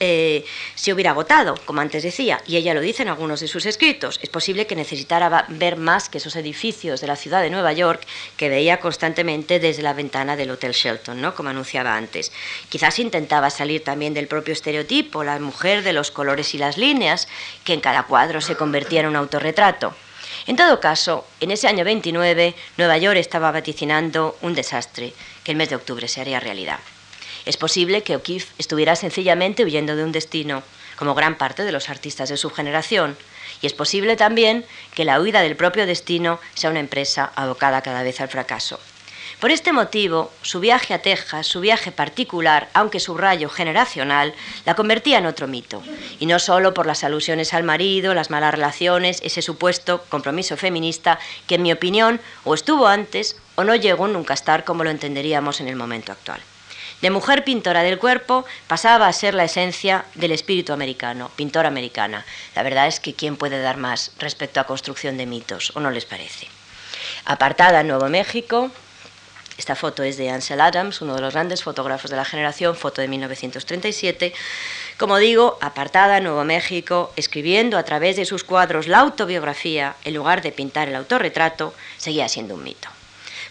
Eh, 0.05 0.45
se 0.75 0.93
hubiera 0.93 1.13
agotado, 1.13 1.55
como 1.65 1.81
antes 1.81 2.03
decía, 2.03 2.43
y 2.45 2.57
ella 2.57 2.75
lo 2.75 2.81
dice 2.81 3.03
en 3.05 3.09
algunos 3.09 3.39
de 3.39 3.47
sus 3.47 3.67
escritos. 3.67 4.19
Es 4.21 4.31
posible 4.31 4.67
que 4.67 4.75
necesitara 4.75 5.47
ver 5.49 5.77
más 5.77 6.09
que 6.09 6.19
esos 6.19 6.35
edificios 6.35 7.01
de 7.01 7.07
la 7.07 7.15
ciudad 7.15 7.41
de 7.41 7.51
Nueva 7.51 7.73
York 7.73 8.05
que 8.37 8.49
veía 8.49 8.81
constantemente 8.81 9.61
desde 9.61 9.85
la 9.85 9.93
ventana 9.93 10.35
del 10.35 10.51
Hotel 10.51 10.73
Shelton, 10.73 11.21
¿no? 11.21 11.37
como 11.37 11.51
anunciaba 11.51 11.97
antes. 11.97 12.33
Quizás 12.69 12.99
intentaba 12.99 13.49
salir 13.49 13.85
también 13.85 14.13
del 14.13 14.27
propio 14.27 14.55
estereotipo, 14.55 15.23
la 15.23 15.39
mujer 15.39 15.85
de 15.85 15.93
los 15.93 16.11
colores 16.11 16.53
y 16.57 16.59
las 16.59 16.79
líneas, 16.79 17.29
que 17.63 17.73
en 17.73 17.81
cada 17.81 18.03
cuadro 18.03 18.41
se 18.41 18.57
convertía 18.57 19.03
en 19.03 19.07
un 19.07 19.15
autorretrato. 19.15 19.95
En 20.49 20.57
todo 20.57 20.81
caso, 20.81 21.29
en 21.39 21.53
ese 21.53 21.69
año 21.69 21.85
29, 21.85 22.57
Nueva 22.77 22.99
York 22.99 23.19
estaba 23.19 23.53
vaticinando 23.53 24.37
un 24.43 24.55
desastre 24.55 25.13
que 25.45 25.53
el 25.53 25.59
mes 25.59 25.71
de 25.71 25.77
octubre 25.77 26.09
se 26.09 26.21
haría 26.21 26.41
realidad. 26.41 26.81
Es 27.45 27.57
posible 27.57 28.03
que 28.03 28.17
O'Keeffe 28.17 28.53
estuviera 28.59 28.95
sencillamente 28.97 29.65
huyendo 29.65 29.97
de 29.97 30.05
un 30.05 30.13
destino, 30.13 30.63
como 30.97 31.15
gran 31.15 31.37
parte 31.37 31.65
de 31.65 31.73
los 31.73 31.89
artistas 31.89 32.29
de 32.29 32.37
su 32.37 32.51
generación, 32.51 33.17
y 33.61 33.67
es 33.67 33.73
posible 33.73 34.17
también 34.17 34.65
que 34.95 35.05
la 35.05 35.21
huida 35.21 35.41
del 35.41 35.57
propio 35.57 35.87
destino 35.87 36.41
sea 36.55 36.71
una 36.71 36.81
empresa 36.81 37.33
abocada 37.35 37.83
cada 37.83 38.03
vez 38.03 38.21
al 38.21 38.29
fracaso. 38.29 38.79
Por 39.41 39.51
este 39.51 39.73
motivo, 39.73 40.31
su 40.43 40.61
viaje 40.61 40.95
a 40.95 41.03
Texas, 41.03 41.49
su 41.49 41.61
viaje 41.61 41.91
particular, 41.91 42.69
aunque 42.75 43.01
su 43.01 43.17
rayo 43.17 43.49
generacional, 43.49 44.35
la 44.65 44.77
convertía 44.77 45.19
en 45.19 45.27
otro 45.27 45.49
mito. 45.49 45.83
Y 46.21 46.27
no 46.27 46.39
solo 46.39 46.75
por 46.75 46.87
las 46.87 47.03
alusiones 47.03 47.53
al 47.53 47.65
marido, 47.65 48.15
las 48.15 48.31
malas 48.31 48.55
relaciones, 48.55 49.21
ese 49.25 49.43
supuesto 49.43 50.05
compromiso 50.09 50.57
feminista 50.57 51.19
que, 51.49 51.57
en 51.57 51.63
mi 51.63 51.73
opinión, 51.73 52.21
o 52.45 52.55
estuvo 52.55 52.87
antes 52.87 53.37
o 53.57 53.65
no 53.65 53.75
llegó 53.75 54.07
nunca 54.07 54.33
a 54.33 54.39
estar 54.39 54.65
como 54.65 54.85
lo 54.85 54.91
entenderíamos 54.91 55.61
en 55.61 55.67
el 55.67 55.75
momento 55.75 56.13
actual. 56.13 56.41
De 57.03 57.11
mujer 57.11 57.43
pintora 57.43 57.83
del 57.83 57.99
cuerpo 57.99 58.45
pasaba 58.69 59.09
a 59.09 59.13
ser 59.13 59.35
la 59.35 59.43
esencia 59.43 60.05
del 60.15 60.31
espíritu 60.31 60.73
americano, 60.73 61.33
pintora 61.35 61.67
americana. 61.67 62.25
La 62.55 62.63
verdad 62.63 62.87
es 62.87 63.01
que 63.01 63.13
¿quién 63.13 63.37
puede 63.37 63.61
dar 63.61 63.77
más 63.77 64.13
respecto 64.21 64.61
a 64.61 64.65
construcción 64.69 65.17
de 65.17 65.27
mitos? 65.27 65.73
¿O 65.75 65.81
no 65.81 65.91
les 65.91 66.05
parece? 66.05 66.47
Apartada 67.25 67.81
en 67.81 67.89
Nuevo 67.89 68.09
México, 68.09 68.71
esta 69.59 69.75
foto 69.75 70.05
es 70.05 70.17
de 70.17 70.31
Ansel 70.31 70.61
Adams, 70.61 71.01
uno 71.01 71.17
de 71.17 71.23
los 71.23 71.35
grandes 71.35 71.65
fotógrafos 71.65 72.09
de 72.09 72.17
la 72.17 72.25
generación, 72.25 72.77
foto 72.77 73.01
de 73.01 73.09
1937. 73.09 74.33
Como 74.97 75.19
digo, 75.19 75.59
apartada 75.61 76.19
en 76.19 76.25
Nuevo 76.25 76.45
México, 76.45 77.13
escribiendo 77.17 77.79
a 77.79 77.83
través 77.83 78.15
de 78.15 78.27
sus 78.27 78.45
cuadros 78.45 78.87
la 78.87 79.01
autobiografía 79.01 79.97
en 80.05 80.15
lugar 80.15 80.41
de 80.41 80.53
pintar 80.53 80.89
el 80.89 80.95
autorretrato, 80.95 81.75
seguía 81.99 82.29
siendo 82.29 82.55
un 82.55 82.63
mito 82.63 82.89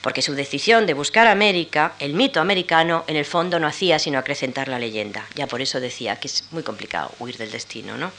porque 0.02 0.22
su 0.22 0.34
decisión 0.34 0.86
de 0.86 0.94
buscar 0.94 1.28
América, 1.28 1.94
el 2.00 2.14
mito 2.14 2.42
americano, 2.42 3.04
en 3.08 3.16
el 3.16 3.26
fondo 3.26 3.60
no 3.60 3.68
hacía 3.68 4.00
sino 4.00 4.18
acrecentar 4.18 4.68
la 4.68 4.80
leyenda. 4.80 5.26
Ya 5.36 5.48
por 5.48 5.62
eso 5.62 5.80
decía 5.80 6.16
que 6.16 6.28
es 6.28 6.46
muy 6.52 6.64
complicado 6.64 7.12
huir 7.20 7.38
del 7.38 7.52
destino, 7.52 7.98
¿no? 7.98 8.12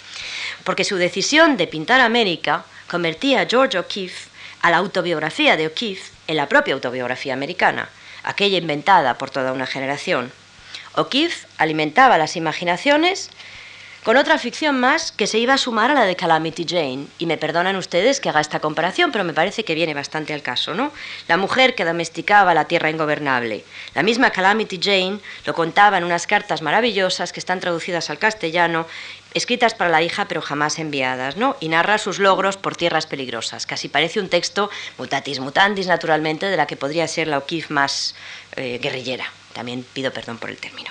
Porque 0.65 0.85
su 0.85 0.97
decisión 0.97 1.57
de 1.57 1.67
pintar 1.67 2.01
América 2.01 2.65
convertía 2.89 3.41
a 3.41 3.47
George 3.47 3.79
O'Keeffe 3.79 4.31
a 4.61 4.71
la 4.71 4.77
autobiografía 4.77 5.57
de 5.57 5.67
O'Keeffe 5.67 6.13
en 6.29 6.37
la 6.37 6.49
propia 6.49 6.75
autobiografía 6.75 7.35
americana, 7.35 7.89
aquella 8.23 8.59
inventada 8.59 9.19
por 9.19 9.31
toda 9.31 9.53
una 9.53 9.67
generación. 9.67 10.33
O'Keeffe 10.95 11.47
alimentaba 11.59 12.19
las 12.19 12.37
imaginaciones 12.37 13.31
con 14.03 14.17
otra 14.17 14.37
ficción 14.39 14.81
más 14.81 15.13
que 15.13 15.29
se 15.29 15.39
iba 15.39 15.55
a 15.55 15.59
sumar 15.59 15.93
a 15.93 15.95
la 15.95 16.05
de 16.05 16.17
Calamity 16.17 16.67
Jane. 16.69 17.07
Y 17.19 17.27
me 17.27 17.39
perdonan 17.39 17.77
ustedes 17.77 18.19
que 18.19 18.29
haga 18.29 18.41
esta 18.41 18.59
comparación, 18.59 19.13
pero 19.13 19.23
me 19.23 19.33
parece 19.33 19.65
que 19.65 19.77
viene 19.77 19.95
bastante 19.95 20.35
al 20.35 20.43
caso, 20.43 20.75
¿no? 20.75 20.93
La 21.29 21.37
mujer 21.37 21.77
que 21.77 21.85
domesticaba 21.85 22.53
la 22.53 22.65
tierra 22.65 22.91
ingobernable. 22.91 23.65
La 23.95 24.03
misma 24.03 24.31
Calamity 24.31 24.81
Jane 24.83 25.21
lo 25.47 25.55
contaba 25.55 25.99
en 25.99 26.05
unas 26.05 26.27
cartas 26.27 26.63
maravillosas 26.63 27.33
que 27.33 27.39
están 27.39 27.61
traducidas 27.61 28.11
al 28.11 28.19
castellano, 28.19 28.87
escritas 29.35 29.75
para 29.75 29.91
la 29.91 30.03
hija 30.03 30.27
pero 30.27 30.43
jamás 30.43 30.81
enviadas, 30.81 31.37
¿no? 31.37 31.57
Y 31.61 31.69
narra 31.69 31.99
sus 31.99 32.19
logros 32.19 32.57
por 32.57 32.75
tierras 32.75 33.07
peligrosas. 33.07 33.67
Casi 33.67 33.89
parece 33.89 34.19
un 34.19 34.29
texto 34.29 34.69
mutatis 34.99 35.39
mutandis, 35.39 35.87
naturalmente, 35.87 36.47
de 36.47 36.57
la 36.57 36.67
que 36.67 36.77
podría 36.77 37.07
ser 37.07 37.29
la 37.29 37.39
O'Keeffe 37.39 37.73
más 37.73 38.17
eh, 38.57 38.81
guerrillera. 38.83 39.31
También 39.53 39.85
pido 39.93 40.13
perdón 40.13 40.39
por 40.39 40.51
el 40.51 40.57
término. 40.57 40.91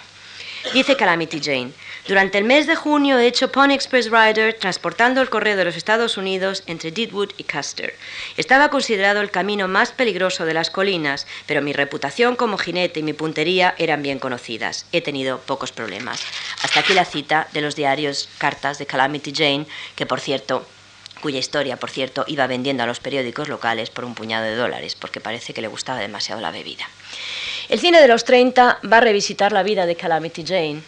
Dice 0.73 0.95
Calamity 0.95 1.41
Jane, 1.41 1.71
durante 2.07 2.39
el 2.39 2.45
mes 2.45 2.65
de 2.65 2.75
junio 2.75 3.19
he 3.19 3.27
hecho 3.27 3.51
Pony 3.51 3.71
Express 3.71 4.09
Rider 4.09 4.55
transportando 4.55 5.21
el 5.21 5.29
correo 5.29 5.55
de 5.55 5.65
los 5.65 5.75
Estados 5.75 6.17
Unidos 6.17 6.63
entre 6.65 6.91
Deadwood 6.91 7.31
y 7.37 7.43
Custer. 7.43 7.95
Estaba 8.37 8.69
considerado 8.69 9.21
el 9.21 9.29
camino 9.29 9.67
más 9.67 9.91
peligroso 9.91 10.45
de 10.45 10.55
las 10.55 10.71
colinas, 10.71 11.27
pero 11.45 11.61
mi 11.61 11.73
reputación 11.73 12.35
como 12.35 12.57
jinete 12.57 13.01
y 13.01 13.03
mi 13.03 13.13
puntería 13.13 13.75
eran 13.77 14.01
bien 14.01 14.17
conocidas. 14.17 14.87
He 14.91 15.01
tenido 15.01 15.39
pocos 15.39 15.71
problemas. 15.71 16.23
Hasta 16.63 16.79
aquí 16.79 16.93
la 16.93 17.05
cita 17.05 17.47
de 17.53 17.61
los 17.61 17.75
diarios 17.75 18.29
Cartas 18.39 18.79
de 18.79 18.87
Calamity 18.87 19.31
Jane, 19.35 19.67
que 19.95 20.07
por 20.07 20.19
cierto 20.19 20.65
cuya 21.21 21.37
historia, 21.37 21.77
por 21.77 21.91
cierto, 21.91 22.25
iba 22.27 22.47
vendiendo 22.47 22.81
a 22.81 22.87
los 22.87 22.99
periódicos 22.99 23.47
locales 23.47 23.91
por 23.91 24.05
un 24.05 24.15
puñado 24.15 24.45
de 24.45 24.55
dólares, 24.55 24.95
porque 24.95 25.21
parece 25.21 25.53
que 25.53 25.61
le 25.61 25.67
gustaba 25.67 25.99
demasiado 25.99 26.41
la 26.41 26.49
bebida. 26.49 26.89
El 27.69 27.79
cine 27.79 28.01
de 28.01 28.07
los 28.07 28.25
30 28.25 28.79
va 28.91 28.97
a 28.97 29.01
revisitar 29.01 29.51
la 29.51 29.61
vida 29.61 29.85
de 29.85 29.95
Calamity 29.95 30.43
Jane, 30.43 30.81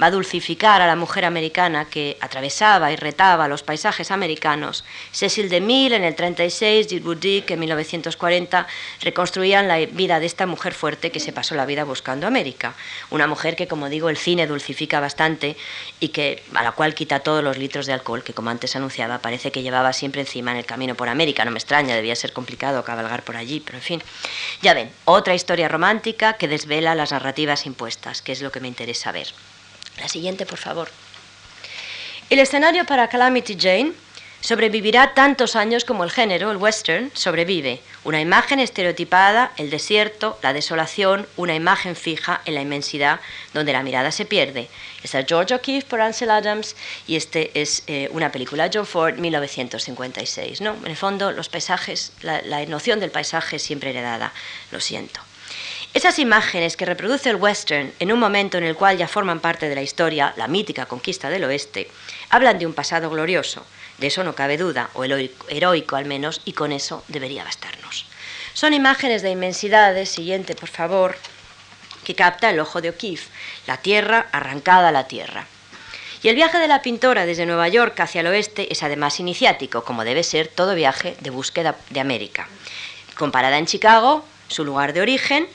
va 0.00 0.06
a 0.06 0.10
dulcificar 0.10 0.82
a 0.82 0.86
la 0.86 0.96
mujer 0.96 1.24
americana 1.24 1.86
que 1.86 2.18
atravesaba 2.20 2.92
y 2.92 2.96
retaba 2.96 3.48
los 3.48 3.62
paisajes 3.62 4.10
americanos. 4.10 4.84
Cecil 5.12 5.48
DeMille 5.48 5.96
en 5.96 6.04
el 6.04 6.14
36, 6.14 6.88
Jill 6.88 7.20
Dick 7.20 7.50
en 7.50 7.60
1940 7.60 8.66
reconstruían 9.00 9.68
la 9.68 9.78
vida 9.78 10.20
de 10.20 10.26
esta 10.26 10.46
mujer 10.46 10.74
fuerte 10.74 11.10
que 11.10 11.20
se 11.20 11.32
pasó 11.32 11.54
la 11.54 11.66
vida 11.66 11.84
buscando 11.84 12.26
América. 12.26 12.74
Una 13.10 13.26
mujer 13.26 13.56
que, 13.56 13.66
como 13.66 13.88
digo, 13.88 14.08
el 14.10 14.16
cine 14.16 14.46
dulcifica 14.46 15.00
bastante 15.00 15.56
y 16.00 16.08
que 16.08 16.42
a 16.54 16.62
la 16.62 16.72
cual 16.72 16.94
quita 16.94 17.20
todos 17.20 17.42
los 17.42 17.56
litros 17.56 17.86
de 17.86 17.94
alcohol 17.94 18.22
que, 18.22 18.34
como 18.34 18.50
antes 18.50 18.76
anunciaba, 18.76 19.18
parece 19.18 19.50
que 19.50 19.62
llevaba 19.62 19.92
siempre 19.92 20.20
encima 20.20 20.50
en 20.50 20.58
el 20.58 20.66
camino 20.66 20.94
por 20.94 21.08
América. 21.08 21.44
No 21.44 21.50
me 21.50 21.58
extraña, 21.58 21.94
debía 21.94 22.16
ser 22.16 22.32
complicado 22.32 22.84
cabalgar 22.84 23.22
por 23.22 23.36
allí, 23.36 23.60
pero 23.60 23.78
en 23.78 23.84
fin. 23.84 24.02
Ya 24.60 24.74
ven, 24.74 24.90
otra 25.04 25.34
historia 25.34 25.68
romántica 25.68 26.34
que 26.34 26.48
desvela 26.48 26.94
las 26.94 27.12
narrativas 27.12 27.66
impuestas, 27.66 28.20
que 28.20 28.32
es 28.32 28.42
lo 28.42 28.52
que 28.52 28.60
me 28.60 28.68
interesa 28.68 29.12
ver. 29.12 29.28
La 29.98 30.08
siguiente, 30.08 30.46
por 30.46 30.58
favor. 30.58 30.90
El 32.28 32.38
escenario 32.38 32.84
para 32.84 33.08
Calamity 33.08 33.56
Jane 33.58 33.92
sobrevivirá 34.40 35.14
tantos 35.14 35.56
años 35.56 35.84
como 35.84 36.04
el 36.04 36.10
género, 36.10 36.50
el 36.50 36.56
western, 36.56 37.10
sobrevive. 37.14 37.80
Una 38.04 38.20
imagen 38.20 38.60
estereotipada, 38.60 39.52
el 39.56 39.70
desierto, 39.70 40.38
la 40.42 40.52
desolación, 40.52 41.26
una 41.36 41.54
imagen 41.54 41.96
fija 41.96 42.42
en 42.44 42.54
la 42.54 42.60
inmensidad 42.60 43.20
donde 43.54 43.72
la 43.72 43.82
mirada 43.82 44.12
se 44.12 44.24
pierde. 44.24 44.68
Es 45.02 45.14
el 45.14 45.26
George 45.26 45.54
O'Keeffe 45.54 45.88
por 45.88 46.00
Ansel 46.00 46.30
Adams 46.30 46.76
y 47.08 47.16
este 47.16 47.50
es 47.60 47.82
eh, 47.88 48.08
una 48.12 48.30
película 48.30 48.70
John 48.72 48.86
Ford, 48.86 49.18
1956. 49.18 50.60
¿no? 50.60 50.74
En 50.74 50.86
el 50.86 50.96
fondo, 50.96 51.32
los 51.32 51.48
paisajes, 51.48 52.12
la, 52.22 52.40
la 52.42 52.64
noción 52.66 53.00
del 53.00 53.10
paisaje 53.10 53.58
siempre 53.58 53.90
heredada, 53.90 54.32
lo 54.70 54.80
siento. 54.80 55.25
Esas 55.96 56.18
imágenes 56.18 56.76
que 56.76 56.84
reproduce 56.84 57.30
el 57.30 57.36
western 57.36 57.90
en 58.00 58.12
un 58.12 58.18
momento 58.18 58.58
en 58.58 58.64
el 58.64 58.76
cual 58.76 58.98
ya 58.98 59.08
forman 59.08 59.40
parte 59.40 59.66
de 59.66 59.74
la 59.74 59.80
historia, 59.80 60.34
la 60.36 60.46
mítica 60.46 60.84
conquista 60.84 61.30
del 61.30 61.44
oeste, 61.44 61.90
hablan 62.28 62.58
de 62.58 62.66
un 62.66 62.74
pasado 62.74 63.08
glorioso, 63.08 63.64
de 63.96 64.08
eso 64.08 64.22
no 64.22 64.34
cabe 64.34 64.58
duda, 64.58 64.90
o 64.92 65.04
heroico, 65.04 65.96
al 65.96 66.04
menos, 66.04 66.42
y 66.44 66.52
con 66.52 66.72
eso 66.72 67.02
debería 67.08 67.44
bastarnos. 67.44 68.04
Son 68.52 68.74
imágenes 68.74 69.22
de 69.22 69.30
inmensidades, 69.30 70.10
siguiente 70.10 70.54
por 70.54 70.68
favor, 70.68 71.16
que 72.04 72.14
capta 72.14 72.50
el 72.50 72.60
ojo 72.60 72.82
de 72.82 72.90
O'Keeffe, 72.90 73.30
la 73.66 73.78
tierra 73.78 74.26
arrancada 74.32 74.90
a 74.90 74.92
la 74.92 75.08
tierra. 75.08 75.46
Y 76.22 76.28
el 76.28 76.34
viaje 76.34 76.58
de 76.58 76.68
la 76.68 76.82
pintora 76.82 77.24
desde 77.24 77.46
Nueva 77.46 77.68
York 77.68 77.98
hacia 78.00 78.20
el 78.20 78.26
oeste 78.26 78.70
es 78.70 78.82
además 78.82 79.18
iniciático, 79.18 79.82
como 79.82 80.04
debe 80.04 80.24
ser 80.24 80.48
todo 80.48 80.74
viaje 80.74 81.16
de 81.20 81.30
búsqueda 81.30 81.74
de 81.88 82.00
América. 82.00 82.48
Comparada 83.16 83.56
en 83.56 83.64
Chicago, 83.64 84.26
su 84.48 84.62
lugar 84.62 84.92
de 84.92 85.00
origen, 85.00 85.48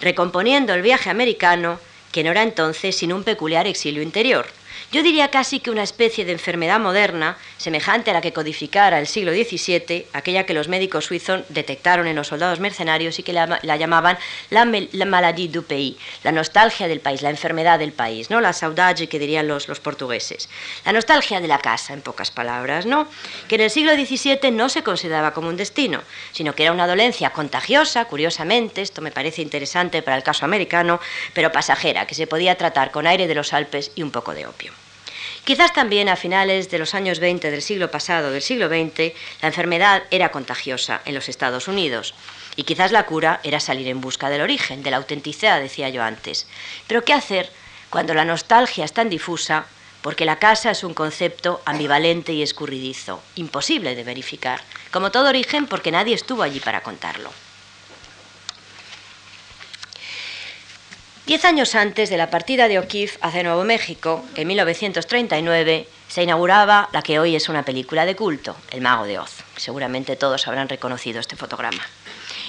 recomponiendo 0.00 0.74
el 0.74 0.82
viaje 0.82 1.10
americano, 1.10 1.80
que 2.12 2.24
no 2.24 2.30
era 2.30 2.42
entonces 2.42 2.96
sino 2.96 3.16
un 3.16 3.24
peculiar 3.24 3.66
exilio 3.66 4.02
interior. 4.02 4.46
Yo 4.90 5.02
diría 5.02 5.30
casi 5.30 5.60
que 5.60 5.70
una 5.70 5.82
especie 5.82 6.24
de 6.24 6.32
enfermedad 6.32 6.80
moderna, 6.80 7.36
semejante 7.58 8.10
a 8.10 8.14
la 8.14 8.20
que 8.20 8.32
codificara 8.32 8.98
el 8.98 9.06
siglo 9.06 9.32
XVII, 9.32 10.06
aquella 10.12 10.46
que 10.46 10.54
los 10.54 10.68
médicos 10.68 11.04
suizos 11.04 11.42
detectaron 11.48 12.06
en 12.06 12.16
los 12.16 12.28
soldados 12.28 12.60
mercenarios 12.60 13.18
y 13.18 13.22
que 13.22 13.32
la, 13.32 13.60
llamaban 13.76 14.18
la, 14.50 14.64
maladie 14.64 15.48
du 15.48 15.64
pays, 15.64 15.96
la 16.24 16.32
nostalgia 16.32 16.88
del 16.88 17.00
país, 17.00 17.20
la 17.20 17.30
enfermedad 17.30 17.78
del 17.78 17.92
país, 17.92 18.30
¿no? 18.30 18.40
la 18.40 18.52
saudade 18.52 19.08
que 19.08 19.18
dirían 19.18 19.48
los, 19.48 19.68
los 19.68 19.80
portugueses. 19.80 20.48
La 20.84 20.92
nostalgia 20.92 21.40
de 21.40 21.48
la 21.48 21.58
casa, 21.58 21.92
en 21.92 22.00
pocas 22.00 22.30
palabras, 22.30 22.86
¿no? 22.86 23.08
que 23.48 23.56
en 23.56 23.62
el 23.62 23.70
siglo 23.70 23.92
XVII 23.94 24.50
no 24.52 24.68
se 24.68 24.82
consideraba 24.82 25.34
como 25.34 25.48
un 25.48 25.56
destino, 25.56 26.02
sino 26.32 26.54
que 26.54 26.62
era 26.62 26.72
una 26.72 26.86
dolencia 26.86 27.30
contagiosa, 27.30 28.04
curiosamente, 28.06 28.82
esto 28.82 29.02
me 29.02 29.10
parece 29.10 29.42
interesante 29.42 30.02
para 30.02 30.16
el 30.16 30.22
caso 30.22 30.44
americano, 30.44 31.00
pero 31.34 31.52
pasajera, 31.52 32.06
que 32.06 32.14
se 32.14 32.26
podía 32.26 32.56
tratar 32.56 32.92
con 32.92 33.06
aire 33.06 33.26
de 33.26 33.34
los 33.34 33.52
Alpes 33.52 33.90
y 33.96 34.02
un 34.02 34.10
poco 34.10 34.32
de 34.32 34.46
opio. 34.46 34.72
Quizás 35.48 35.72
también 35.72 36.10
a 36.10 36.16
finales 36.16 36.68
de 36.68 36.78
los 36.78 36.94
años 36.94 37.20
20 37.20 37.50
del 37.50 37.62
siglo 37.62 37.90
pasado, 37.90 38.30
del 38.30 38.42
siglo 38.42 38.68
XX, 38.68 39.14
la 39.40 39.48
enfermedad 39.48 40.02
era 40.10 40.30
contagiosa 40.30 41.00
en 41.06 41.14
los 41.14 41.30
Estados 41.30 41.68
Unidos. 41.68 42.12
Y 42.54 42.64
quizás 42.64 42.92
la 42.92 43.06
cura 43.06 43.40
era 43.42 43.58
salir 43.58 43.88
en 43.88 44.02
busca 44.02 44.28
del 44.28 44.42
origen, 44.42 44.82
de 44.82 44.90
la 44.90 44.98
autenticidad, 44.98 45.58
decía 45.58 45.88
yo 45.88 46.02
antes. 46.02 46.46
Pero 46.86 47.02
¿qué 47.02 47.14
hacer 47.14 47.50
cuando 47.88 48.12
la 48.12 48.26
nostalgia 48.26 48.84
es 48.84 48.92
tan 48.92 49.08
difusa? 49.08 49.64
Porque 50.02 50.26
la 50.26 50.38
casa 50.38 50.72
es 50.72 50.84
un 50.84 50.92
concepto 50.92 51.62
ambivalente 51.64 52.34
y 52.34 52.42
escurridizo, 52.42 53.22
imposible 53.34 53.94
de 53.94 54.04
verificar, 54.04 54.60
como 54.90 55.10
todo 55.10 55.30
origen 55.30 55.66
porque 55.66 55.90
nadie 55.90 56.14
estuvo 56.14 56.42
allí 56.42 56.60
para 56.60 56.82
contarlo. 56.82 57.30
Diez 61.28 61.44
años 61.44 61.74
antes 61.74 62.08
de 62.08 62.16
la 62.16 62.30
partida 62.30 62.68
de 62.68 62.78
O'Keeffe 62.78 63.18
hacia 63.20 63.42
Nuevo 63.42 63.62
México, 63.62 64.24
en 64.34 64.48
1939, 64.48 65.86
se 66.08 66.22
inauguraba 66.22 66.88
la 66.90 67.02
que 67.02 67.18
hoy 67.18 67.36
es 67.36 67.50
una 67.50 67.66
película 67.66 68.06
de 68.06 68.16
culto, 68.16 68.56
El 68.70 68.80
Mago 68.80 69.04
de 69.04 69.18
Oz. 69.18 69.44
Seguramente 69.58 70.16
todos 70.16 70.48
habrán 70.48 70.70
reconocido 70.70 71.20
este 71.20 71.36
fotograma. 71.36 71.82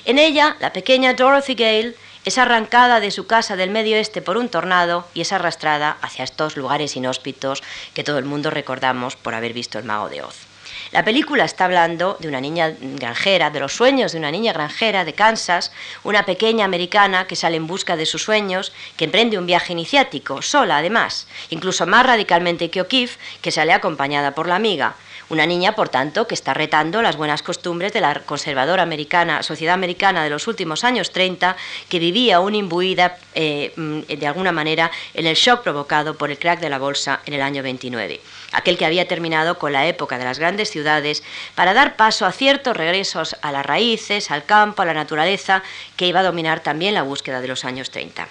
En 0.06 0.18
ella, 0.18 0.56
la 0.62 0.72
pequeña 0.72 1.14
Dorothy 1.14 1.56
Gale 1.56 1.96
es 2.24 2.38
arrancada 2.38 3.02
de 3.02 3.12
su 3.12 3.28
casa 3.28 3.58
del 3.58 3.70
medio 3.70 3.98
oeste 3.98 4.22
por 4.22 4.38
un 4.38 4.48
tornado 4.48 5.06
y 5.14 5.20
es 5.20 5.34
arrastrada 5.34 5.98
hacia 6.02 6.24
estos 6.24 6.56
lugares 6.56 6.96
inhóspitos 6.96 7.62
que 7.94 8.06
todo 8.06 8.18
el 8.18 8.24
mundo 8.24 8.50
recordamos 8.50 9.18
por 9.18 9.36
haber 9.36 9.52
visto 9.52 9.78
El 9.78 9.84
Mago 9.84 10.08
de 10.08 10.22
Oz. 10.22 10.49
La 10.92 11.06
película 11.06 11.46
está 11.46 11.66
hablando 11.66 12.18
de 12.20 12.28
una 12.28 12.42
niña 12.42 12.74
granjera, 12.82 13.52
de 13.52 13.60
los 13.60 13.74
sueños 13.74 14.12
de 14.12 14.18
una 14.18 14.32
niña 14.32 14.54
granjera 14.54 15.06
de 15.06 15.14
Kansas, 15.14 15.72
una 16.04 16.26
pequeña 16.26 16.66
americana 16.66 17.28
que 17.28 17.36
sale 17.36 17.58
en 17.58 17.68
busca 17.68 17.96
de 17.96 18.08
sus 18.08 18.24
sueños, 18.24 18.72
que 18.98 19.06
emprende 19.06 19.38
un 19.38 19.46
viaje 19.46 19.74
iniciático, 19.74 20.42
sola 20.42 20.78
además, 20.78 21.28
incluso 21.52 21.86
más 21.86 22.08
radicalmente 22.08 22.72
que 22.72 22.82
O'Keeffe, 22.82 23.20
que 23.40 23.52
sale 23.52 23.72
acompañada 23.72 24.34
por 24.34 24.48
la 24.48 24.56
amiga. 24.56 24.96
Una 25.30 25.46
niña, 25.46 25.76
por 25.76 25.90
tanto, 25.90 26.28
que 26.28 26.34
está 26.34 26.56
retando 26.56 27.02
las 27.02 27.16
buenas 27.16 27.44
costumbres 27.44 27.94
de 27.94 28.02
la 28.02 28.16
conservadora 28.26 28.82
americana, 28.82 29.44
sociedad 29.44 29.76
americana 29.76 30.24
de 30.24 30.30
los 30.32 30.48
últimos 30.48 30.84
años 30.84 31.12
30, 31.12 31.56
que 31.88 32.00
vivía 32.00 32.38
aún 32.38 32.56
imbuida, 32.56 33.18
eh, 33.36 33.72
mm, 33.76 34.00
de 34.02 34.28
alguna 34.28 34.52
manera, 34.52 34.90
en 35.14 35.28
el 35.28 35.36
shock 35.36 35.62
provocado 35.62 36.16
por 36.16 36.32
el 36.32 36.40
crack 36.40 36.60
de 36.60 36.70
la 36.70 36.80
bolsa 36.80 37.22
en 37.26 37.36
el 37.36 37.42
año 37.42 37.62
29 37.62 38.20
aquel 38.52 38.78
que 38.78 38.86
había 38.86 39.08
terminado 39.08 39.60
con 39.60 39.74
la 39.74 39.88
época 39.88 40.18
de 40.18 40.26
las 40.26 40.40
grandes 40.40 40.70
ciudades, 40.70 41.24
para 41.56 41.74
dar 41.74 41.96
paso 41.96 42.26
a 42.26 42.32
ciertos 42.32 42.76
regresos 42.76 43.36
a 43.42 43.52
las 43.52 43.66
raíces, 43.66 44.32
al 44.32 44.46
campo, 44.46 44.82
a 44.82 44.86
la 44.86 44.94
naturaleza, 44.94 45.64
que 45.96 46.08
iba 46.08 46.22
a 46.22 46.24
dominar 46.24 46.62
también 46.62 46.94
la 46.94 47.04
búsqueda 47.04 47.42
de 47.42 47.48
los 47.48 47.66
años 47.66 47.92
30. 47.92 48.28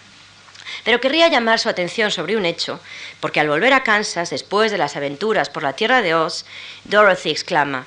Pero 0.85 1.01
querría 1.01 1.29
llamar 1.29 1.59
su 1.59 1.69
atención 1.69 2.11
sobre 2.11 2.37
un 2.37 2.47
hecho, 2.47 2.81
porque 3.21 3.41
al 3.41 3.49
volver 3.49 3.73
a 3.73 3.83
Kansas, 3.83 4.31
después 4.31 4.71
de 4.71 4.79
las 4.79 4.97
aventuras 4.97 5.51
por 5.51 5.63
la 5.63 5.75
tierra 5.75 6.03
de 6.03 6.15
Oz, 6.15 6.45
Dorothy 6.85 7.31
exclama, 7.31 7.87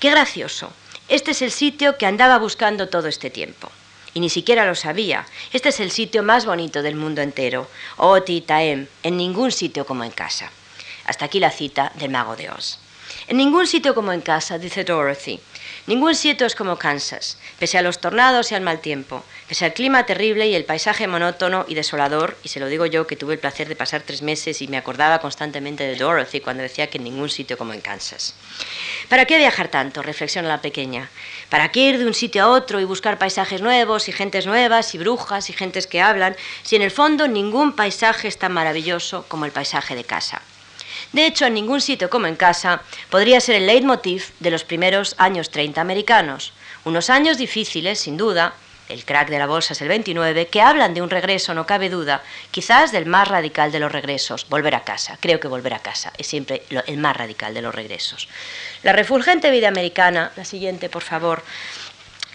¡Qué 0.00 0.10
gracioso! 0.10 0.72
Este 1.08 1.32
es 1.32 1.42
el 1.42 1.50
sitio 1.50 1.96
que 1.96 2.06
andaba 2.06 2.38
buscando 2.38 2.88
todo 2.88 3.08
este 3.08 3.30
tiempo. 3.30 3.70
Y 4.14 4.20
ni 4.20 4.30
siquiera 4.30 4.64
lo 4.64 4.74
sabía. 4.74 5.26
Este 5.52 5.70
es 5.70 5.80
el 5.80 5.90
sitio 5.90 6.22
más 6.22 6.46
bonito 6.46 6.82
del 6.82 6.94
mundo 6.94 7.20
entero. 7.20 7.68
Oh, 7.96 8.22
Titaem, 8.22 8.86
en 9.02 9.16
ningún 9.16 9.50
sitio 9.50 9.86
como 9.86 10.04
en 10.04 10.10
casa. 10.10 10.50
Hasta 11.04 11.24
aquí 11.24 11.40
la 11.40 11.50
cita 11.50 11.92
del 11.96 12.10
mago 12.10 12.36
de 12.36 12.50
Oz. 12.50 12.78
En 13.26 13.38
ningún 13.38 13.66
sitio 13.66 13.94
como 13.94 14.12
en 14.12 14.20
casa, 14.20 14.58
dice 14.58 14.84
Dorothy. 14.84 15.40
Ningún 15.88 16.14
sitio 16.14 16.46
es 16.46 16.54
como 16.54 16.76
Kansas, 16.76 17.38
pese 17.58 17.78
a 17.78 17.82
los 17.82 17.98
tornados 17.98 18.52
y 18.52 18.54
al 18.54 18.60
mal 18.60 18.80
tiempo, 18.80 19.24
pese 19.48 19.64
al 19.64 19.72
clima 19.72 20.04
terrible 20.04 20.46
y 20.46 20.54
el 20.54 20.66
paisaje 20.66 21.06
monótono 21.06 21.64
y 21.66 21.74
desolador, 21.74 22.36
y 22.42 22.50
se 22.50 22.60
lo 22.60 22.66
digo 22.66 22.84
yo 22.84 23.06
que 23.06 23.16
tuve 23.16 23.32
el 23.32 23.40
placer 23.40 23.68
de 23.68 23.74
pasar 23.74 24.02
tres 24.02 24.20
meses 24.20 24.60
y 24.60 24.68
me 24.68 24.76
acordaba 24.76 25.18
constantemente 25.18 25.84
de 25.84 25.96
Dorothy 25.96 26.40
cuando 26.40 26.62
decía 26.62 26.90
que 26.90 26.98
en 26.98 27.04
ningún 27.04 27.30
sitio 27.30 27.56
como 27.56 27.72
en 27.72 27.80
Kansas. 27.80 28.34
¿Para 29.08 29.24
qué 29.24 29.38
viajar 29.38 29.68
tanto? 29.68 30.02
reflexiona 30.02 30.46
la 30.46 30.60
pequeña. 30.60 31.08
¿Para 31.48 31.72
qué 31.72 31.80
ir 31.80 31.96
de 31.96 32.04
un 32.04 32.12
sitio 32.12 32.42
a 32.42 32.48
otro 32.48 32.80
y 32.80 32.84
buscar 32.84 33.16
paisajes 33.16 33.62
nuevos 33.62 34.10
y 34.10 34.12
gentes 34.12 34.44
nuevas 34.44 34.94
y 34.94 34.98
brujas 34.98 35.48
y 35.48 35.54
gentes 35.54 35.86
que 35.86 36.02
hablan, 36.02 36.36
si 36.64 36.76
en 36.76 36.82
el 36.82 36.90
fondo 36.90 37.28
ningún 37.28 37.72
paisaje 37.72 38.28
es 38.28 38.36
tan 38.36 38.52
maravilloso 38.52 39.24
como 39.26 39.46
el 39.46 39.52
paisaje 39.52 39.94
de 39.94 40.04
casa? 40.04 40.42
De 41.12 41.26
hecho, 41.26 41.46
en 41.46 41.54
ningún 41.54 41.80
sitio 41.80 42.10
como 42.10 42.26
en 42.26 42.36
casa 42.36 42.82
podría 43.10 43.40
ser 43.40 43.56
el 43.56 43.66
leitmotiv 43.66 44.32
de 44.40 44.50
los 44.50 44.64
primeros 44.64 45.14
años 45.18 45.50
30 45.50 45.80
americanos. 45.80 46.52
Unos 46.84 47.10
años 47.10 47.38
difíciles, 47.38 48.00
sin 48.00 48.16
duda, 48.16 48.54
el 48.88 49.04
crack 49.04 49.28
de 49.28 49.38
la 49.38 49.46
bolsa 49.46 49.74
es 49.74 49.82
el 49.82 49.88
29, 49.88 50.46
que 50.46 50.62
hablan 50.62 50.94
de 50.94 51.02
un 51.02 51.10
regreso, 51.10 51.52
no 51.52 51.66
cabe 51.66 51.90
duda, 51.90 52.22
quizás 52.50 52.90
del 52.90 53.06
más 53.06 53.28
radical 53.28 53.70
de 53.70 53.80
los 53.80 53.92
regresos, 53.92 54.48
volver 54.48 54.74
a 54.74 54.84
casa. 54.84 55.18
Creo 55.20 55.40
que 55.40 55.48
volver 55.48 55.74
a 55.74 55.80
casa 55.80 56.12
es 56.16 56.26
siempre 56.26 56.62
el 56.86 56.96
más 56.96 57.16
radical 57.16 57.52
de 57.52 57.62
los 57.62 57.74
regresos. 57.74 58.28
La 58.82 58.92
refulgente 58.92 59.50
vida 59.50 59.68
americana, 59.68 60.32
la 60.36 60.44
siguiente, 60.44 60.88
por 60.88 61.02
favor, 61.02 61.42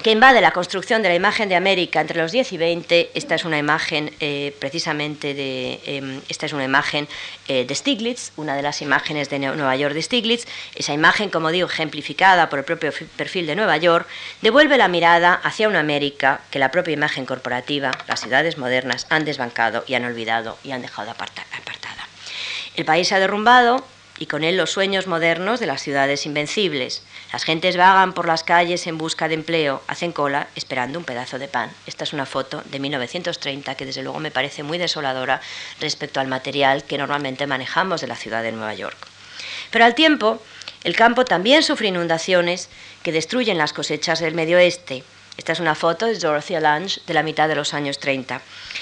que 0.03 0.11
invade 0.11 0.41
la 0.41 0.51
construcción 0.51 1.01
de 1.01 1.07
la 1.07 1.15
imagen 1.15 1.47
de 1.47 1.55
América 1.55 2.01
entre 2.01 2.21
los 2.21 2.33
10 2.33 2.51
y 2.51 2.57
20. 2.57 3.11
Esta 3.13 3.35
es 3.35 3.45
una 3.45 3.57
imagen 3.57 4.13
eh, 4.19 4.53
precisamente 4.59 5.33
de 5.33 5.79
em, 5.85 6.21
esta 6.27 6.45
es 6.45 6.51
una 6.51 6.65
imagen 6.65 7.07
eh, 7.47 7.65
de 7.65 7.73
Stiglitz, 7.73 8.33
una 8.35 8.55
de 8.55 8.61
las 8.61 8.81
imágenes 8.81 9.29
de 9.29 9.39
Nueva 9.39 9.75
York 9.77 9.93
de 9.95 10.01
Stiglitz. 10.01 10.45
Esa 10.75 10.93
imagen, 10.93 11.29
como 11.29 11.51
digo, 11.51 11.69
ejemplificada 11.69 12.49
por 12.49 12.59
el 12.59 12.65
propio 12.65 12.91
perfil 13.15 13.47
de 13.47 13.55
Nueva 13.55 13.77
York, 13.77 14.05
devuelve 14.41 14.77
la 14.77 14.89
mirada 14.89 15.33
hacia 15.35 15.69
una 15.69 15.79
América 15.79 16.41
que 16.51 16.59
la 16.59 16.69
propia 16.69 16.93
imagen 16.93 17.25
corporativa, 17.25 17.91
las 18.07 18.19
ciudades 18.19 18.57
modernas 18.57 19.07
han 19.09 19.23
desbancado 19.23 19.85
y 19.87 19.93
han 19.93 20.03
olvidado 20.03 20.57
y 20.65 20.71
han 20.71 20.81
dejado 20.81 21.11
apartada. 21.11 21.47
El 22.75 22.85
país 22.85 23.07
se 23.07 23.15
ha 23.15 23.19
derrumbado 23.19 23.85
y 24.19 24.27
con 24.27 24.43
él 24.43 24.57
los 24.57 24.71
sueños 24.71 25.07
modernos 25.07 25.59
de 25.59 25.65
las 25.65 25.81
ciudades 25.81 26.25
invencibles. 26.25 27.03
Las 27.31 27.43
gentes 27.43 27.77
vagan 27.77 28.13
por 28.13 28.27
las 28.27 28.43
calles 28.43 28.85
en 28.87 28.97
busca 28.97 29.27
de 29.27 29.33
empleo, 29.33 29.81
hacen 29.87 30.11
cola 30.11 30.47
esperando 30.55 30.99
un 30.99 31.05
pedazo 31.05 31.39
de 31.39 31.47
pan. 31.47 31.71
Esta 31.87 32.03
es 32.03 32.13
una 32.13 32.25
foto 32.25 32.61
de 32.65 32.79
1930 32.79 33.75
que 33.75 33.85
desde 33.85 34.03
luego 34.03 34.19
me 34.19 34.31
parece 34.31 34.63
muy 34.63 34.77
desoladora 34.77 35.41
respecto 35.79 36.19
al 36.19 36.27
material 36.27 36.83
que 36.83 36.97
normalmente 36.97 37.47
manejamos 37.47 38.01
de 38.01 38.07
la 38.07 38.15
ciudad 38.15 38.43
de 38.43 38.51
Nueva 38.51 38.73
York. 38.73 38.97
Pero 39.71 39.85
al 39.85 39.95
tiempo, 39.95 40.41
el 40.83 40.95
campo 40.95 41.25
también 41.25 41.63
sufre 41.63 41.87
inundaciones 41.87 42.69
que 43.01 43.11
destruyen 43.11 43.57
las 43.57 43.73
cosechas 43.73 44.19
del 44.19 44.35
medio 44.35 44.57
oeste. 44.57 45.03
Esta 45.37 45.53
es 45.53 45.59
una 45.59 45.75
foto 45.75 46.05
de 46.05 46.17
Dorothea 46.17 46.59
Lange 46.59 47.01
de 47.07 47.13
la 47.13 47.23
mitad 47.23 47.47
de 47.47 47.55
los 47.55 47.73
años 47.73 47.99
30. 47.99 48.41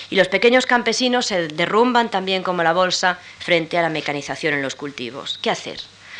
Y 0.09 0.15
los 0.15 0.27
pequeños 0.27 0.65
campesinos 0.65 1.25
se 1.25 1.47
derrumban 1.47 2.11
también 2.11 2.43
como 2.43 2.63
la 2.63 2.73
bolsa 2.73 3.19
frente 3.39 3.77
a 3.77 3.81
la 3.81 3.89
mecanización 3.89 4.53
en 4.53 4.61
los 4.61 4.75
cultivos. 4.75 5.39
¿Qué 5.41 5.49
hacer? 5.49 5.79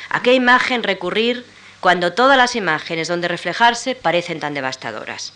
¿A 0.09 0.21
qué 0.21 0.33
imagen 0.33 0.83
recurrir 0.83 1.45
cuando 1.79 2.13
todas 2.13 2.37
las 2.37 2.55
imágenes 2.55 3.07
donde 3.07 3.27
reflejarse 3.27 3.95
parecen 3.95 4.39
tan 4.39 4.53
devastadoras? 4.53 5.33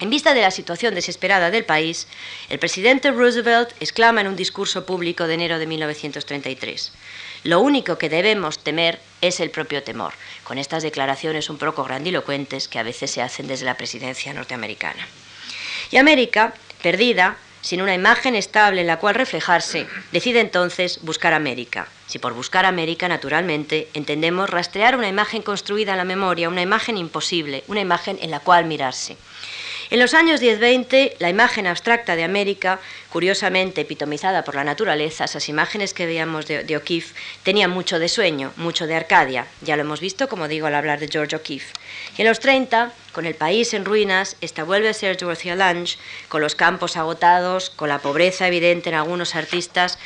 En 0.00 0.10
vista 0.10 0.34
de 0.34 0.42
la 0.42 0.50
situación 0.50 0.94
desesperada 0.94 1.52
del 1.52 1.64
país, 1.64 2.08
el 2.48 2.58
presidente 2.58 3.12
Roosevelt 3.12 3.70
exclama 3.78 4.20
en 4.20 4.26
un 4.26 4.34
discurso 4.34 4.84
público 4.84 5.28
de 5.28 5.34
enero 5.34 5.60
de 5.60 5.68
1933, 5.68 6.92
lo 7.44 7.60
único 7.60 7.98
que 7.98 8.08
debemos 8.08 8.58
temer 8.58 9.00
es 9.20 9.38
el 9.38 9.50
propio 9.50 9.82
temor, 9.82 10.14
con 10.44 10.58
estas 10.58 10.82
declaraciones 10.82 11.50
un 11.50 11.58
poco 11.58 11.84
grandilocuentes 11.84 12.68
que 12.68 12.78
a 12.78 12.82
veces 12.82 13.10
se 13.10 13.22
hacen 13.22 13.46
desde 13.46 13.66
la 13.66 13.76
presidencia 13.76 14.32
norteamericana. 14.32 15.06
Y 15.90 15.98
América, 15.98 16.54
perdida, 16.82 17.36
sin 17.60 17.80
una 17.80 17.94
imagen 17.94 18.34
estable 18.34 18.80
en 18.80 18.86
la 18.86 18.98
cual 18.98 19.14
reflejarse, 19.14 19.86
decide 20.12 20.40
entonces 20.40 21.00
buscar 21.02 21.32
América. 21.32 21.88
Si 22.06 22.18
por 22.18 22.34
buscar 22.34 22.66
América, 22.66 23.08
naturalmente, 23.08 23.88
entendemos 23.94 24.50
rastrear 24.50 24.96
una 24.96 25.08
imagen 25.08 25.40
construida 25.40 25.92
en 25.92 25.98
la 25.98 26.04
memoria, 26.04 26.48
una 26.48 26.62
imagen 26.62 26.98
imposible, 26.98 27.64
una 27.66 27.80
imagen 27.80 28.18
en 28.20 28.30
la 28.30 28.40
cual 28.40 28.66
mirarse. 28.66 29.16
En 29.90 30.00
los 30.00 30.14
años 30.14 30.40
10-20, 30.40 31.16
la 31.18 31.28
imagen 31.28 31.66
abstracta 31.66 32.16
de 32.16 32.24
América, 32.24 32.80
curiosamente 33.10 33.82
epitomizada 33.82 34.42
por 34.42 34.54
la 34.54 34.64
naturaleza, 34.64 35.24
esas 35.24 35.48
imágenes 35.50 35.92
que 35.92 36.06
veíamos 36.06 36.46
de, 36.46 36.76
O'Keeffe, 36.76 37.14
tenían 37.42 37.70
mucho 37.70 37.98
de 37.98 38.08
sueño, 38.08 38.52
mucho 38.56 38.86
de 38.86 38.94
Arcadia. 38.94 39.46
Ya 39.60 39.76
lo 39.76 39.82
hemos 39.82 40.00
visto, 40.00 40.28
como 40.28 40.48
digo, 40.48 40.66
al 40.66 40.74
hablar 40.74 41.00
de 41.00 41.08
George 41.08 41.36
O'Keeffe. 41.36 41.74
Y 42.16 42.22
en 42.22 42.28
los 42.28 42.40
30, 42.40 42.92
con 43.12 43.26
el 43.26 43.34
país 43.34 43.74
en 43.74 43.84
ruinas, 43.84 44.36
esta 44.40 44.64
vuelve 44.64 44.88
a 44.88 44.94
ser 44.94 45.18
Dorothea 45.18 45.54
Lange, 45.54 45.98
con 46.28 46.40
los 46.40 46.54
campos 46.54 46.96
agotados, 46.96 47.68
con 47.68 47.90
la 47.90 47.98
pobreza 47.98 48.48
evidente 48.48 48.88
en 48.88 48.94
algunos 48.94 49.34
artistas, 49.34 49.98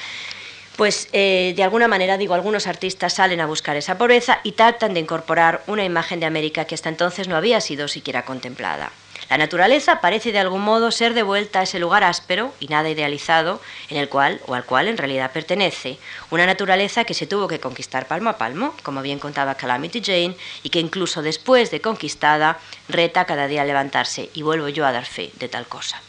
pues 0.76 1.08
eh, 1.12 1.54
de 1.56 1.62
alguna 1.64 1.88
manera, 1.88 2.16
digo, 2.18 2.34
algunos 2.34 2.68
artistas 2.68 3.14
salen 3.14 3.40
a 3.40 3.46
buscar 3.46 3.76
esa 3.76 3.98
pobreza 3.98 4.40
y 4.44 4.52
tratan 4.52 4.94
de 4.94 5.00
incorporar 5.00 5.62
una 5.66 5.84
imagen 5.84 6.20
de 6.20 6.26
América 6.26 6.66
que 6.66 6.76
hasta 6.76 6.88
entonces 6.88 7.26
no 7.26 7.36
había 7.36 7.60
sido 7.60 7.88
siquiera 7.88 8.24
contemplada. 8.24 8.92
La 9.30 9.36
naturaleza 9.36 10.00
parece 10.00 10.32
de 10.32 10.38
algún 10.38 10.62
modo 10.62 10.90
ser 10.90 11.12
devuelta 11.12 11.60
a 11.60 11.62
ese 11.64 11.78
lugar 11.78 12.02
áspero 12.02 12.54
y 12.60 12.68
nada 12.68 12.88
idealizado 12.88 13.60
en 13.90 13.98
el 13.98 14.08
cual 14.08 14.40
o 14.46 14.54
al 14.54 14.64
cual 14.64 14.88
en 14.88 14.96
realidad 14.96 15.32
pertenece, 15.32 15.98
una 16.30 16.46
naturaleza 16.46 17.04
que 17.04 17.12
se 17.12 17.26
tuvo 17.26 17.46
que 17.46 17.60
conquistar 17.60 18.06
palmo 18.06 18.30
a 18.30 18.38
palmo, 18.38 18.74
como 18.82 19.02
bien 19.02 19.18
contaba 19.18 19.56
Calamity 19.56 20.00
Jane, 20.02 20.36
y 20.62 20.70
que 20.70 20.80
incluso 20.80 21.20
después 21.20 21.70
de 21.70 21.82
conquistada 21.82 22.58
reta 22.88 23.26
cada 23.26 23.48
día 23.48 23.62
a 23.62 23.66
levantarse, 23.66 24.30
y 24.32 24.40
vuelvo 24.40 24.68
yo 24.68 24.86
a 24.86 24.92
dar 24.92 25.04
fe 25.04 25.30
de 25.38 25.48
tal 25.48 25.66
cosa 25.66 26.00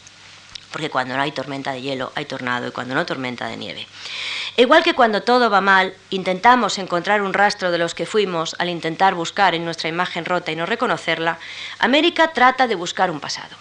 porque 0.70 0.90
cuando 0.90 1.16
no 1.16 1.22
hay 1.22 1.32
tormenta 1.32 1.72
de 1.72 1.82
hielo 1.82 2.12
hay 2.14 2.24
tornado 2.24 2.68
y 2.68 2.70
cuando 2.70 2.94
no 2.94 3.06
tormenta 3.06 3.46
de 3.48 3.56
nieve. 3.56 3.86
Igual 4.56 4.82
que 4.82 4.94
cuando 4.94 5.22
todo 5.22 5.48
va 5.50 5.60
mal, 5.60 5.94
intentamos 6.10 6.78
encontrar 6.78 7.22
un 7.22 7.32
rastro 7.32 7.70
de 7.70 7.78
los 7.78 7.94
que 7.94 8.06
fuimos 8.06 8.56
al 8.58 8.68
intentar 8.68 9.14
buscar 9.14 9.54
en 9.54 9.64
nuestra 9.64 9.88
imagen 9.88 10.24
rota 10.24 10.52
y 10.52 10.56
no 10.56 10.66
reconocerla, 10.66 11.38
América 11.78 12.32
trata 12.32 12.66
de 12.66 12.74
buscar 12.74 13.10
un 13.10 13.20
pasado. 13.20 13.56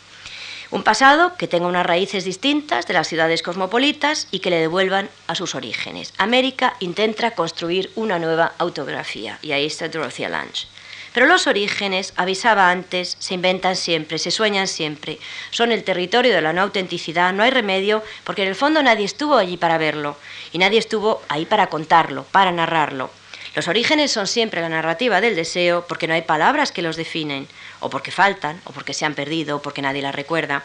Un 0.72 0.84
pasado 0.84 1.36
que 1.36 1.48
tenga 1.48 1.66
unas 1.66 1.86
raíces 1.86 2.26
distintas 2.26 2.86
de 2.86 2.94
las 2.94 3.08
ciudades 3.08 3.42
cosmopolitas 3.42 4.28
y 4.30 4.40
que 4.40 4.52
le 4.52 4.60
devuelvan 4.60 5.10
a 5.26 5.34
sus 5.34 5.56
orígenes. 5.56 6.14
América 6.18 6.76
intenta 6.80 7.32
construir 7.32 7.92
una 7.96 8.20
nueva 8.20 8.54
autografía 8.60 9.40
y 9.42 9.52
ahí 9.52 9.66
está 9.66 9.90
Dorothea 9.90 10.30
Lange. 10.30 10.68
Pero 11.14 11.26
los 11.26 11.48
orígenes, 11.48 12.14
avisaba 12.16 12.70
antes, 12.70 13.18
se 13.20 13.34
inventan 13.34 13.76
siempre, 13.76 14.20
se 14.20 14.32
sueñan 14.32 14.68
siempre. 14.68 15.20
Son 15.52 15.72
el 15.72 15.84
territorio 15.84 16.34
de 16.34 16.42
la 16.42 16.54
no 16.54 16.62
autenticidad, 16.62 17.34
no 17.34 17.44
hay 17.44 17.52
remedio, 17.52 18.04
porque 18.24 18.44
en 18.44 18.50
el 18.50 18.56
fondo 18.56 18.84
nadie 18.84 19.06
estuvo 19.06 19.38
allí 19.38 19.58
para 19.58 19.78
verlo 19.78 20.18
y 20.52 20.60
nadie 20.60 20.80
estuvo 20.80 21.22
ahí 21.30 21.46
para 21.46 21.68
contarlo, 21.68 22.26
para 22.32 22.52
narrarlo. 22.52 23.10
Los 23.56 23.68
orígenes 23.68 24.12
son 24.12 24.28
siempre 24.28 24.62
la 24.62 24.70
narrativa 24.70 25.22
del 25.22 25.36
deseo 25.36 25.86
porque 25.88 26.08
no 26.08 26.14
hay 26.14 26.22
palabras 26.22 26.72
que 26.72 26.84
los 26.84 26.96
definen, 26.96 27.48
o 27.80 27.90
porque 27.90 28.12
faltan, 28.12 28.62
o 28.66 28.72
porque 28.72 28.94
se 28.94 29.06
han 29.06 29.16
perdido, 29.16 29.58
o 29.58 29.62
porque 29.62 29.82
nadie 29.82 30.04
las 30.04 30.14
recuerda. 30.16 30.64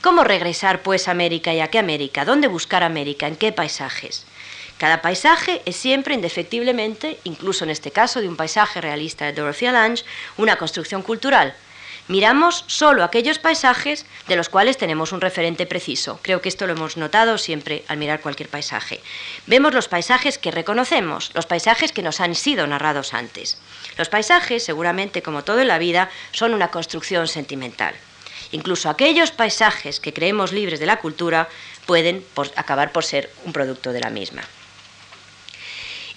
¿Cómo 0.00 0.24
regresar 0.24 0.82
pues 0.82 1.06
a 1.06 1.12
América 1.12 1.52
y 1.52 1.60
a 1.60 1.68
qué 1.68 1.78
América? 1.78 2.24
¿Dónde 2.24 2.48
buscar 2.48 2.82
América? 2.82 3.28
¿En 3.28 3.36
qué 3.36 3.52
paisajes? 3.52 4.24
Cada 4.82 5.00
paisaje 5.00 5.62
es 5.64 5.76
siempre, 5.76 6.12
indefectiblemente, 6.12 7.16
incluso 7.22 7.62
en 7.62 7.70
este 7.70 7.92
caso 7.92 8.20
de 8.20 8.26
un 8.26 8.34
paisaje 8.34 8.80
realista 8.80 9.24
de 9.24 9.32
Dorothea 9.32 9.70
Lange, 9.70 10.02
una 10.38 10.56
construcción 10.56 11.02
cultural. 11.02 11.54
Miramos 12.08 12.64
solo 12.66 13.04
aquellos 13.04 13.38
paisajes 13.38 14.06
de 14.26 14.34
los 14.34 14.48
cuales 14.48 14.78
tenemos 14.78 15.12
un 15.12 15.20
referente 15.20 15.66
preciso. 15.66 16.18
Creo 16.20 16.42
que 16.42 16.48
esto 16.48 16.66
lo 16.66 16.72
hemos 16.72 16.96
notado 16.96 17.38
siempre 17.38 17.84
al 17.86 17.98
mirar 17.98 18.22
cualquier 18.22 18.48
paisaje. 18.48 19.00
Vemos 19.46 19.72
los 19.72 19.86
paisajes 19.86 20.36
que 20.36 20.50
reconocemos, 20.50 21.30
los 21.34 21.46
paisajes 21.46 21.92
que 21.92 22.02
nos 22.02 22.18
han 22.18 22.34
sido 22.34 22.66
narrados 22.66 23.14
antes. 23.14 23.58
Los 23.96 24.08
paisajes, 24.08 24.64
seguramente 24.64 25.22
como 25.22 25.44
todo 25.44 25.60
en 25.60 25.68
la 25.68 25.78
vida, 25.78 26.10
son 26.32 26.54
una 26.54 26.72
construcción 26.72 27.28
sentimental. 27.28 27.94
Incluso 28.50 28.90
aquellos 28.90 29.30
paisajes 29.30 30.00
que 30.00 30.12
creemos 30.12 30.50
libres 30.50 30.80
de 30.80 30.86
la 30.86 30.98
cultura 30.98 31.48
pueden 31.86 32.24
acabar 32.56 32.90
por 32.90 33.04
ser 33.04 33.30
un 33.44 33.52
producto 33.52 33.92
de 33.92 34.00
la 34.00 34.10
misma. 34.10 34.42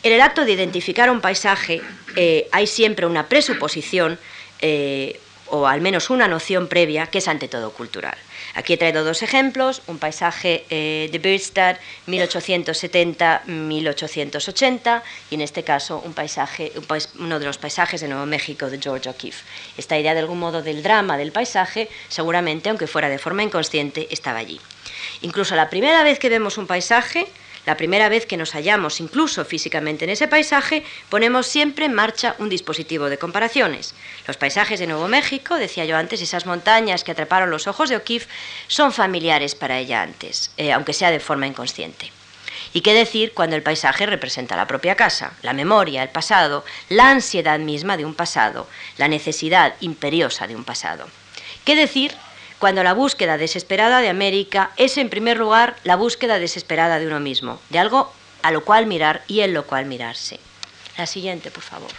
En 0.05 0.13
el 0.13 0.21
acto 0.21 0.45
de 0.45 0.51
identificar 0.51 1.09
un 1.09 1.19
paisaje 1.19 1.81
eh, 2.15 2.47
hay 2.51 2.67
siempre 2.67 3.07
una 3.07 3.27
presuposición 3.27 4.19
eh, 4.61 5.19
o 5.47 5.65
al 5.65 5.81
menos 5.81 6.11
una 6.11 6.27
noción 6.27 6.67
previa 6.67 7.07
que 7.07 7.17
es 7.17 7.27
ante 7.27 7.47
todo 7.47 7.71
cultural. 7.71 8.15
Aquí 8.53 8.73
he 8.73 8.77
traído 8.77 9.03
dos 9.03 9.23
ejemplos, 9.23 9.81
un 9.87 9.97
paisaje 9.97 10.63
eh, 10.69 11.09
de 11.11 11.17
Bürstadt 11.17 11.79
1870-1880 12.05 15.01
y 15.31 15.35
en 15.35 15.41
este 15.41 15.63
caso 15.63 16.03
un 16.05 16.13
paisaje, 16.13 16.71
uno 17.17 17.39
de 17.39 17.45
los 17.45 17.57
paisajes 17.57 17.99
de 17.99 18.07
Nuevo 18.07 18.27
México 18.27 18.69
de 18.69 18.79
George 18.79 19.09
O'Keeffe. 19.09 19.43
Esta 19.75 19.97
idea 19.97 20.13
de 20.13 20.19
algún 20.19 20.37
modo 20.37 20.61
del 20.61 20.83
drama 20.83 21.17
del 21.17 21.31
paisaje 21.31 21.89
seguramente, 22.09 22.69
aunque 22.69 22.85
fuera 22.85 23.09
de 23.09 23.17
forma 23.17 23.41
inconsciente, 23.41 24.07
estaba 24.11 24.37
allí. 24.37 24.61
Incluso 25.21 25.55
la 25.55 25.71
primera 25.71 26.03
vez 26.03 26.19
que 26.19 26.29
vemos 26.29 26.59
un 26.59 26.67
paisaje, 26.67 27.25
la 27.65 27.77
primera 27.77 28.09
vez 28.09 28.25
que 28.25 28.37
nos 28.37 28.51
hallamos 28.53 28.99
incluso 28.99 29.43
físicamente 29.45 30.05
en 30.05 30.11
ese 30.11 30.27
paisaje, 30.27 30.83
ponemos 31.09 31.47
siempre 31.47 31.85
en 31.85 31.93
marcha 31.93 32.35
un 32.39 32.49
dispositivo 32.49 33.09
de 33.09 33.17
comparaciones. 33.17 33.95
Los 34.27 34.37
paisajes 34.37 34.79
de 34.79 34.87
Nuevo 34.87 35.07
México, 35.07 35.55
decía 35.55 35.85
yo 35.85 35.97
antes, 35.97 36.21
esas 36.21 36.45
montañas 36.45 37.03
que 37.03 37.11
atraparon 37.11 37.49
los 37.49 37.67
ojos 37.67 37.89
de 37.89 37.97
O'Keeffe, 37.97 38.27
son 38.67 38.93
familiares 38.93 39.55
para 39.55 39.79
ella 39.79 40.01
antes, 40.01 40.51
eh, 40.57 40.71
aunque 40.71 40.93
sea 40.93 41.11
de 41.11 41.19
forma 41.19 41.47
inconsciente. 41.47 42.11
¿Y 42.73 42.81
qué 42.81 42.93
decir 42.93 43.33
cuando 43.33 43.55
el 43.55 43.63
paisaje 43.63 44.05
representa 44.05 44.57
la 44.57 44.67
propia 44.67 44.95
casa, 44.95 45.33
la 45.41 45.53
memoria, 45.53 46.03
el 46.03 46.09
pasado, 46.09 46.65
la 46.89 47.09
ansiedad 47.09 47.57
misma 47.59 47.95
de 47.95 48.05
un 48.05 48.13
pasado, 48.13 48.67
la 48.97 49.07
necesidad 49.07 49.75
imperiosa 49.79 50.45
de 50.45 50.55
un 50.55 50.65
pasado? 50.65 51.07
¿Qué 51.63 51.75
decir 51.75 52.13
cuando 52.59 52.83
la 52.83 52.93
búsqueda 52.93 53.37
desesperada 53.37 53.99
de 53.99 54.09
América 54.09 54.71
es 54.77 54.97
en 54.97 55.09
primer 55.09 55.37
lugar 55.37 55.75
la 55.83 55.95
búsqueda 55.95 56.39
desesperada 56.39 56.99
de 56.99 57.07
uno 57.07 57.19
mismo, 57.19 57.59
de 57.69 57.79
algo 57.79 58.13
a 58.41 58.51
lo 58.51 58.63
cual 58.63 58.85
mirar 58.85 59.23
y 59.27 59.41
en 59.41 59.53
lo 59.53 59.65
cual 59.65 59.85
mirarse. 59.85 60.39
La 60.97 61.05
siguiente, 61.05 61.51
por 61.51 61.63
favor. 61.63 61.89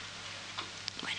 Bueno. 1.02 1.18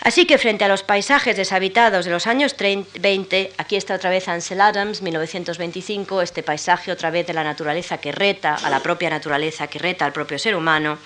Así 0.00 0.26
que 0.26 0.36
frente 0.36 0.64
a 0.64 0.68
los 0.68 0.82
paisajes 0.82 1.36
deshabitados 1.36 2.04
de 2.04 2.10
los 2.10 2.26
años 2.26 2.54
20, 2.58 3.52
aquí 3.56 3.76
está 3.76 3.94
otra 3.94 4.10
vez 4.10 4.28
Ansel 4.28 4.60
Adams, 4.60 5.00
1925, 5.00 6.22
este 6.22 6.42
paisaje 6.42 6.92
otra 6.92 7.10
vez 7.10 7.26
de 7.26 7.32
la 7.32 7.44
naturaleza 7.44 7.98
que 7.98 8.12
reta 8.12 8.56
a 8.56 8.68
la 8.68 8.80
propia 8.80 9.10
naturaleza, 9.10 9.68
que 9.68 9.78
reta 9.78 10.04
al 10.04 10.12
propio 10.12 10.38
ser 10.38 10.56
humano, 10.56 10.98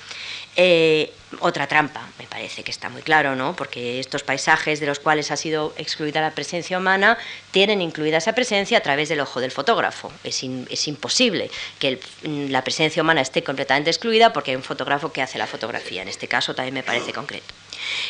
eh, 0.56 1.12
otra 1.40 1.66
trampa, 1.66 2.08
me 2.18 2.26
parece 2.26 2.62
que 2.62 2.70
está 2.70 2.88
muy 2.88 3.02
claro, 3.02 3.36
¿no? 3.36 3.54
Porque 3.54 4.00
estos 4.00 4.22
paisajes 4.22 4.80
de 4.80 4.86
los 4.86 4.98
cuales 4.98 5.30
ha 5.30 5.36
sido 5.36 5.74
excluida 5.76 6.20
la 6.20 6.32
presencia 6.32 6.78
humana 6.78 7.18
tienen 7.50 7.82
incluida 7.82 8.18
esa 8.18 8.34
presencia 8.34 8.78
a 8.78 8.80
través 8.80 9.08
del 9.08 9.20
ojo 9.20 9.40
del 9.40 9.50
fotógrafo. 9.50 10.12
Es, 10.24 10.42
imposible 10.88 11.50
que 11.78 12.00
la 12.22 12.62
presencia 12.62 13.02
humana 13.02 13.20
esté 13.20 13.42
completamente 13.42 13.90
excluida 13.90 14.32
porque 14.32 14.52
hay 14.52 14.56
un 14.56 14.62
fotógrafo 14.62 15.12
que 15.12 15.22
hace 15.22 15.38
la 15.38 15.46
fotografía. 15.46 16.02
En 16.02 16.08
este 16.08 16.28
caso 16.28 16.54
también 16.54 16.74
me 16.74 16.82
parece 16.82 17.12
concreto. 17.12 17.54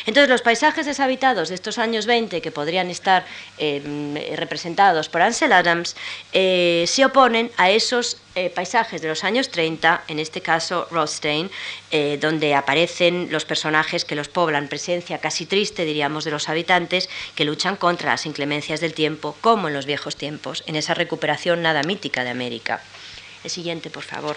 Entonces, 0.05 0.29
los 0.29 0.41
paisajes 0.41 0.85
deshabitados 0.85 1.49
de 1.49 1.55
estos 1.55 1.77
años 1.77 2.05
20, 2.05 2.41
que 2.41 2.51
podrían 2.51 2.89
estar 2.89 3.25
eh, 3.57 4.35
representados 4.37 5.09
por 5.09 5.21
Ansel 5.21 5.53
Adams, 5.53 5.95
eh, 6.33 6.85
se 6.87 7.05
oponen 7.05 7.51
a 7.57 7.69
esos 7.69 8.17
eh, 8.35 8.49
paisajes 8.49 9.01
de 9.01 9.07
los 9.07 9.23
años 9.23 9.49
30, 9.49 10.03
en 10.07 10.19
este 10.19 10.41
caso 10.41 10.87
Rothstein, 10.91 11.49
donde 12.19 12.53
aparecen 12.53 13.29
los 13.31 13.45
personajes 13.45 14.05
que 14.05 14.15
los 14.15 14.27
poblan, 14.27 14.67
presencia 14.67 15.17
casi 15.17 15.47
triste, 15.47 15.85
diríamos, 15.85 16.23
de 16.23 16.31
los 16.31 16.47
habitantes 16.47 17.09
que 17.33 17.45
luchan 17.45 17.75
contra 17.75 18.11
las 18.11 18.27
inclemencias 18.27 18.79
del 18.79 18.93
tiempo, 18.93 19.35
como 19.41 19.67
en 19.67 19.73
los 19.73 19.87
viejos 19.87 20.15
tiempos, 20.15 20.63
en 20.67 20.75
esa 20.75 20.93
recuperación 20.93 21.63
nada 21.63 21.81
mítica 21.81 22.23
de 22.23 22.29
América. 22.29 22.83
El 23.43 23.49
siguiente, 23.49 23.89
por 23.89 24.03
favor. 24.03 24.35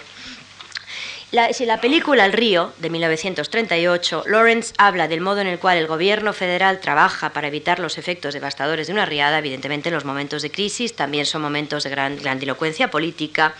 La, 1.33 1.51
si 1.51 1.65
la 1.65 1.81
película 1.81 2.25
El 2.25 2.31
río, 2.31 2.73
de 2.77 2.91
1938, 2.91 4.25
Lawrence 4.27 4.71
habla 4.77 5.07
del 5.07 5.19
modo 5.19 5.41
en 5.41 5.47
el 5.47 5.57
cual 5.57 5.79
el 5.79 5.87
gobierno 5.87 6.31
federal 6.31 6.79
trabaja 6.79 7.31
para 7.31 7.47
evitar 7.47 7.79
los 7.79 7.97
efectos 7.97 8.35
devastadores 8.35 8.85
de 8.85 8.93
una 8.93 9.07
riada, 9.07 9.39
evidentemente 9.39 9.89
los 9.89 10.05
momentos 10.05 10.43
de 10.43 10.51
crisis 10.51 10.95
también 10.95 11.25
son 11.25 11.41
momentos 11.41 11.85
de 11.85 11.89
gran 11.89 12.17
grandilocuencia 12.17 12.91
política. 12.91 13.55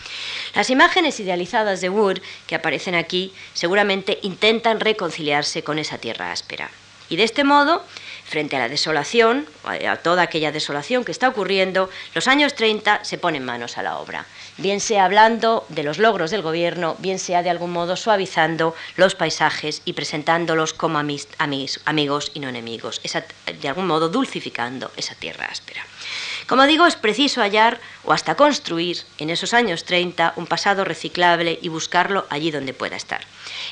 Las 0.53 0.69
imágenes 0.69 1.19
idealizadas 1.19 1.81
de 1.81 1.89
Wood 1.89 2.19
que 2.45 2.53
aparecen 2.53 2.93
aquí 2.93 3.33
seguramente 3.55 4.19
intentan 4.21 4.79
reconciliarse 4.79 5.63
con 5.63 5.79
esa 5.79 5.97
tierra 5.97 6.31
áspera. 6.31 6.69
Y 7.09 7.15
de 7.15 7.23
este 7.23 7.43
modo, 7.43 7.83
frente 8.23 8.55
a 8.55 8.59
la 8.59 8.69
desolación, 8.69 9.47
a 9.63 9.95
toda 9.95 10.21
aquella 10.21 10.51
desolación 10.51 11.03
que 11.03 11.11
está 11.11 11.27
ocurriendo, 11.27 11.89
los 12.13 12.27
años 12.27 12.53
30 12.53 13.03
se 13.03 13.17
ponen 13.17 13.43
manos 13.43 13.79
a 13.79 13.81
la 13.81 13.97
obra 13.97 14.27
bien 14.57 14.79
sea 14.79 15.05
hablando 15.05 15.65
de 15.69 15.83
los 15.83 15.97
logros 15.97 16.31
del 16.31 16.41
gobierno, 16.41 16.95
bien 16.99 17.19
sea 17.19 17.43
de 17.43 17.49
algún 17.49 17.71
modo 17.71 17.95
suavizando 17.95 18.75
los 18.95 19.15
paisajes 19.15 19.81
y 19.85 19.93
presentándolos 19.93 20.73
como 20.73 20.99
amigos 20.99 22.31
y 22.33 22.39
no 22.39 22.49
enemigos, 22.49 23.01
de 23.61 23.67
algún 23.67 23.87
modo 23.87 24.09
dulcificando 24.09 24.91
esa 24.97 25.15
tierra 25.15 25.47
áspera. 25.47 25.83
Como 26.47 26.65
digo, 26.65 26.85
es 26.85 26.95
preciso 26.95 27.41
hallar 27.41 27.79
o 28.03 28.11
hasta 28.11 28.35
construir 28.35 28.97
en 29.17 29.29
esos 29.29 29.53
años 29.53 29.85
30 29.85 30.33
un 30.35 30.45
pasado 30.45 30.83
reciclable 30.83 31.57
y 31.61 31.69
buscarlo 31.69 32.25
allí 32.29 32.51
donde 32.51 32.73
pueda 32.73 32.97
estar. 32.97 33.21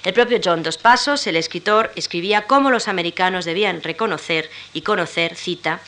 El 0.04 0.14
propio 0.14 0.40
John 0.44 0.64
Dos 0.64 0.78
Pasos, 0.78 1.28
el 1.28 1.36
escritor, 1.36 1.92
escribía 1.96 2.48
cómo 2.48 2.72
los 2.72 2.88
americanos 2.88 3.46
debían 3.46 3.84
reconocer 3.84 4.50
y 4.74 4.82
conocer, 4.82 5.36
cita, 5.36 5.82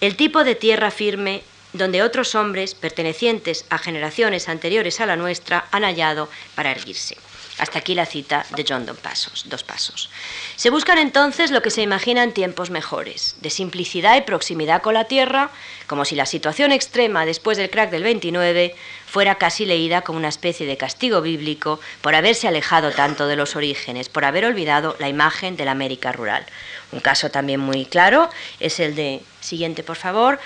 el 0.00 0.16
tipo 0.16 0.42
de 0.42 0.54
tierra 0.54 0.90
firme 0.90 1.42
donde 1.72 2.02
otros 2.02 2.34
hombres, 2.34 2.74
pertenecientes 2.74 3.64
a 3.70 3.78
generaciones 3.78 4.48
anteriores 4.48 5.00
a 5.00 5.06
la 5.06 5.16
nuestra, 5.16 5.66
han 5.70 5.82
hallado 5.84 6.28
para 6.54 6.70
erguirse. 6.70 7.16
Hasta 7.58 7.78
aquí 7.78 7.94
la 7.94 8.06
cita 8.06 8.46
de 8.56 8.64
John 8.66 8.86
Dos 8.86 8.96
Pasos, 8.98 9.44
dos 9.46 9.62
pasos. 9.62 10.10
Se 10.56 10.70
buscan 10.70 10.98
entonces 10.98 11.50
lo 11.50 11.60
que 11.60 11.70
se 11.70 11.82
imagina 11.82 12.22
en 12.22 12.32
tiempos 12.32 12.70
mejores, 12.70 13.36
de 13.40 13.50
simplicidad 13.50 14.16
y 14.16 14.22
proximidad 14.22 14.80
con 14.80 14.94
la 14.94 15.04
tierra, 15.04 15.50
como 15.86 16.04
si 16.04 16.16
la 16.16 16.26
situación 16.26 16.72
extrema 16.72 17.26
después 17.26 17.58
del 17.58 17.70
crack 17.70 17.90
del 17.90 18.04
29 18.04 18.74
fuera 19.06 19.36
casi 19.36 19.66
leída 19.66 20.00
como 20.00 20.18
una 20.18 20.28
especie 20.30 20.66
de 20.66 20.78
castigo 20.78 21.20
bíblico 21.20 21.78
por 22.00 22.14
haberse 22.14 22.48
alejado 22.48 22.90
tanto 22.90 23.26
de 23.26 23.36
los 23.36 23.54
orígenes, 23.54 24.08
por 24.08 24.24
haber 24.24 24.46
olvidado 24.46 24.96
la 24.98 25.10
imagen 25.10 25.56
de 25.56 25.66
la 25.66 25.72
América 25.72 26.10
rural. 26.10 26.46
Un 26.90 27.00
caso 27.00 27.30
también 27.30 27.60
muy 27.60 27.84
claro 27.84 28.30
es 28.60 28.80
el 28.80 28.94
de, 28.94 29.20
siguiente 29.40 29.82
por 29.82 29.96
favor, 29.96 30.40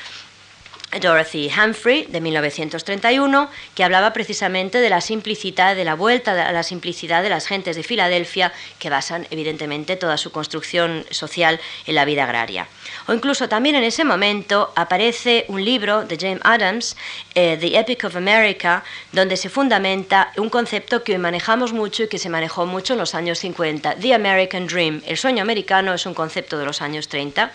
Dorothy 1.01 1.51
Humphrey, 1.51 2.07
de 2.07 2.21
1931, 2.21 3.51
que 3.75 3.85
hablaba 3.85 4.13
precisamente 4.13 4.79
de 4.79 4.89
la 4.89 5.01
simplicidad, 5.01 5.77
de 5.77 5.85
la 5.85 5.95
vuelta 5.95 6.33
a 6.49 6.53
la 6.53 6.63
simplicidad 6.63 7.23
de 7.23 7.29
las 7.29 7.47
gentes 7.47 7.77
de 7.77 7.83
Filadelfia, 7.83 8.53
que 8.79 8.89
basan 8.89 9.27
evidentemente 9.31 9.97
toda 9.97 10.17
su 10.17 10.31
construcción 10.33 11.05
social 11.11 11.61
en 11.87 11.95
la 11.95 12.05
vida 12.05 12.25
agraria. 12.25 12.69
O 13.09 13.13
incluso 13.13 13.49
también 13.49 13.75
en 13.75 13.85
ese 13.85 14.05
momento 14.05 14.73
aparece 14.75 15.45
un 15.49 15.65
libro 15.65 16.05
de 16.05 16.17
James 16.17 16.41
Adams, 16.45 16.97
eh, 17.35 17.57
The 17.61 17.79
Epic 17.79 18.05
of 18.05 18.17
America, 18.17 18.83
donde 19.13 19.37
se 19.37 19.49
fundamenta 19.49 20.33
un 20.37 20.49
concepto 20.49 21.03
que 21.03 21.19
manejamos 21.19 21.73
mucho 21.73 22.05
y 22.05 22.09
que 22.09 22.19
se 22.19 22.31
manejó 22.31 22.65
mucho 22.65 22.95
en 22.95 23.01
los 23.01 23.15
años 23.15 23.39
50, 23.41 23.97
The 23.97 24.15
American 24.15 24.67
Dream. 24.67 25.03
El 25.07 25.17
sueño 25.17 25.43
americano 25.43 25.93
es 25.95 26.07
un 26.07 26.15
concepto 26.15 26.59
de 26.59 26.65
los 26.65 26.81
años 26.81 27.09
30 27.09 27.53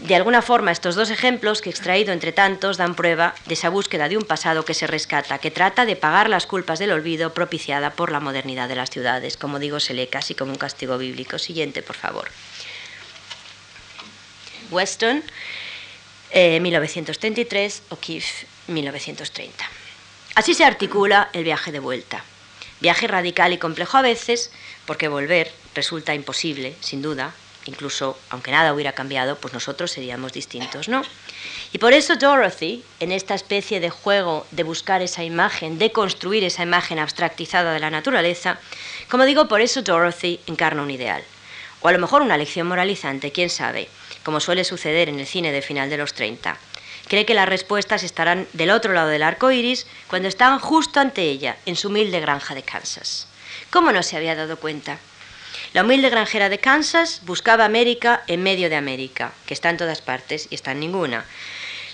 de 0.00 0.16
alguna 0.16 0.42
forma, 0.42 0.72
estos 0.72 0.96
dos 0.96 1.10
ejemplos 1.10 1.60
que 1.60 1.70
he 1.70 1.72
extraído 1.72 2.12
entre 2.12 2.32
tantos 2.32 2.76
dan 2.76 2.94
prueba 2.94 3.34
de 3.46 3.54
esa 3.54 3.68
búsqueda 3.68 4.08
de 4.08 4.16
un 4.16 4.24
pasado 4.24 4.64
que 4.64 4.74
se 4.74 4.88
rescata, 4.88 5.38
que 5.38 5.52
trata 5.52 5.84
de 5.84 5.94
pagar 5.94 6.28
las 6.28 6.46
culpas 6.46 6.80
del 6.80 6.90
olvido 6.90 7.34
propiciada 7.34 7.90
por 7.90 8.10
la 8.10 8.18
modernidad 8.18 8.68
de 8.68 8.74
las 8.74 8.90
ciudades. 8.90 9.36
Como 9.36 9.60
digo, 9.60 9.78
se 9.78 9.94
lee 9.94 10.08
casi 10.08 10.34
como 10.34 10.50
un 10.50 10.58
castigo 10.58 10.98
bíblico. 10.98 11.38
Siguiente, 11.38 11.82
por 11.82 11.94
favor. 11.94 12.28
Weston, 14.70 15.22
1933, 16.34 17.78
eh, 17.78 17.82
O'Keeffe, 17.90 18.46
1930. 18.68 19.70
Así 20.34 20.54
se 20.54 20.64
articula 20.64 21.28
el 21.32 21.44
viaje 21.44 21.70
de 21.70 21.78
vuelta. 21.78 22.24
Viaje 22.80 23.06
radical 23.06 23.52
y 23.52 23.58
complejo 23.58 23.98
a 23.98 24.02
veces, 24.02 24.50
porque 24.86 25.06
volver 25.06 25.52
resulta 25.74 26.14
imposible, 26.14 26.74
sin 26.80 27.02
duda, 27.02 27.34
incluso 27.66 28.18
aunque 28.30 28.50
nada 28.50 28.72
hubiera 28.72 28.92
cambiado, 28.92 29.36
pues 29.36 29.54
nosotros 29.54 29.90
seríamos 29.90 30.32
distintos, 30.32 30.88
¿no? 30.88 31.02
Y 31.72 31.78
por 31.78 31.92
eso 31.92 32.16
Dorothy, 32.16 32.84
en 33.00 33.12
esta 33.12 33.34
especie 33.34 33.80
de 33.80 33.90
juego 33.90 34.46
de 34.50 34.62
buscar 34.62 35.02
esa 35.02 35.24
imagen, 35.24 35.78
de 35.78 35.92
construir 35.92 36.44
esa 36.44 36.62
imagen 36.62 36.98
abstractizada 36.98 37.72
de 37.72 37.80
la 37.80 37.90
naturaleza, 37.90 38.58
como 39.08 39.24
digo, 39.24 39.48
por 39.48 39.60
eso 39.60 39.82
Dorothy 39.82 40.40
encarna 40.46 40.82
un 40.82 40.90
ideal. 40.90 41.22
O 41.80 41.88
a 41.88 41.92
lo 41.92 41.98
mejor 41.98 42.22
una 42.22 42.36
lección 42.36 42.68
moralizante, 42.68 43.32
quién 43.32 43.50
sabe, 43.50 43.88
como 44.22 44.40
suele 44.40 44.64
suceder 44.64 45.08
en 45.08 45.18
el 45.18 45.26
cine 45.26 45.50
de 45.50 45.62
final 45.62 45.90
de 45.90 45.96
los 45.96 46.14
30. 46.14 46.56
Cree 47.08 47.26
que 47.26 47.34
las 47.34 47.48
respuestas 47.48 48.04
estarán 48.04 48.46
del 48.52 48.70
otro 48.70 48.92
lado 48.92 49.08
del 49.08 49.22
arco 49.22 49.50
iris 49.50 49.86
cuando 50.06 50.28
están 50.28 50.58
justo 50.58 51.00
ante 51.00 51.22
ella, 51.22 51.56
en 51.66 51.76
su 51.76 51.88
humilde 51.88 52.20
granja 52.20 52.54
de 52.54 52.62
Kansas. 52.62 53.26
¿Cómo 53.70 53.92
no 53.92 54.02
se 54.02 54.16
había 54.16 54.34
dado 54.34 54.56
cuenta? 54.58 54.98
La 55.72 55.82
humilde 55.82 56.10
granjera 56.10 56.48
de 56.48 56.58
Kansas 56.58 57.22
buscaba 57.24 57.64
América 57.64 58.22
en 58.26 58.42
medio 58.42 58.68
de 58.68 58.76
América, 58.76 59.32
que 59.46 59.54
está 59.54 59.70
en 59.70 59.76
todas 59.76 60.00
partes 60.00 60.48
y 60.50 60.54
está 60.54 60.72
en 60.72 60.80
ninguna. 60.80 61.24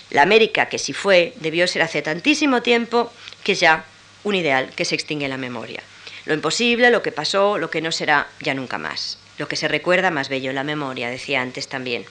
La 0.09 0.23
América 0.23 0.67
que 0.67 0.79
si 0.79 0.93
fue 0.93 1.33
debió 1.37 1.67
ser 1.67 1.81
hace 1.81 2.01
tantísimo 2.01 2.61
tiempo 2.61 3.11
que 3.43 3.55
ya 3.55 3.85
un 4.23 4.35
ideal 4.35 4.71
que 4.75 4.85
se 4.85 4.95
extingue 4.95 5.25
en 5.25 5.31
la 5.31 5.37
memoria. 5.37 5.81
Lo 6.25 6.33
imposible, 6.33 6.91
lo 6.91 7.01
que 7.01 7.11
pasó, 7.11 7.57
lo 7.57 7.69
que 7.69 7.81
no 7.81 7.91
será 7.91 8.27
ya 8.39 8.53
nunca 8.53 8.77
más. 8.77 9.17
Lo 9.37 9.47
que 9.47 9.55
se 9.55 9.67
recuerda 9.67 10.11
más 10.11 10.29
bello 10.29 10.49
en 10.49 10.55
la 10.55 10.63
memoria, 10.63 11.09
decía 11.09 11.41
antes 11.41 11.67
también. 11.67 12.05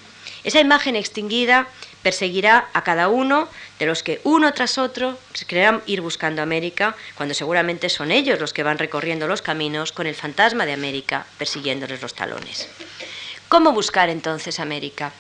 Esa 0.48 0.60
imagen 0.60 0.96
extinguida 0.96 1.68
perseguirá 2.02 2.70
a 2.72 2.82
cada 2.82 3.10
uno 3.10 3.50
de 3.78 3.84
los 3.84 4.02
que 4.02 4.22
uno 4.24 4.54
tras 4.54 4.78
otro 4.78 5.18
creerán 5.46 5.82
ir 5.84 6.00
buscando 6.00 6.40
América, 6.40 6.96
cuando 7.16 7.34
seguramente 7.34 7.90
son 7.90 8.10
ellos 8.10 8.40
los 8.40 8.54
que 8.54 8.62
van 8.62 8.78
recorriendo 8.78 9.28
los 9.28 9.42
caminos 9.42 9.92
con 9.92 10.06
el 10.06 10.14
fantasma 10.14 10.64
de 10.64 10.72
América 10.72 11.26
persiguiéndoles 11.36 12.00
los 12.00 12.14
talones. 12.14 12.66
¿Cómo 13.50 13.72
buscar 13.72 14.08
entonces 14.08 14.58
América? 14.58 15.12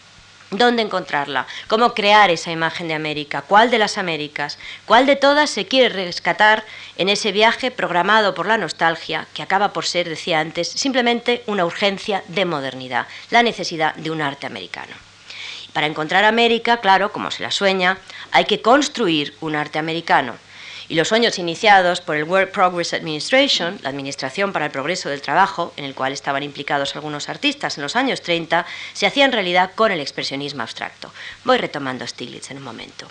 ¿Dónde 0.50 0.80
encontrarla? 0.80 1.46
¿Cómo 1.66 1.92
crear 1.92 2.30
esa 2.30 2.50
imagen 2.50 2.88
de 2.88 2.94
América? 2.94 3.42
¿Cuál 3.42 3.70
de 3.70 3.76
las 3.76 3.98
Américas? 3.98 4.56
¿Cuál 4.86 5.04
de 5.04 5.16
todas 5.16 5.50
se 5.50 5.66
quiere 5.66 5.90
rescatar 5.90 6.64
en 6.96 7.10
ese 7.10 7.32
viaje 7.32 7.70
programado 7.70 8.34
por 8.34 8.46
la 8.46 8.56
nostalgia, 8.56 9.26
que 9.34 9.42
acaba 9.42 9.74
por 9.74 9.84
ser, 9.84 10.08
decía 10.08 10.40
antes, 10.40 10.70
simplemente 10.70 11.42
una 11.44 11.66
urgencia 11.66 12.24
de 12.28 12.46
modernidad, 12.46 13.06
la 13.28 13.42
necesidad 13.42 13.94
de 13.96 14.10
un 14.10 14.22
arte 14.22 14.46
americano? 14.46 15.07
Para 15.72 15.86
encontrar 15.86 16.24
América, 16.24 16.80
claro, 16.80 17.12
como 17.12 17.30
se 17.30 17.42
la 17.42 17.50
sueña, 17.50 17.98
hay 18.32 18.44
que 18.46 18.62
construir 18.62 19.34
un 19.40 19.54
arte 19.54 19.78
americano. 19.78 20.34
Y 20.90 20.94
los 20.94 21.08
sueños 21.08 21.38
iniciados 21.38 22.00
por 22.00 22.16
el 22.16 22.24
World 22.24 22.50
Progress 22.50 22.94
Administration, 22.94 23.78
la 23.82 23.90
Administración 23.90 24.54
para 24.54 24.64
el 24.64 24.70
Progreso 24.70 25.10
del 25.10 25.20
Trabajo, 25.20 25.74
en 25.76 25.84
el 25.84 25.94
cual 25.94 26.12
estaban 26.12 26.42
implicados 26.42 26.96
algunos 26.96 27.28
artistas 27.28 27.76
en 27.76 27.82
los 27.82 27.94
años 27.94 28.22
30, 28.22 28.64
se 28.94 29.06
hacían 29.06 29.32
realidad 29.32 29.72
con 29.74 29.92
el 29.92 30.00
expresionismo 30.00 30.62
abstracto. 30.62 31.12
Voy 31.44 31.58
retomando 31.58 32.06
Stiglitz 32.06 32.50
en 32.50 32.56
un 32.56 32.62
momento. 32.62 33.06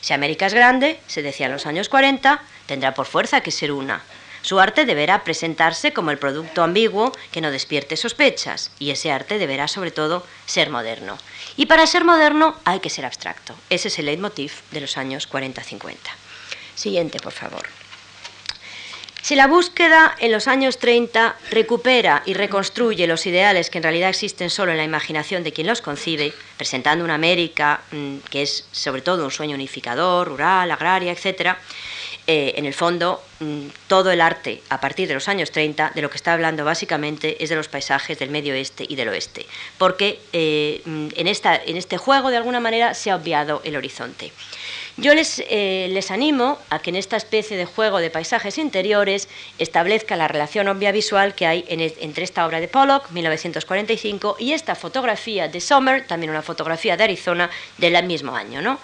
Si 0.00 0.12
América 0.12 0.46
es 0.46 0.54
grande, 0.54 0.98
se 1.06 1.22
decía 1.22 1.46
en 1.46 1.52
los 1.52 1.66
años 1.66 1.88
40, 1.88 2.42
tendrá 2.66 2.94
por 2.94 3.06
fuerza 3.06 3.42
que 3.42 3.52
ser 3.52 3.70
una. 3.70 4.02
Su 4.42 4.58
arte 4.58 4.86
deberá 4.86 5.22
presentarse 5.22 5.92
como 5.92 6.10
el 6.10 6.18
producto 6.18 6.62
ambiguo 6.62 7.12
que 7.30 7.42
no 7.42 7.50
despierte 7.50 7.96
sospechas, 7.96 8.70
y 8.78 8.90
ese 8.90 9.12
arte 9.12 9.38
deberá 9.38 9.68
sobre 9.68 9.90
todo 9.90 10.26
ser 10.46 10.70
moderno. 10.70 11.18
Y 11.60 11.66
para 11.66 11.86
ser 11.86 12.04
moderno 12.06 12.56
hay 12.64 12.80
que 12.80 12.88
ser 12.88 13.04
abstracto. 13.04 13.54
Ese 13.68 13.88
es 13.88 13.98
el 13.98 14.06
leitmotiv 14.06 14.50
de 14.70 14.80
los 14.80 14.96
años 14.96 15.28
40-50. 15.30 15.94
Siguiente, 16.74 17.20
por 17.20 17.34
favor. 17.34 17.66
Si 19.20 19.36
la 19.36 19.46
búsqueda 19.46 20.16
en 20.20 20.32
los 20.32 20.48
años 20.48 20.78
30 20.78 21.36
recupera 21.50 22.22
y 22.24 22.32
reconstruye 22.32 23.06
los 23.06 23.26
ideales 23.26 23.68
que 23.68 23.76
en 23.76 23.82
realidad 23.82 24.08
existen 24.08 24.48
solo 24.48 24.70
en 24.70 24.78
la 24.78 24.84
imaginación 24.84 25.44
de 25.44 25.52
quien 25.52 25.66
los 25.66 25.82
concibe, 25.82 26.32
presentando 26.56 27.04
una 27.04 27.16
América 27.16 27.82
mm, 27.92 28.16
que 28.30 28.40
es 28.40 28.66
sobre 28.72 29.02
todo 29.02 29.26
un 29.26 29.30
sueño 29.30 29.54
unificador, 29.54 30.28
rural, 30.28 30.70
agraria, 30.70 31.12
etc., 31.12 31.58
eh, 32.32 32.54
en 32.58 32.64
el 32.64 32.74
fondo, 32.74 33.20
mm, 33.40 33.70
todo 33.88 34.12
el 34.12 34.20
arte 34.20 34.62
a 34.68 34.80
partir 34.80 35.08
de 35.08 35.14
los 35.14 35.26
años 35.26 35.50
30, 35.50 35.90
de 35.96 36.00
lo 36.00 36.10
que 36.10 36.16
está 36.16 36.32
hablando 36.32 36.64
básicamente 36.64 37.42
es 37.42 37.50
de 37.50 37.56
los 37.56 37.66
paisajes 37.66 38.20
del 38.20 38.30
medio 38.30 38.54
oeste 38.54 38.86
y 38.88 38.94
del 38.94 39.08
oeste, 39.08 39.46
porque 39.78 40.20
eh, 40.32 40.80
mm, 40.84 41.08
en, 41.16 41.26
esta, 41.26 41.56
en 41.56 41.76
este 41.76 41.96
juego, 41.96 42.30
de 42.30 42.36
alguna 42.36 42.60
manera, 42.60 42.94
se 42.94 43.10
ha 43.10 43.16
obviado 43.16 43.62
el 43.64 43.74
horizonte. 43.74 44.30
Yo 45.00 45.14
les, 45.14 45.42
eh, 45.48 45.88
les, 45.90 46.10
animo 46.10 46.58
a 46.68 46.80
que 46.80 46.90
en 46.90 46.96
esta 46.96 47.16
especie 47.16 47.56
de 47.56 47.64
juego 47.64 48.00
de 48.00 48.10
paisajes 48.10 48.58
interiores 48.58 49.28
establezca 49.58 50.14
la 50.14 50.28
relación 50.28 50.68
obvia 50.68 50.92
visual 50.92 51.34
que 51.34 51.46
hay 51.46 51.64
entre 51.68 52.22
esta 52.22 52.44
obra 52.46 52.60
de 52.60 52.68
Pollock, 52.68 53.10
1945, 53.10 54.36
y 54.38 54.52
esta 54.52 54.74
fotografía 54.74 55.48
de 55.48 55.62
Sommer, 55.62 56.06
también 56.06 56.28
una 56.28 56.42
fotografía 56.42 56.98
de 56.98 57.04
Arizona 57.04 57.48
del 57.78 58.04
mismo 58.04 58.36
año. 58.36 58.60
¿no? 58.60 58.78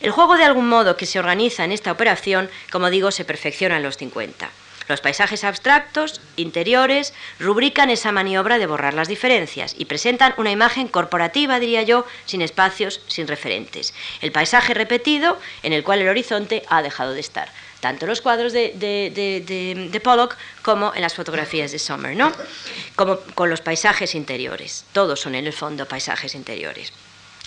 El 0.00 0.10
juego 0.10 0.36
de 0.36 0.44
algún 0.44 0.68
modo 0.68 0.98
que 0.98 1.06
se 1.06 1.18
organiza 1.18 1.64
en 1.64 1.72
esta 1.72 1.90
operación, 1.90 2.50
como 2.70 2.90
digo, 2.90 3.10
se 3.10 3.24
perfecciona 3.24 3.78
en 3.78 3.82
los 3.82 3.96
50. 3.96 4.50
Los 4.88 5.00
paisajes 5.00 5.44
abstractos, 5.44 6.20
interiores, 6.36 7.14
rubrican 7.38 7.90
esa 7.90 8.12
maniobra 8.12 8.58
de 8.58 8.66
borrar 8.66 8.94
las 8.94 9.08
diferencias 9.08 9.74
y 9.78 9.84
presentan 9.84 10.34
una 10.36 10.50
imagen 10.50 10.88
corporativa, 10.88 11.60
diría 11.60 11.82
yo, 11.82 12.06
sin 12.24 12.42
espacios, 12.42 13.00
sin 13.06 13.28
referentes. 13.28 13.94
El 14.20 14.32
paisaje 14.32 14.74
repetido 14.74 15.38
en 15.62 15.72
el 15.72 15.84
cual 15.84 16.00
el 16.00 16.08
horizonte 16.08 16.62
ha 16.68 16.82
dejado 16.82 17.14
de 17.14 17.20
estar 17.20 17.48
tanto 17.82 18.04
en 18.04 18.10
los 18.10 18.20
cuadros 18.20 18.52
de, 18.52 20.00
Pollock 20.04 20.36
como 20.62 20.94
en 20.94 21.02
las 21.02 21.14
fotografías 21.14 21.72
de 21.72 21.80
Sommer, 21.80 22.16
¿no? 22.16 22.32
como 22.94 23.18
con 23.34 23.50
los 23.50 23.60
paisajes 23.60 24.14
interiores. 24.14 24.84
Todos 24.92 25.20
son 25.20 25.34
en 25.34 25.48
el 25.48 25.52
fondo 25.52 25.86
paisajes 25.86 26.36
interiores. 26.36 26.92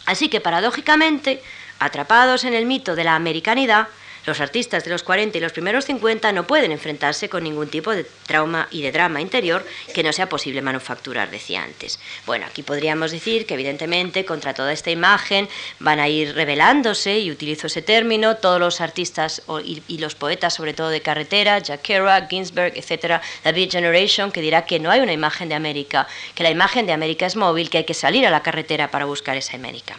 Así 0.05 0.27
que 0.27 0.41
paradójicamente, 0.41 1.41
atrapados 1.79 2.43
en 2.43 2.53
el 2.53 2.65
mito 2.65 2.95
de 2.95 3.05
la 3.05 3.15
americanidad, 3.15 3.88
los 4.26 4.39
artistas 4.39 4.84
de 4.84 4.91
los 4.91 5.03
40 5.03 5.38
y 5.38 5.41
los 5.41 5.51
primeros 5.51 5.86
50 5.86 6.32
no 6.32 6.47
pueden 6.47 6.71
enfrentarse 6.71 7.30
con 7.30 7.43
ningún 7.43 7.69
tipo 7.69 7.91
de 7.91 8.05
trauma 8.26 8.67
y 8.71 8.82
de 8.82 8.91
drama 8.91 9.21
interior 9.21 9.65
que 9.93 10.03
no 10.03 10.13
sea 10.13 10.30
posible 10.30 10.61
manufacturar, 10.61 11.32
decía 11.32 11.63
antes. 11.63 11.99
Bueno, 12.26 12.45
aquí 12.45 12.63
podríamos 12.63 13.11
decir 13.11 13.45
que 13.45 13.55
evidentemente 13.55 14.26
contra 14.26 14.53
toda 14.53 14.73
esta 14.73 14.91
imagen 14.91 15.49
van 15.80 15.99
a 15.99 16.07
ir 16.07 16.34
revelándose, 16.36 17.19
y 17.19 17.32
utilizo 17.32 17.67
ese 17.67 17.82
término, 17.82 18.38
todos 18.38 18.59
los 18.59 18.82
artistas 18.82 19.41
y, 19.63 19.97
los 19.97 20.15
poetas, 20.15 20.53
sobre 20.53 20.73
todo 20.73 20.89
de 20.89 21.01
carretera, 21.01 21.59
Jack 21.59 21.82
Kerouac, 21.82 22.30
Ginsberg, 22.30 22.78
etcétera, 22.78 23.21
la 23.43 23.51
Beat 23.51 23.71
Generation, 23.71 24.32
que 24.32 24.41
dirá 24.41 24.65
que 24.65 24.80
no 24.80 24.91
hay 24.91 24.99
una 24.99 25.13
imagen 25.13 25.49
de 25.49 25.55
América, 25.55 26.07
que 26.36 26.43
la 26.43 26.51
imagen 26.51 26.86
de 26.86 26.93
América 26.93 27.26
es 27.26 27.36
móvil, 27.36 27.69
que 27.69 27.80
hay 27.80 27.86
que 27.86 27.93
salir 27.93 28.26
a 28.28 28.30
la 28.30 28.43
carretera 28.43 28.91
para 28.91 29.05
buscar 29.05 29.38
esa 29.38 29.55
América. 29.55 29.97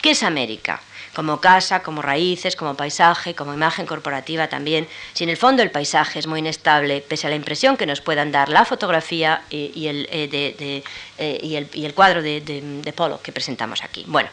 ¿Qué 0.00 0.10
es 0.12 0.22
América? 0.22 0.80
Como 1.14 1.40
casa, 1.40 1.82
como 1.82 2.02
raíces, 2.02 2.56
como 2.56 2.74
paisaje, 2.74 3.34
como 3.34 3.52
imagen 3.52 3.86
corporativa 3.86 4.48
también. 4.48 4.88
Si 5.12 5.24
en 5.24 5.30
el 5.30 5.36
fondo 5.36 5.62
el 5.62 5.70
paisaje 5.70 6.18
es 6.18 6.26
muy 6.26 6.40
inestable, 6.40 7.04
pese 7.06 7.26
a 7.26 7.30
la 7.30 7.36
impresión 7.36 7.76
que 7.76 7.86
nos 7.86 8.00
puedan 8.00 8.32
dar 8.32 8.48
la 8.48 8.64
fotografía 8.64 9.42
y, 9.50 9.86
el, 9.86 10.08
eh, 10.10 10.82
eh, 11.18 11.68
el, 11.74 11.94
cuadro 11.94 12.22
de, 12.22 12.40
de, 12.40 12.92
Polo 12.92 13.20
que 13.22 13.32
presentamos 13.32 13.82
aquí. 13.82 14.04
Bueno, 14.06 14.28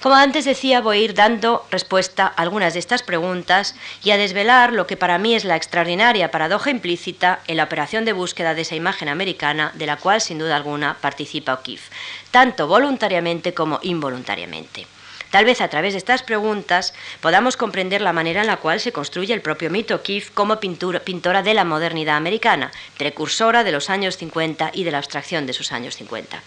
como 0.00 0.14
antes 0.14 0.44
decía, 0.44 0.80
voy 0.80 0.98
a 0.98 1.00
ir 1.00 1.14
dando 1.14 1.66
respuesta 1.70 2.26
a 2.26 2.42
algunas 2.42 2.74
de 2.74 2.80
estas 2.80 3.02
preguntas 3.02 3.74
y 4.02 4.10
a 4.10 4.16
desvelar 4.16 4.72
lo 4.72 4.86
que 4.86 4.96
para 4.96 5.18
mí 5.18 5.34
es 5.34 5.44
la 5.44 5.56
extraordinaria 5.56 6.30
paradoja 6.30 6.70
implícita 6.70 7.40
en 7.46 7.56
la 7.56 7.64
operación 7.64 8.04
de 8.04 8.12
búsqueda 8.12 8.54
de 8.54 8.62
esa 8.62 8.76
imagen 8.76 9.08
americana 9.08 9.72
de 9.74 9.86
la 9.86 9.96
cual 9.96 10.20
sin 10.20 10.38
duda 10.38 10.56
alguna 10.56 10.96
participa 11.00 11.54
O'Keeffe, 11.54 11.90
tanto 12.30 12.66
voluntariamente 12.66 13.54
como 13.54 13.78
involuntariamente. 13.82 14.86
Tal 15.32 15.46
vez 15.46 15.62
a 15.62 15.68
través 15.68 15.94
de 15.94 15.98
estas 15.98 16.22
preguntas 16.22 16.92
podamos 17.22 17.56
comprender 17.56 18.02
la 18.02 18.12
manera 18.12 18.42
en 18.42 18.48
la 18.48 18.58
cual 18.58 18.80
se 18.80 18.92
construye 18.92 19.32
el 19.32 19.40
propio 19.40 19.70
mito 19.70 20.02
Keith 20.02 20.30
como 20.34 20.60
pintora 20.60 21.42
de 21.42 21.54
la 21.54 21.64
modernidad 21.64 22.16
americana, 22.16 22.70
precursora 22.98 23.64
de 23.64 23.72
los 23.72 23.88
años 23.88 24.18
50 24.18 24.72
y 24.74 24.84
de 24.84 24.90
la 24.90 24.98
abstracción 24.98 25.46
de 25.46 25.54
sus 25.54 25.72
años 25.72 25.96
50. 25.96 26.42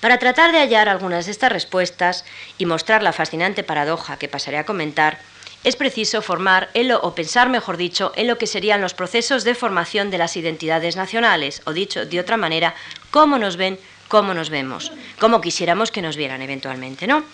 Para 0.00 0.18
tratar 0.18 0.52
de 0.52 0.60
hallar 0.60 0.88
algunas 0.88 1.26
de 1.26 1.32
estas 1.32 1.50
respuestas 1.50 2.24
y 2.56 2.66
mostrar 2.66 3.02
la 3.02 3.12
fascinante 3.12 3.64
paradoja 3.64 4.16
que 4.16 4.28
pasaré 4.28 4.58
a 4.58 4.64
comentar, 4.64 5.18
es 5.64 5.74
preciso 5.74 6.22
formar 6.22 6.70
o 7.02 7.14
pensar, 7.16 7.48
mejor 7.48 7.76
dicho, 7.78 8.12
en 8.14 8.28
lo 8.28 8.38
que 8.38 8.46
serían 8.46 8.80
los 8.80 8.94
procesos 8.94 9.42
de 9.42 9.56
formación 9.56 10.12
de 10.12 10.18
las 10.18 10.36
identidades 10.36 10.94
nacionales, 10.94 11.62
o 11.66 11.72
dicho 11.72 12.06
de 12.06 12.20
otra 12.20 12.36
manera, 12.36 12.76
cómo 13.10 13.38
nos 13.38 13.56
ven, 13.56 13.78
cómo 14.12 14.34
nos 14.34 14.50
vemos, 14.50 14.92
cómo 15.18 15.40
quisiéramos 15.40 15.90
que 15.90 16.02
nos 16.02 16.16
vieran 16.16 16.42
eventualmente, 16.42 17.06
¿no? 17.06 17.24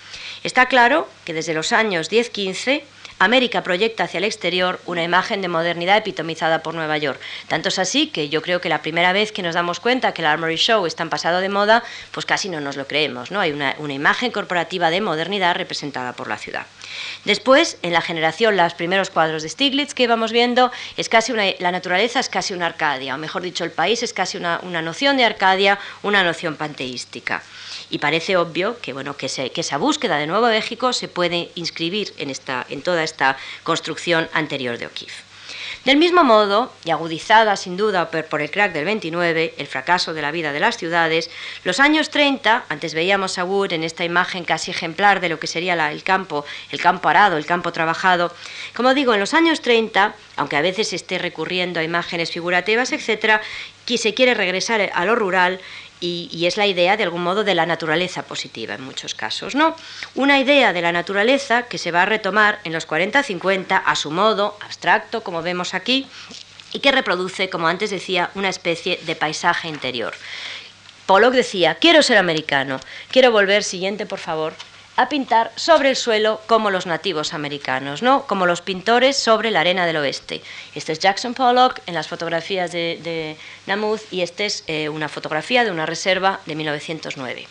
Está 0.45 0.67
claro 0.67 1.09
que 1.25 1.35
desde 1.35 1.55
los 1.55 1.73
años 1.73 2.11
10-15 2.11 2.83
América 3.19 3.63
proyecta 3.65 4.05
hacia 4.05 4.19
el 4.19 4.25
exterior 4.25 4.81
una 4.87 5.03
imagen 5.03 5.43
de 5.43 5.49
modernidad 5.49 5.97
epitomizada 5.97 6.63
por 6.63 6.75
Nueva 6.75 6.99
York. 6.99 7.21
Tanto 7.49 7.69
es 7.69 7.79
así 7.79 8.09
que 8.09 8.29
yo 8.29 8.43
creo 8.43 8.61
que 8.61 8.69
la 8.69 8.81
primera 8.81 9.13
vez 9.13 9.33
que 9.33 9.43
nos 9.43 9.55
damos 9.55 9.81
cuenta 9.81 10.15
que 10.15 10.23
el 10.23 10.27
Armory 10.27 10.57
Show 10.57 10.87
está 10.87 11.03
en 11.03 11.11
pasado 11.11 11.41
de 11.41 11.49
moda, 11.49 11.83
pues 12.13 12.27
casi 12.27 12.49
no 12.49 12.61
nos 12.61 12.77
lo 12.77 12.87
creemos. 12.87 13.31
¿no? 13.31 13.41
Hay 13.41 13.51
una, 13.51 13.75
imagen 13.89 14.31
corporativa 14.31 14.91
de 14.91 15.01
modernidad 15.01 15.57
representada 15.57 16.13
por 16.13 16.29
la 16.29 16.39
ciudad. 16.39 16.67
Después, 17.25 17.79
en 17.83 17.93
la 17.93 18.01
generación, 18.01 18.57
los 18.57 18.75
primeros 18.75 19.11
cuadros 19.11 19.43
de 19.43 19.49
Stiglitz 19.49 19.95
que 19.95 20.05
íbamos 20.05 20.33
viendo, 20.33 20.71
es 20.97 21.09
casi 21.09 21.33
la 21.33 21.73
naturaleza 21.73 22.21
es 22.21 22.29
casi 22.29 22.55
una 22.55 22.67
Arcadia, 22.67 23.15
o 23.15 23.19
mejor 23.19 23.43
dicho, 23.43 23.65
el 23.65 23.71
país 23.71 24.03
es 24.03 24.13
casi 24.13 24.37
una, 24.37 24.61
una 24.63 24.83
noción 24.83 25.17
de 25.17 25.25
Arcadia, 25.25 25.79
una 26.03 26.23
noción 26.23 26.57
panteística 26.57 27.43
y 27.91 27.99
parece 27.99 28.37
obvio 28.37 28.79
que, 28.81 28.93
bueno, 28.93 29.17
que, 29.17 29.27
esa 29.27 29.79
búsqueda 29.79 30.19
de 30.19 30.27
Nuevo 30.27 30.49
México 30.49 30.93
se 30.93 31.09
puede 31.09 31.51
inscribir 31.55 32.13
en, 32.19 32.33
en 32.69 32.83
toda 32.83 33.03
esta 33.03 33.37
construcción 33.63 34.29
anterior 34.33 34.79
de 34.79 34.87
O'Keeffe. 34.87 35.28
Del 35.85 35.97
mismo 35.97 36.25
modo, 36.25 36.73
y 36.85 36.91
agudizada 36.91 37.57
sin 37.57 37.77
duda 37.77 38.11
por 38.11 38.43
el 38.43 38.51
crack 38.51 38.73
del 38.73 38.85
29, 38.85 39.55
el 39.57 39.67
fracaso 39.67 40.15
de 40.15 40.23
la 40.23 40.31
vida 40.31 40.53
de 40.53 40.61
las 40.61 40.77
ciudades, 40.77 41.31
los 41.65 41.81
años 41.81 42.11
30, 42.11 42.65
antes 42.69 42.95
veíamos 42.95 43.39
a 43.39 43.45
Wood 43.45 43.73
en 43.73 43.85
esta 43.85 44.05
imagen 44.05 44.45
casi 44.45 44.71
ejemplar 44.71 45.21
de 45.21 45.29
lo 45.29 45.39
que 45.39 45.47
sería 45.47 45.91
el 45.91 46.03
campo, 46.03 46.45
el 46.71 46.81
campo 46.81 47.09
arado, 47.09 47.37
el 47.37 47.47
campo 47.47 47.73
trabajado. 47.73 48.35
Como 48.75 48.95
digo, 48.95 49.15
en 49.15 49.21
los 49.21 49.35
años 49.35 49.63
30, 49.63 50.15
aunque 50.37 50.57
a 50.57 50.63
veces 50.63 50.93
esté 50.93 51.19
recurriendo 51.19 51.81
a 51.81 51.85
imágenes 51.85 52.31
figurativas, 52.31 52.93
etc., 52.93 53.41
se 53.97 54.13
quiere 54.13 54.35
regresar 54.35 54.91
a 54.93 55.05
lo 55.07 55.15
rural 55.15 55.61
y, 56.01 56.47
es 56.47 56.57
la 56.57 56.67
idea 56.67 56.97
de 56.97 57.03
algún 57.03 57.23
modo 57.23 57.45
de 57.45 57.55
la 57.55 57.67
naturaleza 57.67 58.23
positiva 58.23 58.75
en 58.75 58.83
muchos 58.83 59.15
casos, 59.15 59.55
¿no? 59.55 59.75
Una 60.15 60.39
idea 60.39 60.73
de 60.73 60.83
la 60.83 60.93
naturaleza 60.93 61.65
que 61.65 61.79
se 61.79 61.91
va 61.91 62.03
a 62.03 62.07
retomar 62.07 62.61
en 62.65 62.73
los 62.73 62.87
40-50 62.87 63.83
a 63.85 63.97
su 63.97 64.11
modo 64.11 64.57
abstracto, 64.61 65.23
como 65.23 65.43
vemos 65.43 65.75
aquí, 65.75 66.07
y 66.73 66.81
que 66.81 66.93
reproduce, 66.93 67.49
como 67.51 67.69
antes 67.69 67.91
decía, 67.91 68.31
una 68.35 68.49
especie 68.49 68.99
de 69.05 69.17
paisaje 69.17 69.69
interior. 69.69 70.15
Pollock 71.07 71.33
decía, 71.33 71.77
quiero 71.77 72.03
ser 72.03 72.19
americano, 72.19 72.81
quiero 73.11 73.33
volver, 73.33 73.65
siguiente 73.65 74.05
por 74.05 74.19
favor, 74.19 74.53
a 74.99 75.09
pintar 75.09 75.53
sobre 75.55 75.91
el 75.91 75.97
suelo 75.97 76.41
como 76.49 76.73
los 76.73 76.85
nativos 76.85 77.33
americanos, 77.33 78.03
¿no? 78.03 78.27
como 78.27 78.47
los 78.47 78.63
pintores 78.63 79.17
sobre 79.17 79.53
la 79.53 79.61
arena 79.61 79.87
del 79.87 79.97
oeste. 79.99 80.43
Este 80.75 80.91
es 80.91 80.99
Jackson 80.99 81.35
Pollock 81.35 81.79
en 81.87 81.95
las 81.95 82.09
fotografías 82.09 82.73
de, 82.73 82.99
de 83.05 83.37
Namuth 83.69 84.01
y 84.11 84.23
esta 84.23 84.43
es 84.43 84.65
eh, 84.67 84.89
una 84.89 85.09
fotografía 85.09 85.63
de 85.63 85.71
una 85.71 85.87
reserva 85.87 86.41
de 86.47 86.57
1909. 86.57 87.47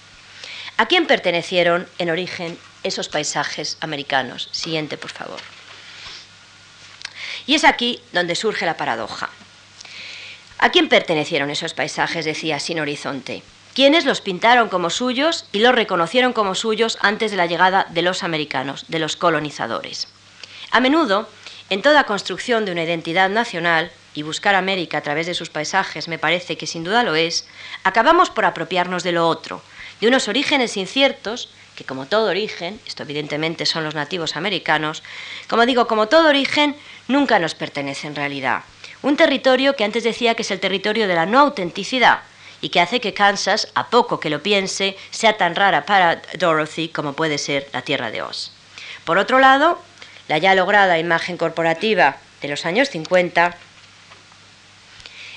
¿A 0.76 0.88
quién 0.88 1.08
pertenecieron 1.08 1.88
en 2.00 2.10
origen 2.10 2.60
esos 2.84 3.08
paisajes 3.08 3.78
americanos? 3.80 4.50
Siguiente, 4.52 4.98
por 4.98 5.12
favor. 5.12 5.40
Y 7.46 7.56
es 7.56 7.64
aquí 7.64 8.02
donde 8.12 8.36
surge 8.36 8.66
la 8.66 8.76
paradoja. 8.76 9.30
¿A 10.60 10.70
quién 10.72 10.90
pertenecieron 10.90 11.50
esos 11.50 11.74
paisajes, 11.74 12.26
decía, 12.26 12.60
sin 12.60 12.82
horizonte? 12.82 13.42
Quienes 13.78 14.06
los 14.06 14.22
pintaron 14.22 14.70
como 14.70 14.90
suyos 14.90 15.46
y 15.52 15.60
los 15.60 15.76
reconocieron 15.76 16.34
como 16.34 16.56
suyos 16.56 16.98
antes 17.00 17.30
de 17.30 17.38
la 17.38 17.46
llegada 17.46 17.86
de 17.92 18.02
los 18.02 18.24
americanos, 18.24 18.86
de 18.88 18.98
los 18.98 19.16
colonizadores. 19.16 20.08
A 20.72 20.80
menudo, 20.80 21.30
en 21.70 21.84
toda 21.84 22.06
construcción 22.06 22.66
de 22.66 22.72
una 22.72 22.82
identidad 22.82 23.30
nacional, 23.30 23.92
y 24.16 24.24
buscar 24.24 24.56
América 24.56 24.98
a 24.98 25.02
través 25.02 25.28
de 25.28 25.36
sus 25.36 25.52
paisajes 25.52 26.08
me 26.08 26.18
parece 26.18 26.58
que 26.58 26.66
sin 26.66 26.84
duda 26.84 27.04
lo 27.04 27.14
es, 27.14 27.48
acabamos 27.84 28.32
por 28.32 28.46
apropiarnos 28.46 29.04
de 29.04 29.12
lo 29.12 29.28
otro, 29.28 29.62
de 30.02 30.08
unos 30.08 30.28
orígenes 30.28 30.76
inciertos, 30.76 31.52
que 31.76 31.84
como 31.84 32.08
todo 32.08 32.32
origen, 32.32 32.82
esto 32.88 33.04
evidentemente 33.04 33.68
son 33.68 33.84
los 33.84 33.94
nativos 33.94 34.36
americanos, 34.38 35.04
como 35.48 35.68
digo, 35.68 35.86
como 35.86 36.08
todo 36.08 36.30
origen, 36.30 36.76
nunca 37.08 37.38
nos 37.38 37.54
pertenece 37.54 38.08
en 38.08 38.16
realidad. 38.16 38.64
Un 39.04 39.18
territorio 39.18 39.76
que 39.76 39.84
antes 39.84 40.04
decía 40.04 40.34
que 40.34 40.42
es 40.42 40.50
el 40.50 40.60
territorio 40.60 41.08
de 41.08 41.14
la 41.14 41.28
no 41.28 41.38
autenticidad, 41.38 42.22
y 42.62 42.70
que 42.70 42.80
hace 42.80 43.00
que 43.00 43.14
Kansas, 43.14 43.70
a 43.76 43.90
poco 43.90 44.20
que 44.20 44.30
lo 44.30 44.42
piense, 44.42 44.98
sea 45.12 45.38
tan 45.38 45.56
rara 45.56 45.86
para 45.86 46.22
Dorothy 46.38 46.90
como 46.90 47.14
puede 47.14 47.38
ser 47.38 47.68
la 47.74 47.82
Tierra 47.82 48.12
de 48.12 48.22
Oz. 48.22 48.52
Por 49.06 49.18
otro 49.18 49.40
lado, 49.40 49.80
la 50.28 50.38
ya 50.38 50.56
lograda 50.56 51.00
imagen 51.00 51.38
corporativa 51.38 52.18
de 52.42 52.48
los 52.48 52.66
años 52.66 52.90
50 52.90 53.56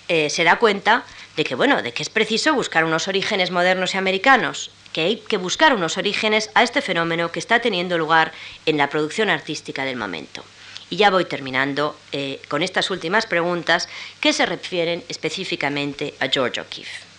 eh, 0.09 0.31
se 0.31 0.45
da 0.45 0.57
cuenta 0.57 1.05
de 1.37 1.45
que, 1.45 1.55
bueno, 1.55 1.83
de 1.83 1.93
que 1.93 2.03
es 2.03 2.11
preciso 2.11 2.55
buscar 2.55 2.85
unos 2.85 3.07
orígenes 3.07 3.51
modernos 3.51 3.95
y 3.95 3.99
americanos, 3.99 4.71
que 4.93 5.03
hay 5.03 5.17
que 5.19 5.37
buscar 5.37 5.73
unos 5.73 5.97
orígenes 5.97 6.51
a 6.55 6.63
este 6.63 6.83
fenómeno 6.83 7.31
que 7.31 7.39
está 7.39 7.61
teniendo 7.61 7.97
lugar 7.97 8.33
en 8.67 8.77
la 8.77 8.89
producción 8.89 9.31
artística 9.31 9.85
del 9.85 9.97
momento. 9.97 10.45
Y 10.91 10.97
ya 10.97 11.11
voy 11.11 11.25
terminando 11.25 11.97
eh, 12.11 12.43
con 12.49 12.65
estas 12.65 12.91
últimas 12.91 13.27
preguntas 13.27 13.89
que 14.21 14.33
se 14.33 14.45
refieren 14.47 15.05
específicamente 15.09 16.15
a 16.19 16.27
George 16.27 16.61
O'Keeffe. 16.61 17.10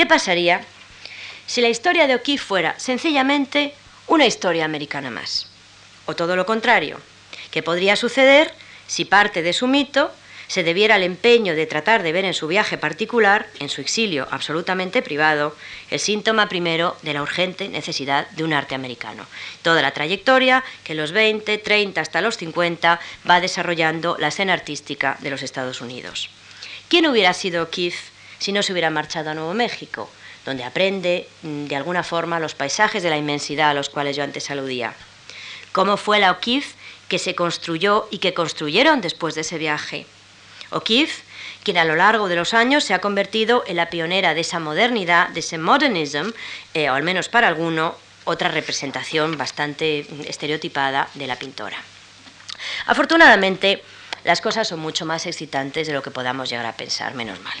¿Qué 0.00 0.06
pasaría 0.06 0.62
si 1.46 1.60
la 1.60 1.68
historia 1.68 2.06
de 2.06 2.14
O'Keeffe 2.14 2.42
fuera 2.42 2.74
sencillamente 2.80 3.74
una 4.06 4.24
historia 4.24 4.64
americana 4.64 5.10
más? 5.10 5.46
O 6.06 6.16
todo 6.16 6.36
lo 6.36 6.46
contrario, 6.46 6.98
¿qué 7.50 7.62
podría 7.62 7.96
suceder 7.96 8.50
si 8.86 9.04
parte 9.04 9.42
de 9.42 9.52
su 9.52 9.66
mito 9.66 10.10
se 10.46 10.62
debiera 10.62 10.94
al 10.94 11.02
empeño 11.02 11.54
de 11.54 11.66
tratar 11.66 12.02
de 12.02 12.12
ver 12.12 12.24
en 12.24 12.32
su 12.32 12.46
viaje 12.46 12.78
particular, 12.78 13.46
en 13.58 13.68
su 13.68 13.82
exilio 13.82 14.26
absolutamente 14.30 15.02
privado, 15.02 15.54
el 15.90 16.00
síntoma 16.00 16.48
primero 16.48 16.96
de 17.02 17.12
la 17.12 17.20
urgente 17.20 17.68
necesidad 17.68 18.26
de 18.30 18.44
un 18.44 18.54
arte 18.54 18.74
americano. 18.74 19.26
Toda 19.60 19.82
la 19.82 19.90
trayectoria 19.90 20.64
que 20.82 20.94
los 20.94 21.12
20, 21.12 21.58
30 21.58 22.00
hasta 22.00 22.22
los 22.22 22.38
50 22.38 23.00
va 23.28 23.40
desarrollando 23.42 24.16
la 24.18 24.28
escena 24.28 24.54
artística 24.54 25.18
de 25.20 25.28
los 25.28 25.42
Estados 25.42 25.82
Unidos. 25.82 26.30
¿Quién 26.88 27.06
hubiera 27.06 27.34
sido 27.34 27.68
Keith 27.68 27.96
si 28.40 28.50
no 28.50 28.64
se 28.64 28.72
hubiera 28.72 28.90
marchado 28.90 29.30
a 29.30 29.34
Nuevo 29.34 29.54
México, 29.54 30.10
donde 30.44 30.64
aprende 30.64 31.28
mm, 31.42 31.66
de 31.66 31.76
alguna 31.76 32.02
forma 32.02 32.40
los 32.40 32.56
paisajes 32.56 33.02
de 33.04 33.10
la 33.10 33.18
inmensidad 33.18 33.70
a 33.70 33.74
los 33.74 33.88
cuales 33.90 34.16
yo 34.16 34.24
antes 34.24 34.50
aludía? 34.50 34.94
¿Cómo 35.72 35.96
fue 35.96 36.18
la 36.18 36.32
O'Keeffe 36.32 36.74
que 37.08 37.18
se 37.18 37.36
construyó 37.36 38.08
y 38.10 38.18
que 38.18 38.34
construyeron 38.34 39.00
después 39.00 39.36
de 39.36 39.42
ese 39.42 39.58
viaje? 39.58 40.06
O'Keeffe, 40.70 41.22
quien 41.62 41.78
a 41.78 41.84
lo 41.84 41.94
largo 41.94 42.28
de 42.28 42.36
los 42.36 42.54
años 42.54 42.84
se 42.84 42.94
ha 42.94 43.00
convertido 43.00 43.62
en 43.66 43.76
la 43.76 43.90
pionera 43.90 44.34
de 44.34 44.40
esa 44.40 44.58
modernidad, 44.58 45.28
de 45.28 45.40
ese 45.40 45.58
modernism, 45.58 46.30
eh, 46.74 46.90
o 46.90 46.94
al 46.94 47.02
menos 47.02 47.28
para 47.28 47.48
alguno, 47.48 47.94
otra 48.24 48.48
representación 48.48 49.36
bastante 49.36 50.06
estereotipada 50.28 51.08
de 51.14 51.26
la 51.26 51.36
pintora. 51.36 51.78
Afortunadamente, 52.86 53.82
las 54.24 54.40
cosas 54.40 54.68
son 54.68 54.80
mucho 54.80 55.06
más 55.06 55.26
excitantes 55.26 55.86
de 55.86 55.92
lo 55.92 56.02
que 56.02 56.10
podamos 56.10 56.48
llegar 56.48 56.66
a 56.66 56.76
pensar, 56.76 57.14
menos 57.14 57.40
mal. 57.40 57.54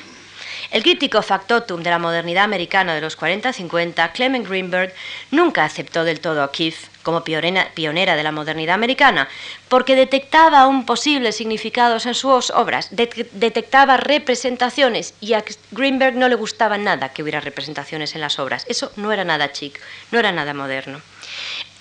El 0.70 0.84
crítico 0.84 1.20
factotum 1.20 1.82
de 1.82 1.90
la 1.90 1.98
modernidad 1.98 2.44
americana 2.44 2.94
de 2.94 3.00
los 3.00 3.18
40-50, 3.18 4.12
Clement 4.12 4.46
Greenberg, 4.46 4.94
nunca 5.32 5.64
aceptó 5.64 6.04
del 6.04 6.20
todo 6.20 6.42
a 6.42 6.44
O'Keeffe 6.44 6.88
como 7.02 7.24
pionera 7.24 8.16
de 8.16 8.22
la 8.22 8.30
modernidad 8.30 8.76
americana, 8.76 9.28
porque 9.68 9.96
detectaba 9.96 10.68
un 10.68 10.86
posible 10.86 11.32
significados 11.32 12.06
en 12.06 12.14
sus 12.14 12.50
obras, 12.50 12.88
detectaba 12.90 13.96
representaciones 13.96 15.14
y 15.20 15.32
a 15.32 15.42
Greenberg 15.72 16.14
no 16.14 16.28
le 16.28 16.36
gustaba 16.36 16.78
nada 16.78 17.08
que 17.08 17.22
hubiera 17.22 17.40
representaciones 17.40 18.14
en 18.14 18.20
las 18.20 18.38
obras. 18.38 18.64
Eso 18.68 18.92
no 18.94 19.10
era 19.10 19.24
nada 19.24 19.50
chic, 19.50 19.80
no 20.12 20.20
era 20.20 20.30
nada 20.30 20.54
moderno. 20.54 21.00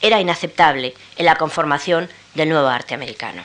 Era 0.01 0.19
inaceptable 0.19 0.95
en 1.15 1.25
la 1.25 1.35
conformación 1.35 2.09
del 2.33 2.49
nuevo 2.49 2.67
arte 2.67 2.95
americano. 2.95 3.43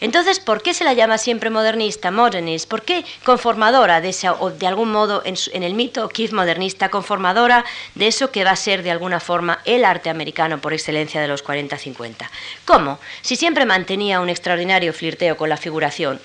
Entonces, 0.00 0.40
¿por 0.40 0.62
qué 0.62 0.74
se 0.74 0.84
la 0.84 0.92
llama 0.92 1.18
siempre 1.18 1.50
modernista, 1.50 2.10
modernist? 2.10 2.68
¿Por 2.68 2.82
qué 2.82 3.04
conformadora 3.24 4.00
de 4.00 4.10
esa, 4.10 4.34
o 4.34 4.50
de 4.50 4.66
algún 4.66 4.90
modo 4.90 5.22
en, 5.24 5.62
el 5.62 5.74
mito 5.74 6.08
Keith 6.08 6.32
modernista, 6.32 6.88
conformadora 6.88 7.64
de 7.94 8.06
eso 8.06 8.30
que 8.30 8.44
va 8.44 8.50
a 8.50 8.56
ser 8.56 8.82
de 8.82 8.90
alguna 8.90 9.20
forma 9.20 9.60
el 9.64 9.84
arte 9.84 10.10
americano 10.10 10.60
por 10.60 10.72
excelencia 10.72 11.20
de 11.20 11.28
los 11.28 11.44
40-50? 11.44 12.28
¿Cómo? 12.64 12.98
Si 13.22 13.36
siempre 13.36 13.66
mantenía 13.66 14.20
un 14.20 14.28
extraordinario 14.28 14.92
flirteo 14.92 15.36
con 15.36 15.48
la 15.48 15.56
figuración, 15.56 16.20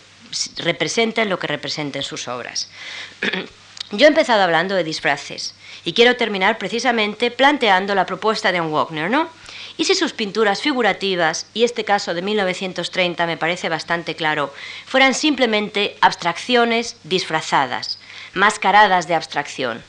representen 0.58 1.30
lo 1.30 1.40
que 1.40 1.48
representen 1.48 2.04
sus 2.04 2.28
obras. 2.28 2.70
Yo 3.92 4.06
he 4.06 4.10
empezado 4.10 4.44
hablando 4.44 4.76
de 4.76 4.84
disfraces 4.84 5.56
y 5.84 5.94
quiero 5.94 6.16
terminar 6.16 6.60
precisamente 6.60 7.32
planteando 7.32 7.96
la 7.96 8.06
propuesta 8.06 8.52
de 8.52 8.62
un 8.62 8.72
Wagner, 8.72 9.10
¿no? 9.10 9.30
Y 9.80 9.86
si 9.86 9.96
sus 9.96 10.12
pinturas 10.12 10.62
figurativas, 10.62 11.46
y 11.54 11.64
este 11.64 11.86
caso 11.86 12.14
de 12.14 12.22
1930 12.22 13.26
me 13.26 13.38
parece 13.38 13.70
bastante 13.70 14.14
claro, 14.14 14.54
fueran 14.86 15.14
simplemente 15.14 15.96
abstracciones 16.02 16.98
disfrazadas, 17.06 17.98
mascaradas 18.34 19.08
de 19.08 19.16
abstracción. 19.16 19.82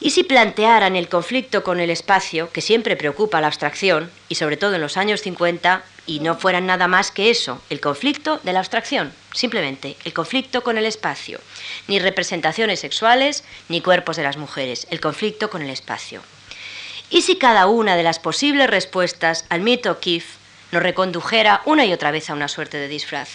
Y 0.00 0.10
si 0.10 0.24
plantearan 0.24 0.96
el 0.96 1.08
conflicto 1.08 1.62
con 1.62 1.78
el 1.78 1.90
espacio, 1.90 2.50
que 2.50 2.60
siempre 2.60 2.96
preocupa 2.96 3.40
la 3.40 3.46
abstracción, 3.46 4.10
y 4.28 4.34
sobre 4.34 4.56
todo 4.56 4.74
en 4.74 4.80
los 4.80 4.96
años 4.96 5.20
50, 5.22 5.84
y 6.04 6.18
no 6.18 6.36
fueran 6.36 6.66
nada 6.66 6.88
más 6.88 7.12
que 7.12 7.30
eso, 7.30 7.62
el 7.70 7.80
conflicto 7.80 8.40
de 8.42 8.52
la 8.52 8.58
abstracción, 8.58 9.12
simplemente 9.32 9.96
el 10.04 10.12
conflicto 10.12 10.64
con 10.64 10.76
el 10.76 10.86
espacio, 10.86 11.38
ni 11.86 12.00
representaciones 12.00 12.80
sexuales, 12.80 13.44
ni 13.68 13.80
cuerpos 13.80 14.16
de 14.16 14.24
las 14.24 14.36
mujeres, 14.36 14.88
el 14.90 15.00
conflicto 15.00 15.50
con 15.50 15.62
el 15.62 15.70
espacio. 15.70 16.20
¿Y 17.08 17.22
si 17.22 17.36
cada 17.36 17.66
una 17.66 17.96
de 17.96 18.02
las 18.02 18.18
posibles 18.18 18.68
respuestas 18.68 19.44
al 19.48 19.60
mito 19.60 19.92
O'Keeffe 19.92 20.38
nos 20.72 20.82
recondujera 20.82 21.62
una 21.64 21.84
y 21.84 21.92
otra 21.92 22.10
vez 22.10 22.28
a 22.28 22.34
una 22.34 22.48
suerte 22.48 22.78
de 22.78 22.88
disfraz? 22.88 23.28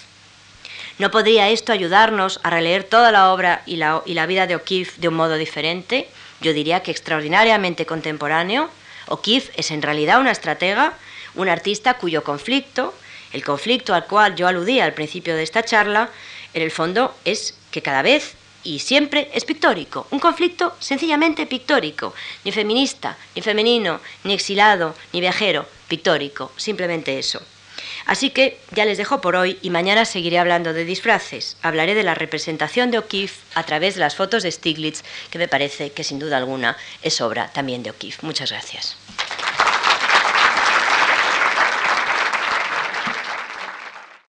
¿No 1.00 1.10
podría 1.10 1.50
esto 1.50 1.72
ayudarnos 1.72 2.42
a 2.44 2.50
releer 2.50 2.84
toda 2.84 3.12
la 3.12 3.32
obra 3.32 3.64
y 3.66 3.78
la, 3.78 4.02
y 4.06 4.14
la 4.14 4.26
vida 4.26 4.46
de 4.46 4.56
O'Keeffe 4.58 5.00
de 5.00 5.08
un 5.08 5.14
modo 5.14 5.36
diferente? 5.36 6.10
Yo 6.42 6.52
diría 6.52 6.84
que 6.84 6.92
extraordinariamente 6.92 7.86
contemporáneo. 7.86 8.70
O'Keeffe 9.08 9.54
es 9.56 9.72
en 9.72 9.82
realidad 9.82 10.20
una 10.20 10.32
estratega, 10.32 10.94
un 11.36 11.48
artista 11.48 11.94
cuyo 11.94 12.26
conflicto, 12.26 12.94
el 13.32 13.46
conflicto 13.46 13.94
al 13.94 14.06
cual 14.06 14.36
yo 14.36 14.48
aludía 14.48 14.84
al 14.84 14.94
principio 14.94 15.34
de 15.36 15.44
esta 15.44 15.64
charla, 15.64 16.10
en 16.54 16.62
el 16.62 16.72
fondo 16.72 17.16
es 17.24 17.58
que 17.72 17.82
cada 17.82 18.02
vez 18.02 18.36
y 18.64 18.80
siempre 18.80 19.30
es 19.34 19.46
pictórico, 19.46 20.08
un 20.12 20.20
conflicto 20.20 20.76
sencillamente 20.80 21.46
pictórico, 21.46 22.14
ni 22.44 22.52
feminista, 22.52 23.18
ni 23.36 23.42
femenino, 23.42 24.00
ni 24.24 24.34
exilado, 24.34 24.96
ni 25.14 25.22
viajero, 25.22 25.68
pictórico, 25.88 26.52
simplemente 26.58 27.18
eso. 27.20 27.42
Así 28.06 28.32
que 28.32 28.60
ya 28.72 28.86
les 28.86 28.98
dejo 28.98 29.22
por 29.22 29.36
hoy 29.36 29.58
y 29.62 29.70
mañana 29.70 30.06
seguiré 30.06 30.40
hablando 30.40 30.74
de 30.74 30.86
disfraces. 30.86 31.58
Hablaré 31.62 31.96
de 31.96 32.04
la 32.04 32.16
representación 32.16 32.92
de 32.92 32.98
O'Keeffe 32.98 33.42
a 33.54 33.64
través 33.64 33.96
de 33.96 34.02
las 34.02 34.16
fotos 34.16 34.44
de 34.44 34.52
Stiglitz, 34.52 35.04
que 35.30 35.38
me 35.38 35.48
parece 35.48 35.92
que 35.92 36.04
sin 36.04 36.20
duda 36.20 36.38
alguna 36.38 36.78
es 37.02 37.22
obra 37.22 37.52
también 37.54 37.84
de 37.84 37.92
O'Keeffe. 37.92 38.26
Muchas 38.26 38.52
gracias. 38.52 38.98